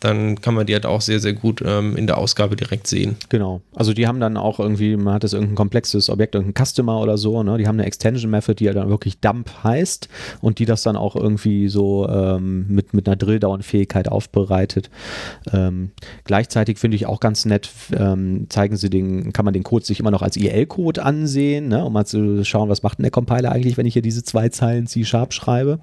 [0.00, 3.16] dann kann man die halt auch sehr, sehr gut ähm, in der Ausgabe direkt sehen.
[3.28, 3.62] Genau.
[3.74, 7.16] Also die haben dann auch irgendwie, man hat das irgendein komplexes Objekt, irgendein Customer oder
[7.16, 7.58] so, ne?
[7.58, 10.08] Die haben eine Extension Method, die ja dann wirklich Dump heißt
[10.40, 14.90] und die das dann auch irgendwie so ähm, mit, mit einer Drill-Down-Fähigkeit aufbereitet.
[15.52, 15.90] Ähm,
[16.24, 20.00] gleichzeitig finde ich auch ganz nett, ähm, zeigen sie den, kann man den Code sich
[20.00, 21.84] immer noch als IL-Code ansehen, ne?
[21.84, 24.50] um mal zu schauen, was macht denn der Compiler eigentlich, wenn ich hier diese zwei
[24.50, 25.80] Zeilen C-Sharp schreibe.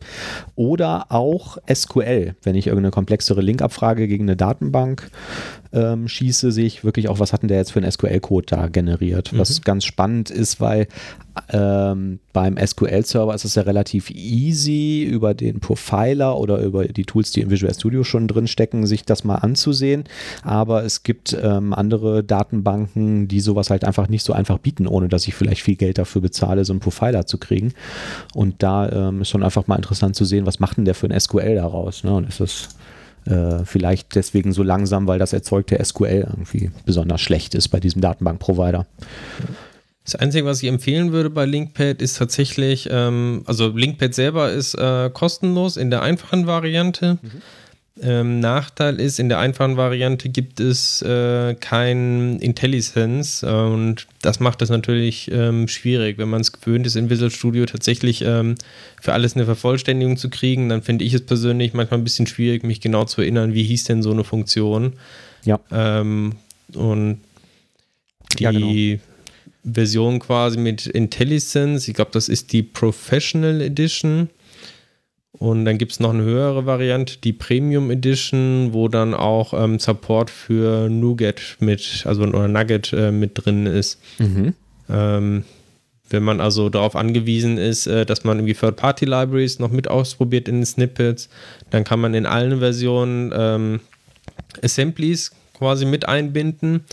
[0.55, 5.09] Oder auch SQL, wenn ich irgendeine komplexere Link-Abfrage Anfrage gegen eine Datenbank
[5.73, 8.67] ähm, schieße, sehe ich wirklich auch, was hat denn der jetzt für einen SQL-Code da
[8.67, 9.33] generiert.
[9.33, 9.39] Mhm.
[9.39, 10.87] Was ganz spannend ist, weil
[11.49, 17.31] ähm, beim SQL-Server ist es ja relativ easy, über den Profiler oder über die Tools,
[17.31, 20.03] die im Visual Studio schon drin stecken, sich das mal anzusehen.
[20.43, 25.09] Aber es gibt ähm, andere Datenbanken, die sowas halt einfach nicht so einfach bieten, ohne
[25.09, 27.73] dass ich vielleicht viel Geld dafür bezahle, so einen Profiler zu kriegen.
[28.35, 31.07] Und da ähm, ist schon einfach mal interessant zu sehen, was macht denn der für
[31.07, 32.03] ein SQL daraus?
[32.03, 32.13] Ne?
[32.13, 32.69] Und ist das
[33.25, 38.01] äh, vielleicht deswegen so langsam, weil das erzeugte SQL irgendwie besonders schlecht ist bei diesem
[38.01, 38.85] Datenbankprovider.
[40.03, 44.75] Das Einzige, was ich empfehlen würde bei Linkpad, ist tatsächlich, ähm, also Linkpad selber ist
[44.75, 47.19] äh, kostenlos in der einfachen Variante.
[47.21, 47.41] Mhm.
[48.01, 54.39] Ähm, Nachteil ist, in der einfachen Variante gibt es äh, kein IntelliSense äh, und das
[54.39, 56.17] macht es natürlich ähm, schwierig.
[56.17, 58.55] Wenn man es gewöhnt ist, in Visual Studio tatsächlich ähm,
[58.99, 62.63] für alles eine Vervollständigung zu kriegen, dann finde ich es persönlich manchmal ein bisschen schwierig,
[62.63, 64.93] mich genau zu erinnern, wie hieß denn so eine Funktion.
[65.45, 65.59] Ja.
[65.71, 66.33] Ähm,
[66.73, 67.21] und
[68.39, 68.99] die ja, genau.
[69.63, 74.29] Version quasi mit IntelliSense, ich glaube, das ist die Professional Edition
[75.39, 79.79] und dann gibt es noch eine höhere Variante, die Premium Edition, wo dann auch ähm,
[79.79, 83.99] Support für Nougat mit, also oder Nugget äh, mit drin ist.
[84.19, 84.53] Mhm.
[84.89, 85.43] Ähm,
[86.09, 90.57] wenn man also darauf angewiesen ist, äh, dass man irgendwie Third-Party-Libraries noch mit ausprobiert in
[90.57, 91.29] den Snippets,
[91.71, 93.79] dann kann man in allen Versionen ähm,
[94.61, 96.85] Assemblies quasi mit einbinden.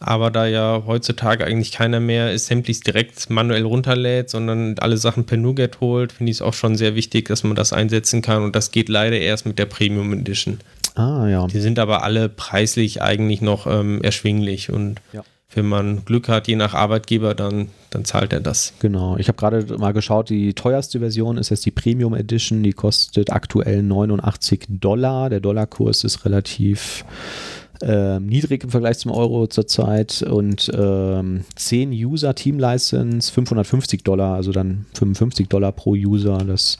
[0.00, 5.36] Aber da ja heutzutage eigentlich keiner mehr Assemblies direkt manuell runterlädt, sondern alle Sachen per
[5.36, 8.42] NuGet holt, finde ich es auch schon sehr wichtig, dass man das einsetzen kann.
[8.42, 10.58] Und das geht leider erst mit der Premium Edition.
[10.94, 11.46] Ah, ja.
[11.46, 14.72] Die sind aber alle preislich eigentlich noch ähm, erschwinglich.
[14.72, 15.22] Und ja.
[15.54, 18.72] wenn man Glück hat, je nach Arbeitgeber, dann, dann zahlt er das.
[18.80, 19.18] Genau.
[19.18, 22.62] Ich habe gerade mal geschaut, die teuerste Version ist jetzt die Premium Edition.
[22.62, 25.28] Die kostet aktuell 89 Dollar.
[25.28, 27.04] Der Dollarkurs ist relativ
[27.82, 34.34] ähm, niedrig im Vergleich zum Euro zurzeit und ähm, 10 User Team License 550 Dollar,
[34.34, 36.38] also dann 55 Dollar pro User.
[36.38, 36.78] Das,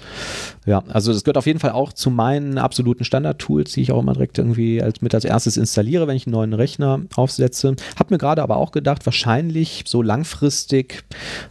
[0.66, 4.00] ja, also das gehört auf jeden Fall auch zu meinen absoluten Standard-Tools, die ich auch
[4.00, 7.76] immer direkt irgendwie als, mit als erstes installiere, wenn ich einen neuen Rechner aufsetze.
[7.98, 11.04] Hab mir gerade aber auch gedacht, wahrscheinlich so langfristig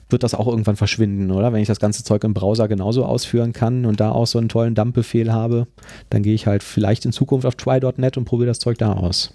[0.10, 1.54] wird das auch irgendwann verschwinden, oder?
[1.54, 4.50] Wenn ich das ganze Zeug im Browser genauso ausführen kann und da auch so einen
[4.50, 5.68] tollen Dump-Befehl habe,
[6.10, 9.32] dann gehe ich halt vielleicht in Zukunft auf try.net und probiere das Zeug da aus.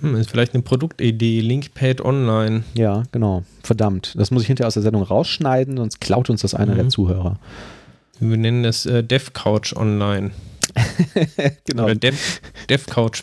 [0.00, 2.64] Hm, ist vielleicht eine Produktidee, Linkpad Online.
[2.74, 3.44] Ja, genau.
[3.62, 4.14] Verdammt.
[4.16, 6.76] Das muss ich hinterher aus der Sendung rausschneiden, sonst klaut uns das einer mhm.
[6.78, 7.38] der Zuhörer.
[8.18, 10.30] Wir nennen das äh, DevCouch Online.
[11.66, 11.84] genau.
[11.84, 12.18] Oder Dev,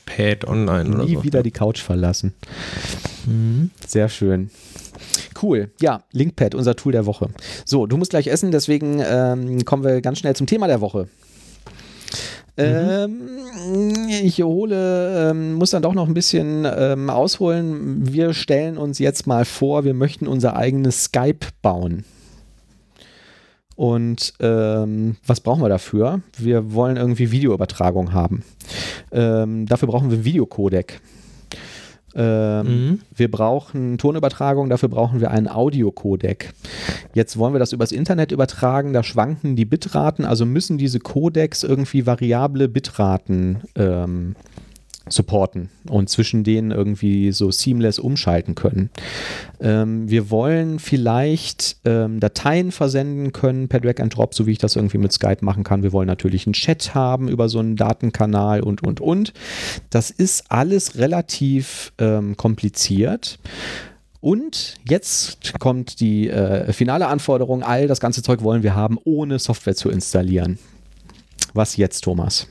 [0.05, 1.23] Pad Online oder Nie so.
[1.23, 2.33] wieder die Couch verlassen.
[3.25, 3.71] Mhm.
[3.85, 4.49] Sehr schön.
[5.43, 5.71] Cool.
[5.81, 7.27] Ja, Linkpad, unser Tool der Woche.
[7.65, 11.09] So, du musst gleich essen, deswegen ähm, kommen wir ganz schnell zum Thema der Woche.
[12.55, 12.63] Mhm.
[12.63, 18.13] Ähm, ich hole, ähm, muss dann doch noch ein bisschen ähm, ausholen.
[18.13, 22.05] Wir stellen uns jetzt mal vor, wir möchten unser eigenes Skype bauen.
[23.75, 26.21] Und ähm, was brauchen wir dafür?
[26.37, 28.43] Wir wollen irgendwie Videoübertragung haben.
[29.11, 31.01] Ähm, dafür brauchen wir einen Videocodec.
[32.15, 32.99] Ähm, mhm.
[33.15, 36.53] Wir brauchen Tonübertragung, dafür brauchen wir einen Audiocodec.
[37.13, 41.63] Jetzt wollen wir das übers Internet übertragen, da schwanken die Bitraten, also müssen diese Codecs
[41.63, 44.35] irgendwie variable Bitraten ähm,
[45.09, 48.89] supporten und zwischen denen irgendwie so seamless umschalten können.
[49.59, 54.59] Ähm, wir wollen vielleicht ähm, Dateien versenden können per Drag and Drop, so wie ich
[54.59, 55.83] das irgendwie mit Skype machen kann.
[55.83, 59.33] Wir wollen natürlich einen Chat haben über so einen Datenkanal und, und, und.
[59.89, 63.39] Das ist alles relativ ähm, kompliziert.
[64.21, 69.37] Und jetzt kommt die äh, finale Anforderung, all das ganze Zeug wollen wir haben, ohne
[69.37, 70.59] Software zu installieren.
[71.53, 72.47] Was jetzt, Thomas?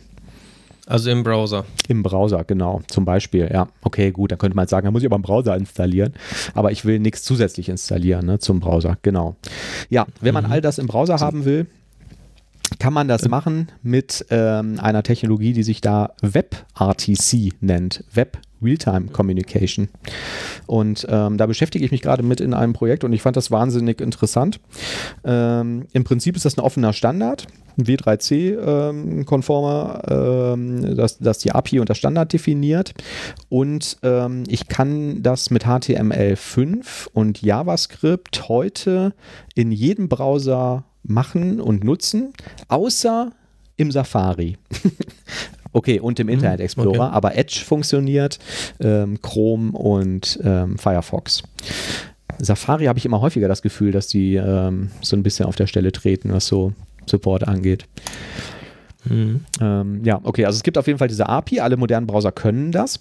[0.93, 1.65] Also im Browser.
[1.89, 2.83] Im Browser, genau.
[2.87, 3.67] Zum Beispiel, ja.
[3.81, 6.13] Okay, gut, dann könnte man sagen, da muss ich aber einen Browser installieren.
[6.53, 9.37] Aber ich will nichts zusätzlich installieren ne, zum Browser, genau.
[9.89, 10.53] Ja, wenn man mhm.
[10.53, 11.67] all das im Browser haben will,
[12.79, 18.05] kann man das machen mit ähm, einer Technologie, die sich da WebRTC nennt.
[18.13, 19.89] Web Realtime Communication.
[20.67, 23.51] Und ähm, da beschäftige ich mich gerade mit in einem Projekt und ich fand das
[23.51, 24.61] wahnsinnig interessant.
[25.25, 27.49] Ähm, Im Prinzip ist das ein offener Standard,
[27.79, 32.95] ein W3C-konformer, ähm, ähm, das, das die API und das Standard definiert.
[33.49, 39.13] Und ähm, ich kann das mit HTML5 und JavaScript heute
[39.55, 42.33] in jedem Browser machen und nutzen,
[42.69, 43.33] außer
[43.77, 44.57] im Safari.
[45.73, 47.15] Okay, und im mhm, Internet Explorer, okay.
[47.15, 48.39] aber Edge funktioniert,
[48.81, 51.43] ähm, Chrome und ähm, Firefox.
[52.39, 55.67] Safari habe ich immer häufiger das Gefühl, dass die ähm, so ein bisschen auf der
[55.67, 56.73] Stelle treten, was so
[57.07, 57.87] Support angeht.
[59.05, 59.41] Mhm.
[59.61, 62.73] Ähm, ja, okay, also es gibt auf jeden Fall diese API, alle modernen Browser können
[62.73, 62.99] das.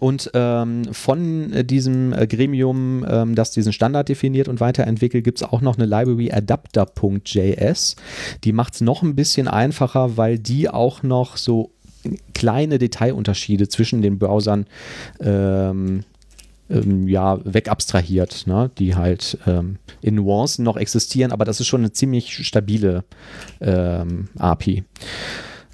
[0.00, 5.40] Und ähm, von äh, diesem äh, Gremium, ähm, das diesen Standard definiert und weiterentwickelt, gibt
[5.40, 7.96] es auch noch eine Library Adapter.js.
[8.44, 11.72] Die macht es noch ein bisschen einfacher, weil die auch noch so
[12.34, 14.66] kleine Detailunterschiede zwischen den Browsern
[15.20, 16.04] ähm,
[16.68, 18.70] ähm, ja, wegabstrahiert, ne?
[18.78, 23.04] die halt ähm, in Nuancen noch existieren, aber das ist schon eine ziemlich stabile
[23.60, 24.84] ähm, API.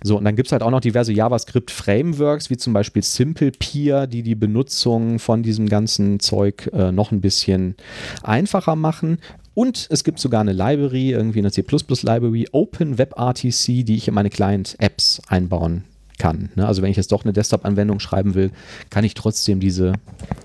[0.04, 4.22] So, und dann gibt es halt auch noch diverse JavaScript-Frameworks, wie zum Beispiel SimplePeer, die
[4.22, 7.76] die Benutzung von diesem ganzen Zeug äh, noch ein bisschen
[8.22, 9.18] einfacher machen.
[9.54, 15.22] Und es gibt sogar eine Library, irgendwie eine C++-Library, OpenWebRTC, die ich in meine Client-Apps
[15.28, 15.84] einbauen
[16.18, 16.50] kann.
[16.54, 16.66] Ne?
[16.66, 18.50] Also wenn ich jetzt doch eine Desktop-Anwendung schreiben will,
[18.90, 19.92] kann ich trotzdem diese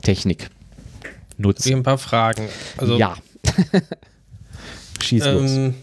[0.02, 0.50] Technik
[1.38, 1.70] nutzen.
[1.70, 2.48] Ich ein paar Fragen.
[2.78, 3.16] Also, ja.
[5.00, 5.52] Schieß los.
[5.52, 5.74] ähm,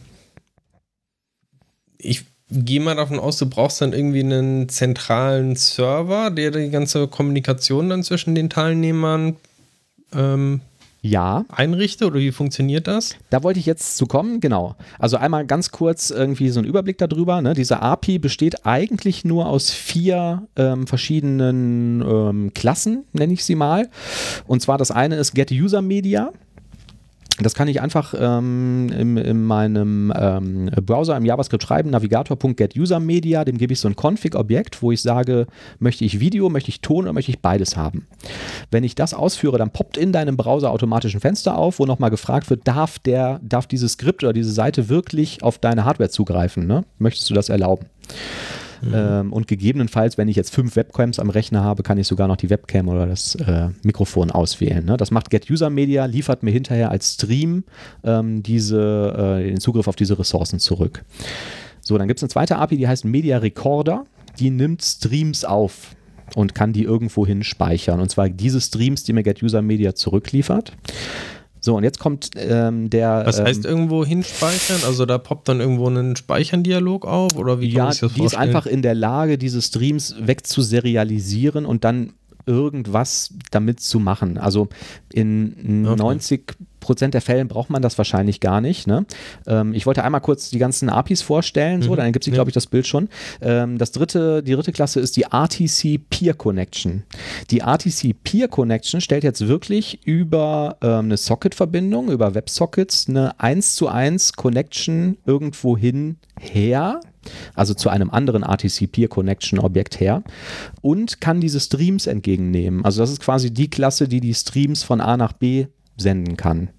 [1.99, 2.25] ich
[2.55, 7.89] gehe mal davon aus, du brauchst dann irgendwie einen zentralen Server, der die ganze Kommunikation
[7.89, 9.37] dann zwischen den Teilnehmern
[10.15, 10.61] ähm,
[11.03, 13.17] Ja, einrichtet oder wie funktioniert das?
[13.31, 14.77] da wollte ich jetzt zu kommen, genau.
[14.99, 17.43] Also einmal ganz kurz irgendwie so ein Überblick darüber.
[17.43, 17.53] Ne?
[17.55, 23.91] Diese API besteht eigentlich nur aus vier ähm, verschiedenen ähm, Klassen, nenne ich sie mal.
[24.47, 26.33] Und zwar das eine ist Get User Media.
[27.41, 33.59] Das kann ich einfach ähm, in, in meinem ähm, Browser im JavaScript schreiben, navigator.getUserMedia, dem
[33.59, 35.47] gebe ich so ein Config-Objekt, wo ich sage,
[35.80, 38.07] möchte ich Video, möchte ich Ton oder möchte ich beides haben.
[38.70, 42.11] Wenn ich das ausführe, dann poppt in deinem Browser automatisch ein Fenster auf, wo nochmal
[42.11, 46.68] gefragt wird, darf, der, darf dieses Skript oder diese Seite wirklich auf deine Hardware zugreifen?
[46.68, 46.85] Ne?
[46.99, 47.87] Möchtest du das erlauben?
[48.93, 52.37] Ähm, und gegebenenfalls, wenn ich jetzt fünf Webcams am Rechner habe, kann ich sogar noch
[52.37, 54.85] die Webcam oder das äh, Mikrofon auswählen.
[54.85, 54.97] Ne?
[54.97, 57.64] Das macht Get User Media, liefert mir hinterher als Stream
[58.03, 61.05] ähm, diese, äh, den Zugriff auf diese Ressourcen zurück.
[61.80, 64.07] So, dann gibt es eine zweite API, die heißt Media Recorder.
[64.39, 65.95] Die nimmt Streams auf
[66.35, 68.01] und kann die irgendwo hin speichern.
[68.01, 70.72] Und zwar diese Streams, die mir Get User Media zurückliefert.
[71.65, 73.23] So, und jetzt kommt ähm, der.
[73.25, 74.83] Was ähm, heißt irgendwo hinspeichern?
[74.85, 78.12] Also da poppt dann irgendwo ein Speichern-Dialog auf oder wie kann Ja, man sich das
[78.12, 78.49] die ist vorstellen?
[78.55, 82.12] einfach in der Lage, diese Streams wegzuserialisieren und dann
[82.47, 84.39] irgendwas damit zu machen.
[84.39, 84.69] Also
[85.13, 85.97] in Okay.
[86.03, 88.87] 90 Prozent der Fällen braucht man das wahrscheinlich gar nicht.
[88.87, 89.07] Ne?
[89.47, 91.97] Ähm, ich wollte einmal kurz die ganzen APIs vorstellen, so, Mhm.
[91.97, 92.35] dann gibt es, Ja.
[92.35, 93.09] glaube ich, das Bild schon.
[93.41, 97.05] Ähm, das dritte, die dritte Klasse ist die RTC Peer Connection.
[97.51, 103.77] Die RTC Peer Connection stellt jetzt wirklich über ähm, eine Socket-Verbindung, über WebSockets, eine 1
[103.77, 107.01] zu 1 Connection irgendwo hin her,
[107.55, 110.22] also zu einem anderen RTC Peer Connection Objekt her
[110.81, 112.85] und kann diese Streams entgegennehmen.
[112.85, 115.66] Also das ist quasi die Klasse, die die Streams von A nach B
[115.97, 116.70] senden kann.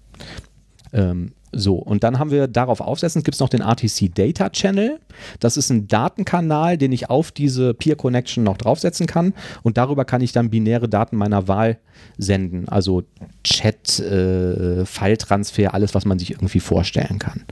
[0.92, 5.00] Ähm, so, und dann haben wir darauf aufsetzen, gibt es noch den RTC Data Channel.
[5.40, 9.32] Das ist ein Datenkanal, den ich auf diese Peer Connection noch draufsetzen kann.
[9.62, 11.78] Und darüber kann ich dann binäre Daten meiner Wahl
[12.18, 12.68] senden.
[12.68, 13.04] Also
[13.42, 17.44] Chat, äh, File-Transfer, alles, was man sich irgendwie vorstellen kann.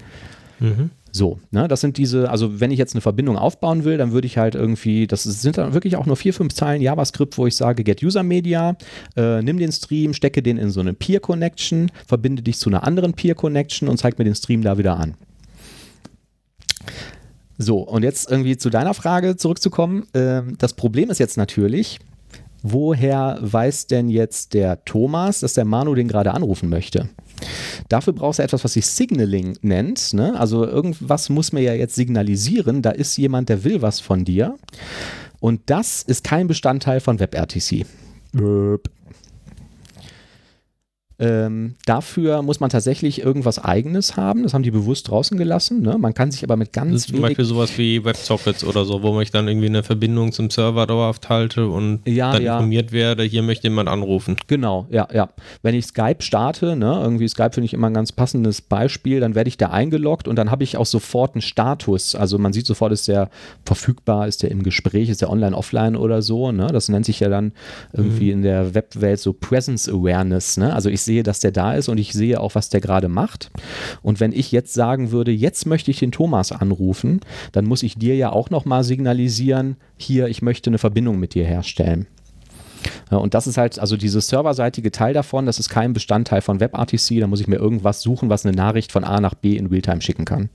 [0.61, 0.91] Mhm.
[1.17, 4.27] So, ne, das sind diese, also wenn ich jetzt eine Verbindung aufbauen will, dann würde
[4.27, 7.55] ich halt irgendwie, das sind dann wirklich auch nur vier, fünf Zeilen JavaScript, wo ich
[7.55, 8.77] sage, get User Media,
[9.15, 12.83] äh, nimm den Stream, stecke den in so eine Peer Connection, verbinde dich zu einer
[12.83, 15.15] anderen Peer Connection und zeig mir den Stream da wieder an.
[17.59, 20.09] So, und jetzt irgendwie zu deiner Frage zurückzukommen.
[20.15, 22.01] Ähm, das Problem ist jetzt natürlich,
[22.65, 27.11] woher weiß denn jetzt der Thomas, dass der Manu den gerade anrufen möchte?
[27.89, 30.15] Dafür brauchst du etwas, was sich Signaling nennt.
[30.15, 30.39] Ne?
[30.39, 34.57] Also irgendwas muss mir ja jetzt signalisieren, da ist jemand, der will was von dir.
[35.41, 37.85] Und das ist kein Bestandteil von WebRTC.
[38.33, 38.91] Böp.
[41.25, 44.43] Ähm, dafür muss man tatsächlich irgendwas Eigenes haben.
[44.43, 45.83] Das haben die bewusst draußen gelassen.
[45.83, 45.97] Ne?
[45.99, 49.03] Man kann sich aber mit Das ganz ist zum Beispiel sowas wie WebSockets oder so,
[49.03, 52.55] wo ich dann irgendwie eine Verbindung zum Server dauerhaft halte und Ja, dann ja.
[52.55, 54.37] informiert werde, hier möchte jemand anrufen.
[54.47, 55.31] Genau, ja, ja.
[55.63, 59.35] Wenn ich Skype starte, ne, irgendwie Skype finde ich immer ein ganz passendes Beispiel, dann
[59.35, 62.15] werde ich da eingeloggt und dann habe ich auch sofort einen Status.
[62.15, 63.31] Also man sieht sofort, ist der
[63.65, 66.53] verfügbar, ist der im Gespräch, ist der online, offline oder so.
[66.53, 66.67] Ne?
[66.69, 67.53] Das nennt sich ja dann
[67.93, 70.57] irgendwie in der Webwelt so Presence Awareness.
[70.57, 70.75] Ne?
[70.75, 73.51] Also ich sehe, dass der da ist und ich sehe auch, was der gerade macht.
[74.03, 77.21] Und wenn ich jetzt sagen würde, jetzt möchte ich den Thomas anrufen,
[77.53, 81.45] dann muss ich dir ja auch nochmal signalisieren, hier, ich möchte eine Verbindung mit dir
[81.45, 82.07] herstellen.
[83.11, 87.21] Und das ist halt, also dieses serverseitige Teil davon, das ist kein Bestandteil von WebRTC.
[87.21, 90.01] Da muss ich mir irgendwas suchen, was eine Nachricht von A nach B in Realtime
[90.01, 90.51] schicken kann.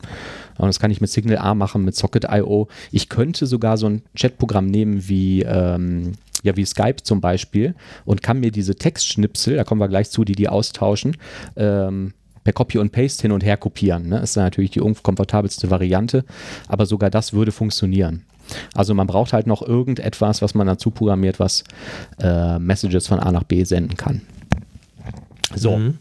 [0.57, 2.67] Und das kann ich mit Signal A machen, mit Socket.io.
[2.91, 7.75] Ich könnte sogar so ein Chatprogramm nehmen wie, ähm, ja, wie Skype zum Beispiel
[8.05, 11.17] und kann mir diese Textschnipsel, da kommen wir gleich zu, die die austauschen,
[11.55, 12.13] ähm,
[12.43, 14.09] per Copy und Paste hin und her kopieren.
[14.09, 14.19] Ne?
[14.19, 16.23] Ist natürlich die unkomfortabelste Variante,
[16.67, 18.25] aber sogar das würde funktionieren.
[18.73, 21.63] Also man braucht halt noch irgendetwas, was man dazu programmiert, was
[22.19, 24.21] äh, Messages von A nach B senden kann.
[25.55, 25.97] So, Mhm.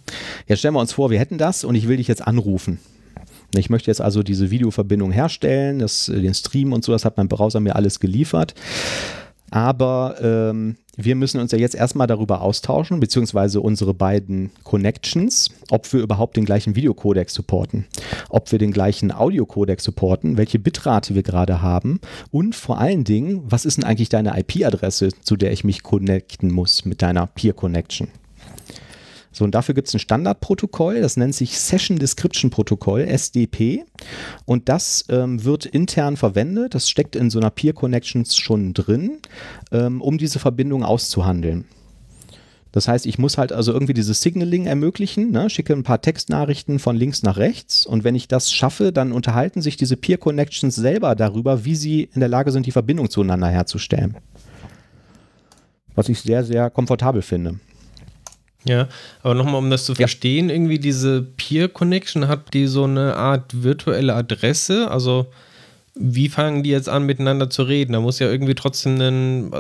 [0.47, 2.79] jetzt stellen wir uns vor, wir hätten das und ich will dich jetzt anrufen.
[3.57, 7.29] Ich möchte jetzt also diese Videoverbindung herstellen, das, den Stream und so, das hat mein
[7.29, 8.55] Browser mir alles geliefert.
[9.51, 15.93] Aber ähm, wir müssen uns ja jetzt erstmal darüber austauschen, beziehungsweise unsere beiden Connections, ob
[15.93, 17.87] wir überhaupt den gleichen Videocodec supporten,
[18.29, 23.43] ob wir den gleichen Audiocodec supporten, welche Bitrate wir gerade haben und vor allen Dingen,
[23.45, 27.53] was ist denn eigentlich deine IP-Adresse, zu der ich mich connecten muss mit deiner Peer
[27.53, 28.09] Connection?
[29.39, 33.85] So, und dafür gibt es ein Standardprotokoll, das nennt sich Session Description Protokoll, SDP.
[34.47, 39.19] Und das ähm, wird intern verwendet, das steckt in so einer Peer Connections schon drin,
[39.71, 41.67] ähm, um diese Verbindung auszuhandeln.
[42.73, 45.49] Das heißt, ich muss halt also irgendwie dieses Signaling ermöglichen, ne?
[45.51, 49.63] schicke ein paar Textnachrichten von links nach rechts und wenn ich das schaffe, dann unterhalten
[49.63, 53.47] sich diese Peer Connections selber darüber, wie sie in der Lage sind, die Verbindung zueinander
[53.47, 54.17] herzustellen.
[55.95, 57.61] Was ich sehr, sehr komfortabel finde.
[58.65, 58.89] Ja,
[59.23, 60.55] aber nochmal, um das zu verstehen, ja.
[60.55, 65.27] irgendwie diese Peer Connection hat die so eine Art virtuelle Adresse, also
[65.95, 67.93] wie fangen die jetzt an, miteinander zu reden?
[67.93, 69.51] Da muss ja irgendwie trotzdem ein,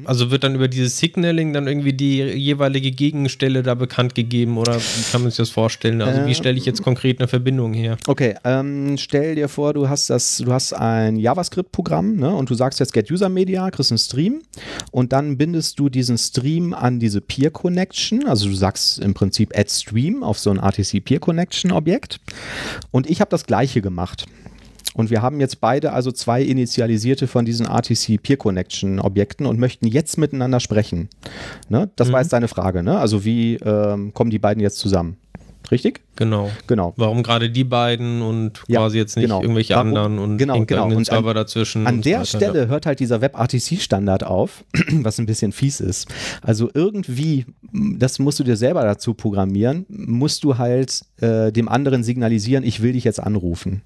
[0.00, 0.06] Mhm.
[0.06, 4.76] Also wird dann über dieses Signaling dann irgendwie die jeweilige Gegenstelle da bekannt gegeben oder
[4.76, 6.02] wie kann man sich das vorstellen?
[6.02, 7.96] Also wie stelle ich jetzt konkret eine Verbindung her?
[8.06, 12.54] Okay, ähm, stell dir vor, du hast das, du hast ein JavaScript-Programm ne, und du
[12.54, 14.42] sagst jetzt Get User Media, kriegst einen Stream
[14.90, 18.26] und dann bindest du diesen Stream an diese Peer Connection.
[18.26, 22.20] Also du sagst im Prinzip Add Stream auf so ein RTC Peer Connection Objekt.
[22.90, 24.26] Und ich habe das gleiche gemacht.
[24.94, 29.58] Und wir haben jetzt beide also zwei initialisierte von diesen RTC Peer Connection Objekten und
[29.58, 31.08] möchten jetzt miteinander sprechen.
[31.68, 31.90] Ne?
[31.96, 32.12] Das mhm.
[32.12, 32.82] war jetzt deine Frage.
[32.82, 32.98] Ne?
[32.98, 35.16] Also wie ähm, kommen die beiden jetzt zusammen?
[35.70, 36.00] Richtig?
[36.18, 36.50] Genau.
[36.66, 36.94] Genau.
[36.96, 39.40] Warum gerade die beiden und ja, quasi jetzt nicht genau.
[39.40, 40.86] irgendwelche Warum, anderen und genau, genau.
[40.86, 41.86] und Server an, dazwischen.
[41.86, 46.08] An der so Stelle hört halt dieser WebRTC-Standard auf, was ein bisschen fies ist.
[46.42, 52.02] Also irgendwie, das musst du dir selber dazu programmieren, musst du halt äh, dem anderen
[52.02, 53.82] signalisieren, ich will dich jetzt anrufen.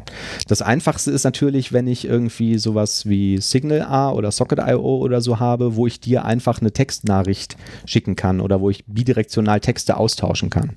[0.49, 5.76] Das Einfachste ist natürlich, wenn ich irgendwie sowas wie Signal oder Socket.io oder so habe,
[5.76, 10.70] wo ich dir einfach eine Textnachricht schicken kann oder wo ich bidirektional Texte austauschen kann.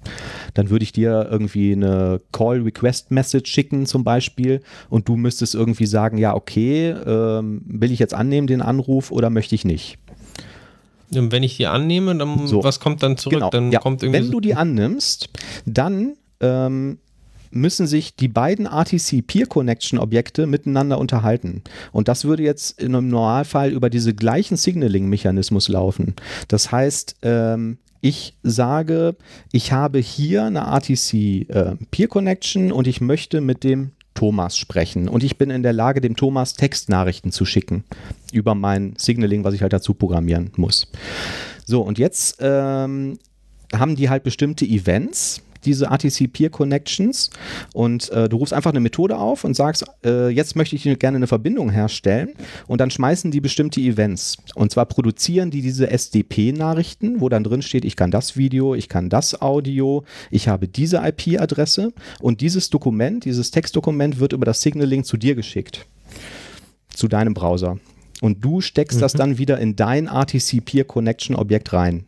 [0.53, 6.17] Dann würde ich dir irgendwie eine Call-Request-Message schicken zum Beispiel und du müsstest irgendwie sagen,
[6.17, 9.97] ja, okay, ähm, will ich jetzt annehmen den Anruf oder möchte ich nicht?
[11.13, 12.63] Und wenn ich die annehme, dann so.
[12.63, 13.35] was kommt dann zurück?
[13.35, 13.49] Genau.
[13.49, 13.79] Dann ja.
[13.79, 15.29] kommt wenn du die annimmst,
[15.65, 16.97] dann ähm,
[17.51, 21.63] müssen sich die beiden RTC Peer Connection Objekte miteinander unterhalten.
[21.91, 26.15] Und das würde jetzt in einem Normalfall über diese gleichen Signaling Mechanismus laufen.
[26.47, 29.15] Das heißt, ähm, ich sage,
[29.51, 31.13] ich habe hier eine RTC
[31.49, 35.09] äh, Peer Connection und ich möchte mit dem Thomas sprechen.
[35.09, 37.83] Und ich bin in der Lage, dem Thomas Textnachrichten zu schicken
[38.31, 40.87] über mein Signaling, was ich halt dazu programmieren muss.
[41.65, 43.17] So, und jetzt ähm,
[43.73, 47.29] haben die halt bestimmte Events, diese RTC Peer Connections
[47.73, 51.17] und äh, du rufst einfach eine Methode auf und sagst, äh, jetzt möchte ich gerne
[51.17, 52.29] eine Verbindung herstellen
[52.67, 57.61] und dann schmeißen die bestimmte Events und zwar produzieren die diese SDP-Nachrichten, wo dann drin
[57.61, 62.69] steht, ich kann das Video, ich kann das Audio, ich habe diese IP-Adresse und dieses
[62.69, 65.85] Dokument, dieses Textdokument wird über das Signaling zu dir geschickt,
[66.89, 67.77] zu deinem Browser.
[68.21, 69.01] Und du steckst mhm.
[69.01, 72.05] das dann wieder in dein RTC Peer Connection Objekt rein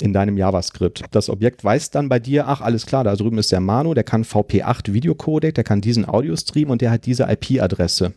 [0.00, 1.04] in deinem JavaScript.
[1.10, 4.04] Das Objekt weiß dann bei dir, ach, alles klar, da drüben ist der Manu, der
[4.04, 8.12] kann VP8 Videocodec, der kann diesen Audio-Stream und der hat diese IP-Adresse.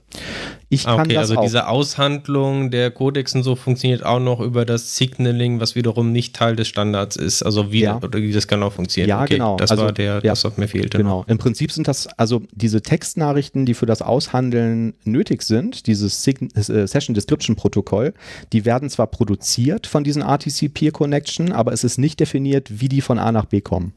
[0.72, 1.42] Ich kann okay, das also auch.
[1.42, 6.36] diese Aushandlung der Codecs und so funktioniert auch noch über das Signaling, was wiederum nicht
[6.36, 7.42] Teil des Standards ist.
[7.42, 8.00] Also wie, ja.
[8.00, 9.10] das genau funktioniert.
[9.10, 9.58] Ja, okay, genau.
[9.58, 11.00] Das also, war der, ja, das, was mir fehlte.
[11.00, 11.22] Genau.
[11.22, 11.28] Noch.
[11.28, 16.50] Im Prinzip sind das also diese Textnachrichten, die für das Aushandeln nötig sind, dieses Sign
[16.54, 18.14] äh, Session Description Protokoll,
[18.54, 22.90] die werden zwar produziert von diesen RTC Peer Connection, aber es ist nicht definiert, wie
[22.90, 23.94] die von A nach B kommen.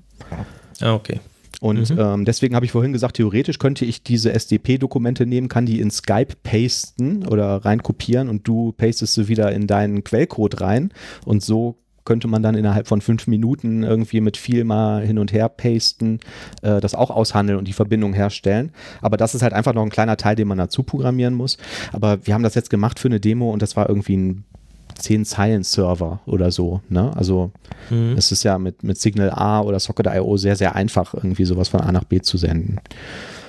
[0.81, 1.21] Ah, okay.
[1.61, 1.99] Und mhm.
[1.99, 5.91] ähm, deswegen habe ich vorhin gesagt, theoretisch könnte ich diese SDP-Dokumente nehmen, kann die in
[5.91, 10.93] Skype pasten oder reinkopieren und du pastest sie wieder in deinen Quellcode rein
[11.25, 15.33] und so könnte man dann innerhalb von fünf Minuten irgendwie mit viel mal hin und
[15.33, 16.21] her pasten,
[16.63, 18.73] äh, das auch aushandeln und die Verbindung herstellen.
[19.01, 21.59] Aber das ist halt einfach noch ein kleiner Teil, den man dazu programmieren muss.
[21.93, 24.45] Aber wir haben das jetzt gemacht für eine Demo und das war irgendwie ein
[25.03, 26.81] zehn Zeilen Server oder so.
[26.89, 27.15] Ne?
[27.17, 27.51] Also
[27.91, 28.15] mhm.
[28.17, 31.81] es ist ja mit, mit Signal A oder Socket.io sehr, sehr einfach, irgendwie sowas von
[31.81, 32.81] A nach B zu senden.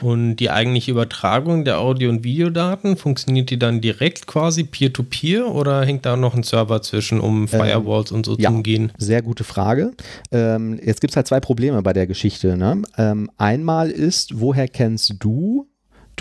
[0.01, 5.45] Und die eigentliche Übertragung der Audio- und Videodaten, funktioniert die dann direkt quasi peer-to-peer -peer
[5.45, 8.55] oder hängt da noch ein Server zwischen, um ähm, Firewalls ähm, und so ja, zu
[8.55, 8.91] umgehen?
[8.97, 9.91] Sehr gute Frage.
[10.31, 12.57] Ähm, jetzt gibt es halt zwei Probleme bei der Geschichte.
[12.57, 12.81] Ne?
[12.97, 15.67] Ähm, einmal ist, woher kennst du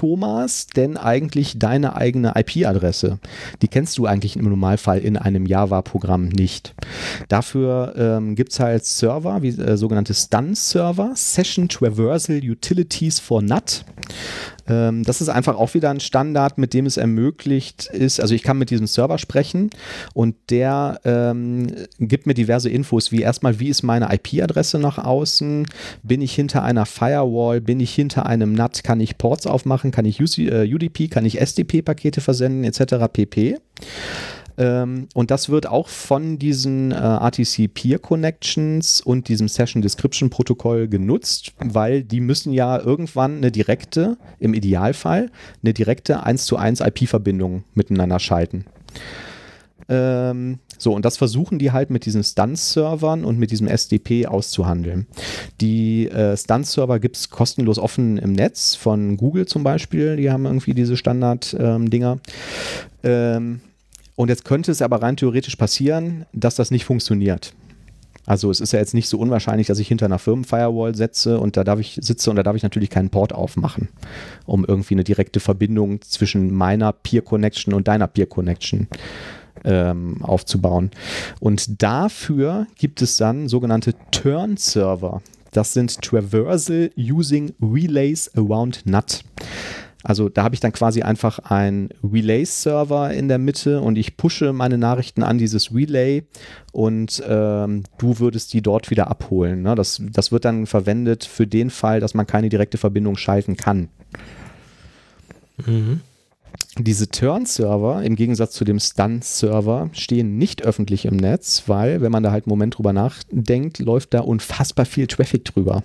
[0.02, 3.20] Thomas, denn eigentlich deine eigene IP-Adresse?
[3.62, 6.74] Die kennst du eigentlich im Normalfall in einem Java-Programm nicht.
[7.28, 13.84] Dafür ähm, gibt es halt Server, wie äh, sogenannte Stun-Server, Session Traversal Utilities for NAT.
[14.68, 18.42] Ähm, das ist einfach auch wieder ein Standard, mit dem es ermöglicht ist, also ich
[18.42, 19.70] kann mit diesem Server sprechen
[20.14, 25.66] und der ähm, gibt mir diverse Infos, wie erstmal, wie ist meine IP-Adresse nach außen,
[26.02, 30.04] bin ich hinter einer Firewall, bin ich hinter einem NAT, kann ich Ports aufmachen, kann
[30.04, 33.06] ich UDP, äh, kann ich SDP-Pakete versenden, etc.
[33.12, 33.58] pp.
[34.58, 40.30] Ähm, und das wird auch von diesen äh, RTC Peer Connections und diesem Session Description
[40.30, 45.30] Protokoll genutzt, weil die müssen ja irgendwann eine direkte, im Idealfall,
[45.62, 48.66] eine direkte 1 zu 1 IP-Verbindung miteinander schalten.
[49.88, 55.06] Ähm, so, und das versuchen die halt mit diesen Stun-Servern und mit diesem SDP auszuhandeln.
[55.60, 60.44] Die äh, Stun-Server gibt es kostenlos offen im Netz, von Google zum Beispiel, die haben
[60.44, 62.18] irgendwie diese Standard-Dinger.
[63.04, 63.60] Ähm,
[64.22, 67.54] und jetzt könnte es aber rein theoretisch passieren, dass das nicht funktioniert.
[68.24, 71.56] Also es ist ja jetzt nicht so unwahrscheinlich, dass ich hinter einer Firmenfirewall setze und
[71.56, 73.88] da darf ich sitze und da darf ich natürlich keinen Port aufmachen,
[74.46, 78.86] um irgendwie eine direkte Verbindung zwischen meiner Peer Connection und deiner Peer Connection
[79.64, 80.92] ähm, aufzubauen.
[81.40, 85.20] Und dafür gibt es dann sogenannte Turn-Server.
[85.50, 89.24] Das sind Traversal Using Relays Around NAT.
[90.02, 94.52] Also da habe ich dann quasi einfach einen Relay-Server in der Mitte und ich pushe
[94.52, 96.24] meine Nachrichten an dieses Relay
[96.72, 99.62] und ähm, du würdest die dort wieder abholen.
[99.62, 99.74] Ne?
[99.74, 103.88] Das, das wird dann verwendet für den Fall, dass man keine direkte Verbindung schalten kann.
[105.66, 106.00] Mhm.
[106.78, 112.22] Diese Turn-Server im Gegensatz zu dem Stun-Server stehen nicht öffentlich im Netz, weil, wenn man
[112.22, 115.82] da halt einen Moment drüber nachdenkt, läuft da unfassbar viel Traffic drüber.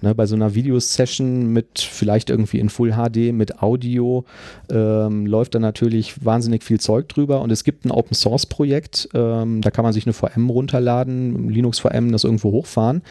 [0.00, 4.24] Ne, bei so einer Videosession mit vielleicht irgendwie in Full HD mit Audio
[4.70, 9.70] ähm, läuft da natürlich wahnsinnig viel Zeug drüber und es gibt ein Open-Source-Projekt, ähm, da
[9.70, 13.02] kann man sich eine VM runterladen, Linux VM, das irgendwo hochfahren,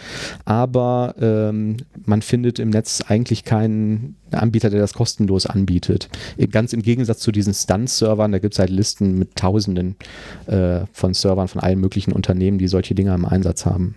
[0.45, 6.09] aber ähm, man findet im Netz eigentlich keinen Anbieter, der das kostenlos anbietet.
[6.51, 9.95] Ganz im Gegensatz zu diesen Stun-Servern, da gibt es halt Listen mit Tausenden
[10.47, 13.95] äh, von Servern von allen möglichen Unternehmen, die solche Dinge im Einsatz haben.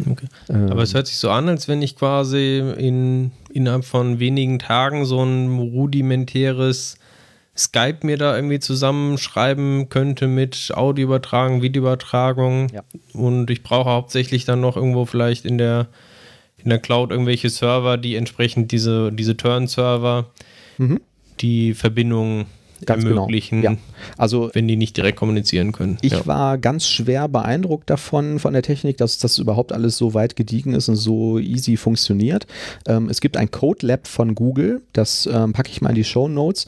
[0.00, 0.26] Okay.
[0.48, 4.58] Ähm, Aber es hört sich so an, als wenn ich quasi in, innerhalb von wenigen
[4.58, 6.96] Tagen so ein rudimentäres
[7.56, 12.68] Skype mir da irgendwie zusammenschreiben könnte mit Audioübertragung, Videoübertragung.
[12.72, 12.82] Ja.
[13.12, 15.88] Und ich brauche hauptsächlich dann noch irgendwo vielleicht in der
[16.62, 20.26] in der Cloud irgendwelche Server, die entsprechend diese, diese Turn-Server
[20.78, 21.00] mhm.
[21.40, 22.46] die Verbindung
[22.86, 23.22] Ganz genau.
[23.22, 23.74] ermöglichen, genau.
[23.74, 23.78] ja.
[24.16, 25.98] also, wenn die nicht direkt kommunizieren können.
[26.00, 26.26] Ich ja.
[26.26, 30.74] war ganz schwer beeindruckt davon, von der Technik, dass das überhaupt alles so weit gediegen
[30.74, 32.46] ist und so easy funktioniert.
[32.86, 36.04] Ähm, es gibt ein Code Lab von Google, das ähm, packe ich mal in die
[36.04, 36.66] Show Notes.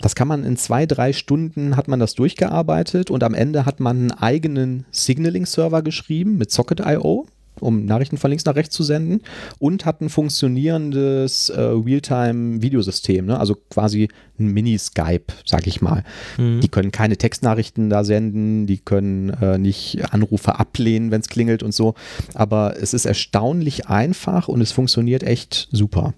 [0.00, 3.80] Das kann man in zwei, drei Stunden hat man das durchgearbeitet und am Ende hat
[3.80, 7.26] man einen eigenen Signaling-Server geschrieben mit Socket.io
[7.58, 9.22] um Nachrichten von links nach rechts zu senden
[9.58, 13.38] und hat ein funktionierendes äh, Realtime-Videosystem, ne?
[13.38, 16.04] also quasi ein Mini-Skype, sag ich mal.
[16.38, 16.60] Mhm.
[16.60, 21.62] Die können keine Textnachrichten da senden, die können äh, nicht Anrufe ablehnen, wenn es klingelt
[21.62, 21.94] und so,
[22.34, 26.14] aber es ist erstaunlich einfach und es funktioniert echt super.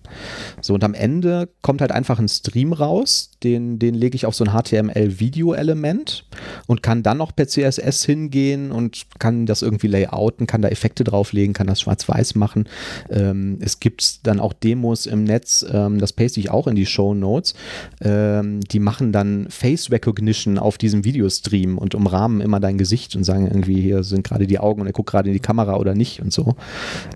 [0.61, 4.35] So, und am Ende kommt halt einfach ein Stream raus, den, den lege ich auf
[4.35, 6.25] so ein HTML-Video-Element
[6.67, 11.05] und kann dann noch per CSS hingehen und kann das irgendwie layouten, kann da Effekte
[11.05, 12.69] drauflegen, kann das schwarz-weiß machen.
[13.11, 16.87] Ähm, es gibt dann auch Demos im Netz, ähm, das paste ich auch in die
[16.87, 17.55] Show Notes.
[18.01, 23.25] Ähm, die machen dann Face Recognition auf diesem Videostream und umrahmen immer dein Gesicht und
[23.25, 25.95] sagen irgendwie, hier sind gerade die Augen und er guckt gerade in die Kamera oder
[25.95, 26.57] nicht und so.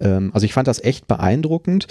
[0.01, 1.87] Ähm, also ich fand das echt beeindruckend.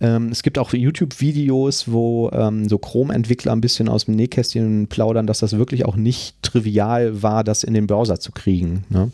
[0.00, 4.88] Ähm, es gibt auch YouTube-Videos, wo ähm, so Chrome-Entwickler ein bisschen bisschen aus dem Nähkästchen
[4.88, 8.84] plaudern, dass das wirklich auch nicht trivial war, das in den Browser zu kriegen.
[8.90, 9.10] Ne?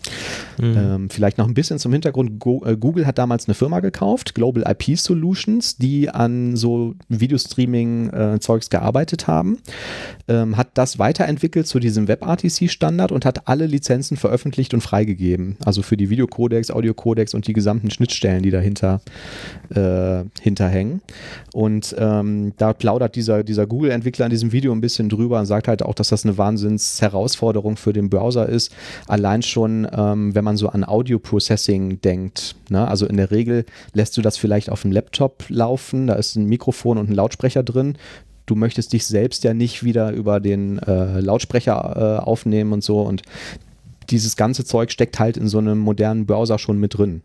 [0.59, 0.77] Mhm.
[0.77, 2.41] Ähm, vielleicht noch ein bisschen zum Hintergrund.
[2.41, 8.67] Go äh, Google hat damals eine Firma gekauft, Global IP Solutions, die an so Videostreaming-Zeugs
[8.67, 9.59] äh, gearbeitet haben,
[10.27, 15.57] ähm, hat das weiterentwickelt zu diesem WebRTC-Standard und hat alle Lizenzen veröffentlicht und freigegeben.
[15.65, 19.01] Also für die Videocodecs, Audiocodecs und die gesamten Schnittstellen, die dahinter
[19.73, 21.03] äh, hinterhängen.
[21.53, 25.69] Und ähm, da plaudert dieser, dieser Google-Entwickler in diesem Video ein bisschen drüber und sagt
[25.69, 28.73] halt auch, dass das eine Wahnsinns-Herausforderung für den Browser ist.
[29.07, 32.57] Allein schon, ähm, wenn man so an Audio-Processing denkt.
[32.69, 32.87] Ne?
[32.87, 36.47] Also in der Regel lässt du das vielleicht auf dem Laptop laufen, da ist ein
[36.47, 37.97] Mikrofon und ein Lautsprecher drin
[38.47, 43.03] du möchtest dich selbst ja nicht wieder über den äh, Lautsprecher äh, aufnehmen und so.
[43.03, 43.23] Und
[44.11, 47.23] dieses ganze Zeug steckt halt in so einem modernen Browser schon mit drin.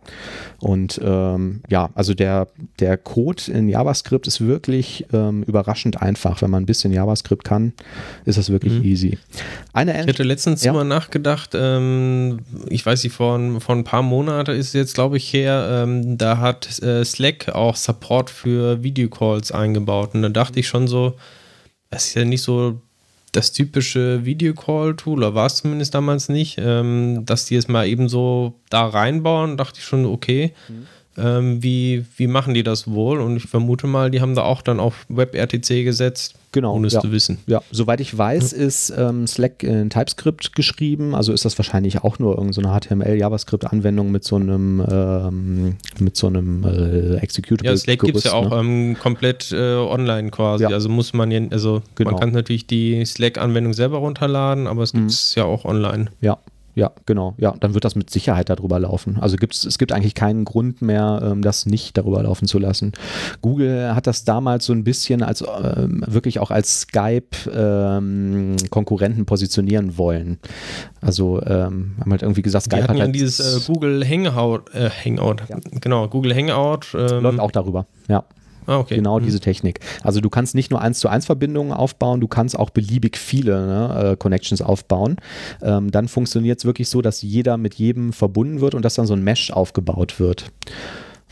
[0.60, 2.48] Und ähm, ja, also der,
[2.80, 6.42] der Code in JavaScript ist wirklich ähm, überraschend einfach.
[6.42, 7.74] Wenn man ein bisschen JavaScript kann,
[8.26, 8.84] ist das wirklich mhm.
[8.84, 9.18] easy.
[9.74, 10.74] Eine ich hätte letztens ja.
[10.74, 15.32] mal nachgedacht, ähm, ich weiß nicht, vor, vor ein paar Monaten ist jetzt, glaube ich,
[15.34, 20.14] her, ähm, da hat äh, Slack auch Support für Videocalls eingebaut.
[20.14, 21.16] Und da dachte ich schon so,
[21.90, 22.82] das ist ja nicht so
[23.32, 28.10] das typische Videocall-Tool, oder war es zumindest damals nicht, ähm, dass die es mal eben
[28.10, 30.54] so da reinbauen, dachte ich schon, okay.
[30.68, 30.88] Mhm.
[31.24, 33.22] Ähm, wie, wie machen die das wohl?
[33.22, 36.74] Und ich vermute mal, die haben da auch dann auf WebRTC gesetzt, Genau.
[36.76, 37.00] ohne es ja.
[37.00, 37.38] zu wissen.
[37.48, 42.20] Ja, soweit ich weiß, ist ähm, Slack in TypeScript geschrieben, also ist das wahrscheinlich auch
[42.20, 47.72] nur irgendeine so HTML-JavaScript-Anwendung mit so einem ähm, mit so einem äh, Executable.
[47.72, 48.58] Ja, Slack gibt es ja auch ne?
[48.60, 50.64] ähm, komplett äh, online quasi.
[50.64, 50.70] Ja.
[50.72, 52.12] Also muss man ja, also Genau.
[52.12, 56.08] man kann natürlich die Slack-Anwendung selber runterladen, aber es gibt es ja auch online.
[56.20, 56.38] Ja,
[56.82, 57.36] ja, genau.
[57.38, 59.20] Ja, dann wird das mit Sicherheit darüber laufen.
[59.22, 62.94] Also gibt's, es gibt eigentlich keinen Grund mehr, ähm, das nicht darüber laufen zu lassen.
[63.44, 70.40] Google hat das damals so ein bisschen als ähm, wirklich auch als Skype-Konkurrenten positionieren wollen.
[71.02, 74.62] Also ähm, haben halt irgendwie gesagt, Die Skype hatten hat halt, dieses äh, Google Hangout,
[74.74, 75.58] äh, Hangout, Ja.
[75.80, 76.98] genau, Google Hangout.
[76.98, 77.86] Ähm, läuft auch darüber.
[78.08, 78.24] Ja.
[78.68, 78.96] Ah, okay.
[78.96, 79.24] Genau Mhm.
[79.24, 79.80] diese Technik.
[80.04, 83.66] Also du kannst nicht nur eins zu eins Verbindungen aufbauen, du kannst auch beliebig viele
[83.66, 85.18] ne, äh, Connections aufbauen.
[85.62, 89.08] Ähm, dann funktioniert es wirklich so, dass jeder mit jedem verbunden wird und dass dann
[89.08, 90.52] so ein Mesh aufgebaut wird.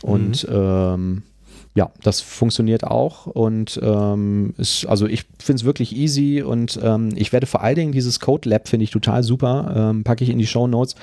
[0.02, 1.24] Und ähm,
[1.76, 7.12] ja, das funktioniert auch und ähm, ist, also ich finde es wirklich easy und ähm,
[7.16, 10.30] ich werde vor allen Dingen dieses Code Lab finde ich total super, ähm, packe ich
[10.30, 10.96] in die Show Notes.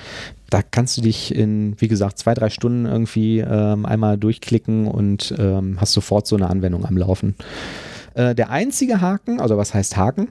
[0.49, 5.33] Da kannst du dich in, wie gesagt, zwei, drei Stunden irgendwie ähm, einmal durchklicken und
[5.37, 7.35] ähm, hast sofort so eine Anwendung am Laufen.
[8.13, 10.27] Äh, der einzige Haken, also was heißt Haken?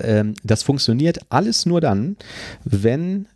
[0.00, 2.16] Ähm, das funktioniert alles nur dann,
[2.64, 3.26] wenn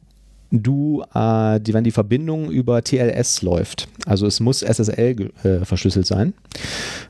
[0.51, 3.89] du, äh, die, wenn die Verbindung über TLS läuft.
[4.07, 6.35] Also es muss SSL äh, verschlüsselt sein.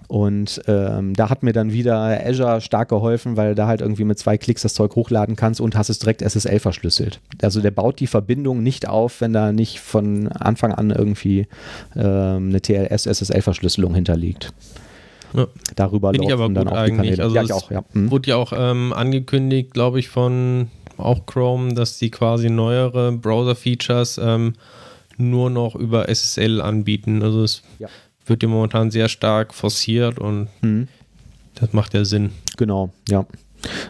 [0.08, 4.18] Und ähm, da hat mir dann wieder Azure stark geholfen, weil da halt irgendwie mit
[4.18, 7.20] zwei Klicks das Zeug hochladen kannst und hast es direkt SSL verschlüsselt.
[7.42, 11.46] Also der baut die Verbindung nicht auf, wenn da nicht von Anfang an irgendwie
[11.94, 14.52] ähm, eine TLS-SSL-Verschlüsselung hinterliegt.
[15.34, 15.46] Ja.
[15.76, 17.20] Darüber Finde ich aber dann gut auch die eigentlich.
[17.22, 17.84] Also ja, ich auch, ja.
[17.92, 18.10] Mhm.
[18.10, 24.18] Wurde ja auch ähm, angekündigt, glaube ich, von auch Chrome, dass die quasi neuere Browser-Features
[24.22, 24.54] ähm,
[25.16, 27.22] nur noch über SSL anbieten.
[27.22, 27.88] Also es Ja.
[28.26, 30.88] wird ja momentan sehr stark forciert und Mhm.
[31.54, 32.30] das macht ja Sinn.
[32.56, 33.24] Genau, ja.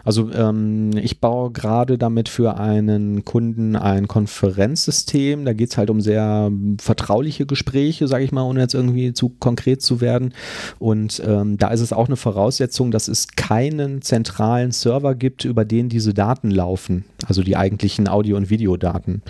[0.03, 5.45] Also ähm, ich baue gerade damit für einen Kunden ein Konferenzsystem.
[5.45, 9.29] Da geht es halt um sehr vertrauliche Gespräche, sage ich mal, ohne jetzt irgendwie zu
[9.29, 10.33] konkret zu werden.
[10.79, 15.65] Und ähm, da ist es auch eine Voraussetzung, dass es keinen zentralen Server gibt, über
[15.65, 19.21] den diese Daten laufen, also die eigentlichen Audio- und Videodaten.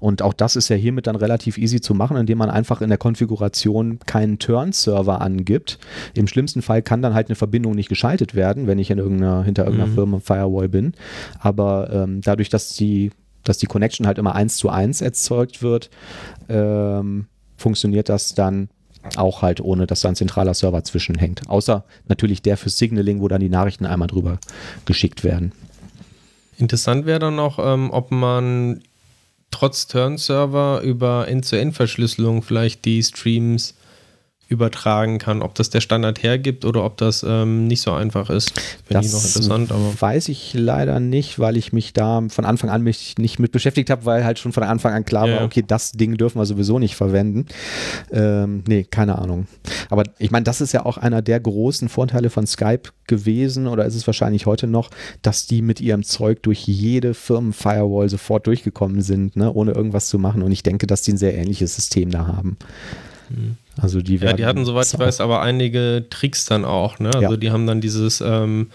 [0.00, 2.88] Und auch das ist ja hiermit dann relativ easy zu machen, indem man einfach in
[2.88, 5.78] der Konfiguration keinen Turn-Server angibt.
[6.14, 9.44] Im schlimmsten Fall kann dann halt eine Verbindung nicht geschaltet werden, wenn ich in irgendeiner,
[9.44, 10.94] hinter irgendeiner Firma Firewall bin.
[11.38, 13.10] Aber ähm, dadurch, dass die,
[13.44, 15.90] dass die Connection halt immer eins zu eins erzeugt wird,
[16.48, 17.26] ähm,
[17.56, 18.68] funktioniert das dann
[19.16, 21.48] auch halt ohne, dass da ein zentraler Server zwischenhängt.
[21.48, 24.38] Außer natürlich der für Signaling, wo dann die Nachrichten einmal drüber
[24.84, 25.52] geschickt werden.
[26.58, 28.82] Interessant wäre dann noch, ähm, ob man
[29.50, 33.74] trotz Turn-Server über End-zu-End-Verschlüsselung vielleicht die Streams
[34.48, 38.52] übertragen kann, ob das der Standard hergibt oder ob das ähm, nicht so einfach ist.
[38.86, 42.70] Finde ich noch interessant, aber weiß ich leider nicht, weil ich mich da von Anfang
[42.70, 45.36] an mich nicht mit beschäftigt habe, weil halt schon von Anfang an klar Ja.
[45.36, 47.46] war, okay, das Ding dürfen wir sowieso nicht verwenden.
[48.12, 49.48] Ähm, nee, keine Ahnung.
[49.90, 53.84] Aber ich meine, das ist ja auch einer der großen Vorteile von Skype gewesen oder
[53.84, 54.90] ist es wahrscheinlich heute noch,
[55.22, 60.20] dass die mit ihrem Zeug durch jede Firmen-Firewall sofort durchgekommen sind, ne, ohne irgendwas zu
[60.20, 60.42] machen.
[60.42, 62.56] Und ich denke, dass die ein sehr ähnliches System da haben.
[63.80, 64.16] Also die.
[64.16, 66.98] Ja, die hatten, soweit ich weiß, aber einige Tricks dann auch.
[66.98, 67.10] Ne?
[67.10, 67.36] Also Ja.
[67.36, 68.70] die haben dann dieses ähm,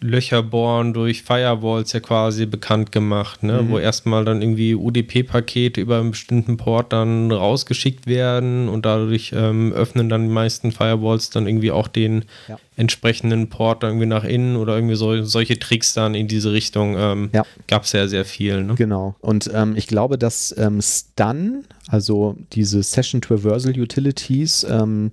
[0.00, 3.62] Löcher bohren durch Firewalls ja quasi bekannt gemacht, ne?
[3.62, 3.68] Mhm.
[3.70, 9.72] wo erstmal dann irgendwie UDP-Pakete über einen bestimmten Port dann rausgeschickt werden und dadurch ähm,
[9.72, 12.58] öffnen dann die meisten Firewalls dann irgendwie auch den Ja.
[12.76, 16.94] entsprechenden Port dann irgendwie nach innen oder irgendwie so, solche Tricks dann in diese Richtung
[16.96, 17.42] ähm, Ja.
[17.66, 18.62] gab es ja sehr viel.
[18.62, 18.76] Ne?
[18.76, 19.16] Genau.
[19.18, 25.12] Und ähm, ich glaube, dass ähm, Stun, also diese Session Traversal Utilities, ähm,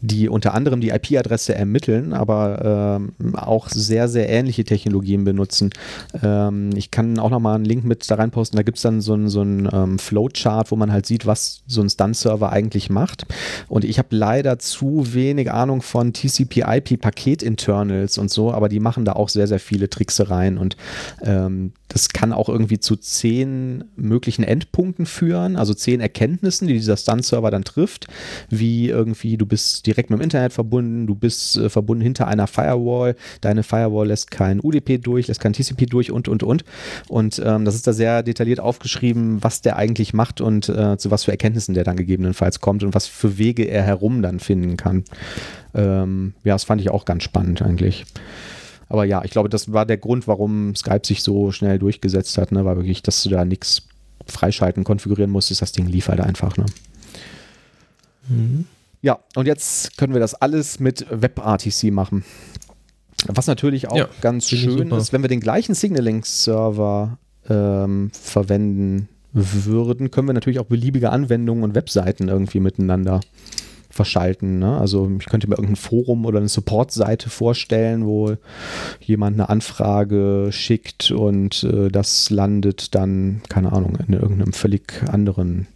[0.00, 5.70] die unter anderem die IP-Adresse ermitteln, aber ähm, auch sehr, sehr ähnliche Technologien benutzen.
[6.22, 8.56] Ähm, ich kann auch nochmal einen Link mit da reinposten.
[8.56, 11.62] Da gibt es dann so ein, so ein ähm, Flowchart, wo man halt sieht, was
[11.66, 13.26] so ein Stun-Server eigentlich macht.
[13.68, 19.14] Und ich habe leider zu wenig Ahnung von TCP-IP-Paket-Internals und so, aber die machen da
[19.14, 20.76] auch sehr, sehr viele Tricksereien und
[21.22, 26.98] ähm, das kann auch irgendwie zu zehn möglichen Endpunkten führen, also zehn Erkenntnissen, die dieser
[26.98, 28.06] Stun-Server dann trifft,
[28.50, 32.46] wie irgendwie du bist direkt mit dem Internet verbunden, du bist äh, verbunden hinter einer
[32.46, 36.64] Firewall, deine Firewall lässt kein UDP durch, lässt kein TCP durch und, und, und.
[37.08, 41.10] Und ähm, das ist da sehr detailliert aufgeschrieben, was der eigentlich macht und äh, zu
[41.10, 44.76] was für Erkenntnissen der dann gegebenenfalls kommt und was für Wege er herum dann finden
[44.76, 45.04] kann.
[45.74, 48.04] Ähm, ja, das fand ich auch ganz spannend eigentlich.
[48.90, 52.52] Aber ja, ich glaube, das war der Grund, warum Skype sich so schnell durchgesetzt hat,
[52.52, 52.66] ne?
[52.66, 53.88] War wirklich, dass du da nichts
[54.26, 55.62] freischalten, konfigurieren musstest.
[55.62, 56.66] Das Ding lief halt einfach, ne?
[58.28, 58.66] Mhm.
[59.00, 62.24] Ja, und jetzt können wir das alles mit WebRTC machen.
[63.26, 67.18] Was natürlich auch ja, ganz schön ist, wenn wir den gleichen Signaling-Server
[67.48, 73.20] ähm, verwenden würden, können wir natürlich auch beliebige Anwendungen und Webseiten irgendwie miteinander
[73.92, 74.58] verschalten.
[74.58, 74.78] Ne?
[74.78, 78.36] Also ich könnte mir irgendein Forum oder eine Support-Seite vorstellen, wo
[79.00, 85.68] jemand eine Anfrage schickt und äh, das landet dann, keine Ahnung, in irgendeinem völlig anderen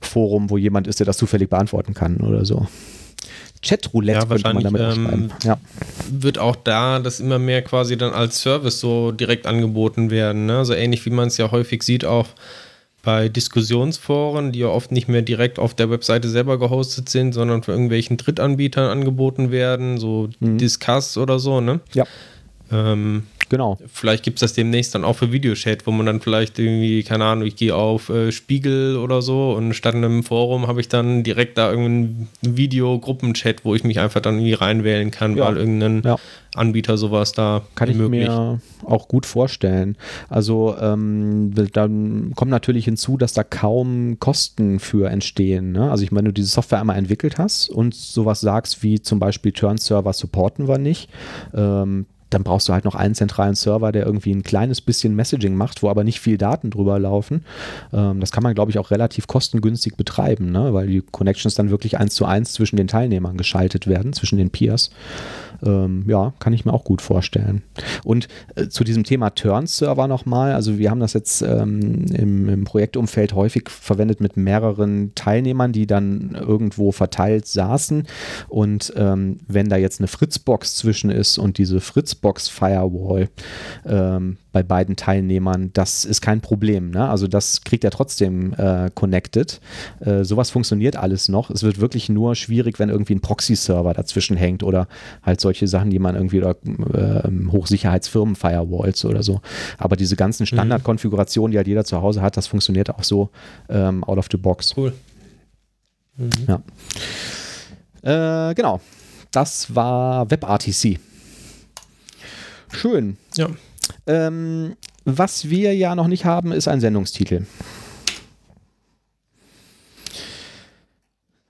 [0.00, 2.66] Forum, wo jemand ist, der das zufällig beantworten kann oder so.
[3.62, 5.58] Chatroulette ja, könnte man damit ähm, ja.
[6.10, 10.46] Wird auch da das immer mehr quasi dann als Service so direkt angeboten werden.
[10.46, 10.64] Ne?
[10.64, 12.28] So ähnlich wie man es ja häufig sieht, auch
[13.06, 17.62] bei Diskussionsforen, die ja oft nicht mehr direkt auf der Webseite selber gehostet sind, sondern
[17.62, 20.58] von irgendwelchen Drittanbietern angeboten werden, so mhm.
[20.58, 21.78] Discuss oder so, ne?
[21.94, 22.04] Ja.
[22.72, 23.78] Ähm, Genau.
[23.92, 27.24] Vielleicht gibt es das demnächst dann auch für Videochat, wo man dann vielleicht irgendwie, keine
[27.24, 31.22] Ahnung, ich gehe auf äh, Spiegel oder so und statt einem Forum habe ich dann
[31.22, 35.46] direkt da irgendeinen Videogruppenchat, wo ich mich einfach dann irgendwie reinwählen kann, ja.
[35.46, 36.16] weil irgendein ja.
[36.54, 38.24] Anbieter sowas da kann ermöglicht.
[38.24, 39.96] ich mir auch gut vorstellen.
[40.28, 45.72] Also ähm, dann kommt natürlich hinzu, dass da kaum Kosten für entstehen.
[45.72, 45.90] Ne?
[45.90, 49.18] Also ich meine, wenn du diese Software einmal entwickelt hast und sowas sagst wie zum
[49.18, 51.10] Beispiel Turn-Server supporten wir nicht,
[51.54, 52.06] ähm,
[52.36, 55.82] dann brauchst du halt noch einen zentralen Server, der irgendwie ein kleines bisschen Messaging macht,
[55.82, 57.46] wo aber nicht viel Daten drüber laufen.
[57.94, 60.74] Ähm, das kann man, glaube ich, auch relativ kostengünstig betreiben, ne?
[60.74, 64.50] weil die Connections dann wirklich eins zu eins zwischen den Teilnehmern geschaltet werden, zwischen den
[64.50, 64.90] Peers.
[65.64, 67.62] Ähm, ja, kann ich mir auch gut vorstellen.
[68.04, 72.64] Und äh, zu diesem Thema Turn-Server nochmal, also wir haben das jetzt ähm, im, im,
[72.64, 78.06] Projektumfeld häufig verwendet mit mehreren Teilnehmern, die dann irgendwo verteilt saßen
[78.48, 83.28] und ähm, wenn da jetzt eine Fritzbox zwischen ist und diese Fritzbox Firewall
[83.84, 86.88] ähm, bei beiden Teilnehmern, das ist kein Problem.
[86.88, 87.06] Ne?
[87.06, 89.60] Also das kriegt er trotzdem äh, connected.
[90.00, 91.50] Äh, sowas funktioniert alles noch.
[91.50, 94.88] Es wird wirklich nur schwierig, wenn irgendwie ein Proxy-Server dazwischen hängt oder
[95.22, 96.56] halt solche Sachen, die man irgendwie oder
[96.94, 99.42] äh, Hochsicherheitsfirmen-Firewalls oder so.
[99.76, 100.46] Aber diese ganzen mhm.
[100.46, 103.28] Standardkonfigurationen, die halt jeder zu Hause hat, das funktioniert auch so
[103.68, 104.72] ähm, out of the box.
[104.74, 104.94] Cool.
[106.16, 106.30] Mhm.
[108.02, 108.50] Ja.
[108.50, 108.80] Äh, genau.
[109.32, 110.98] Das war WebRTC.
[112.72, 113.18] Schön.
[113.36, 113.48] Ja.
[114.06, 117.46] Ähm, was wir ja noch nicht haben, ist ein Sendungstitel.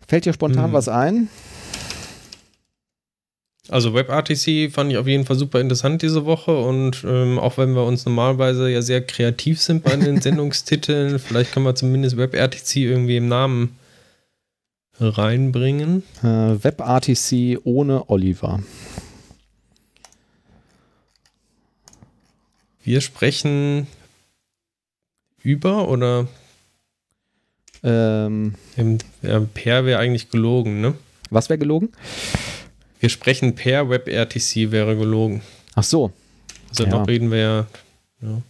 [0.06, 0.72] Fällt dir spontan hm.
[0.72, 1.28] was ein?
[3.68, 7.74] Also WebRTC fand ich auf jeden Fall super interessant diese Woche und ähm, auch wenn
[7.74, 12.76] wir uns normalerweise ja sehr kreativ sind bei den Sendungstiteln, vielleicht können wir zumindest WebRTC
[12.76, 13.76] irgendwie im Namen
[15.00, 16.04] reinbringen.
[16.22, 18.60] Äh, WebRTC ohne Oliver.
[22.86, 23.88] Wir sprechen
[25.42, 26.28] über oder
[27.82, 28.54] ähm,
[29.54, 30.94] per wäre eigentlich gelogen, ne?
[31.30, 31.88] Was wäre gelogen?
[33.00, 35.42] Wir sprechen per WebRTC wäre gelogen.
[35.74, 36.12] Ach so.
[36.68, 36.90] Also ja.
[36.90, 37.66] noch reden wir ja.
[38.22, 38.42] ja.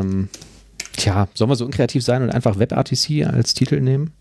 [0.00, 0.30] Ähm,
[0.96, 4.14] tja, sollen wir so unkreativ sein und einfach WebRTC als Titel nehmen?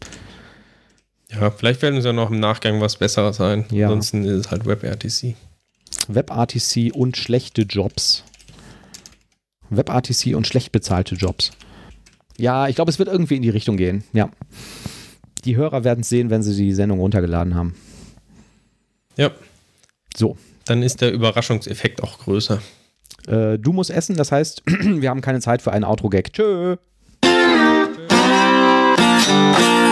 [1.32, 3.64] Ja, vielleicht werden es ja noch im Nachgang was Besseres sein.
[3.72, 3.88] Ja.
[3.88, 5.38] Ansonsten ist es halt WebRTC.
[6.10, 8.24] WebRTC und schlechte Jobs.
[9.70, 11.52] WebRTC und schlecht bezahlte Jobs.
[12.38, 14.04] Ja, ich glaube, es wird irgendwie in die Richtung gehen.
[14.14, 14.30] Ja.
[15.46, 17.76] Die Hörer werden es sehen, wenn sie die Sendung runtergeladen haben.
[19.18, 19.32] Ja.
[20.16, 20.38] So.
[20.66, 22.62] Dann ist der Überraschungseffekt auch größer.
[23.28, 26.34] Äh, du musst essen, das heißt, wir haben keine Zeit für einen Outro-Gag.
[26.34, 26.78] Tschö.
[29.22, 29.82] Tschö.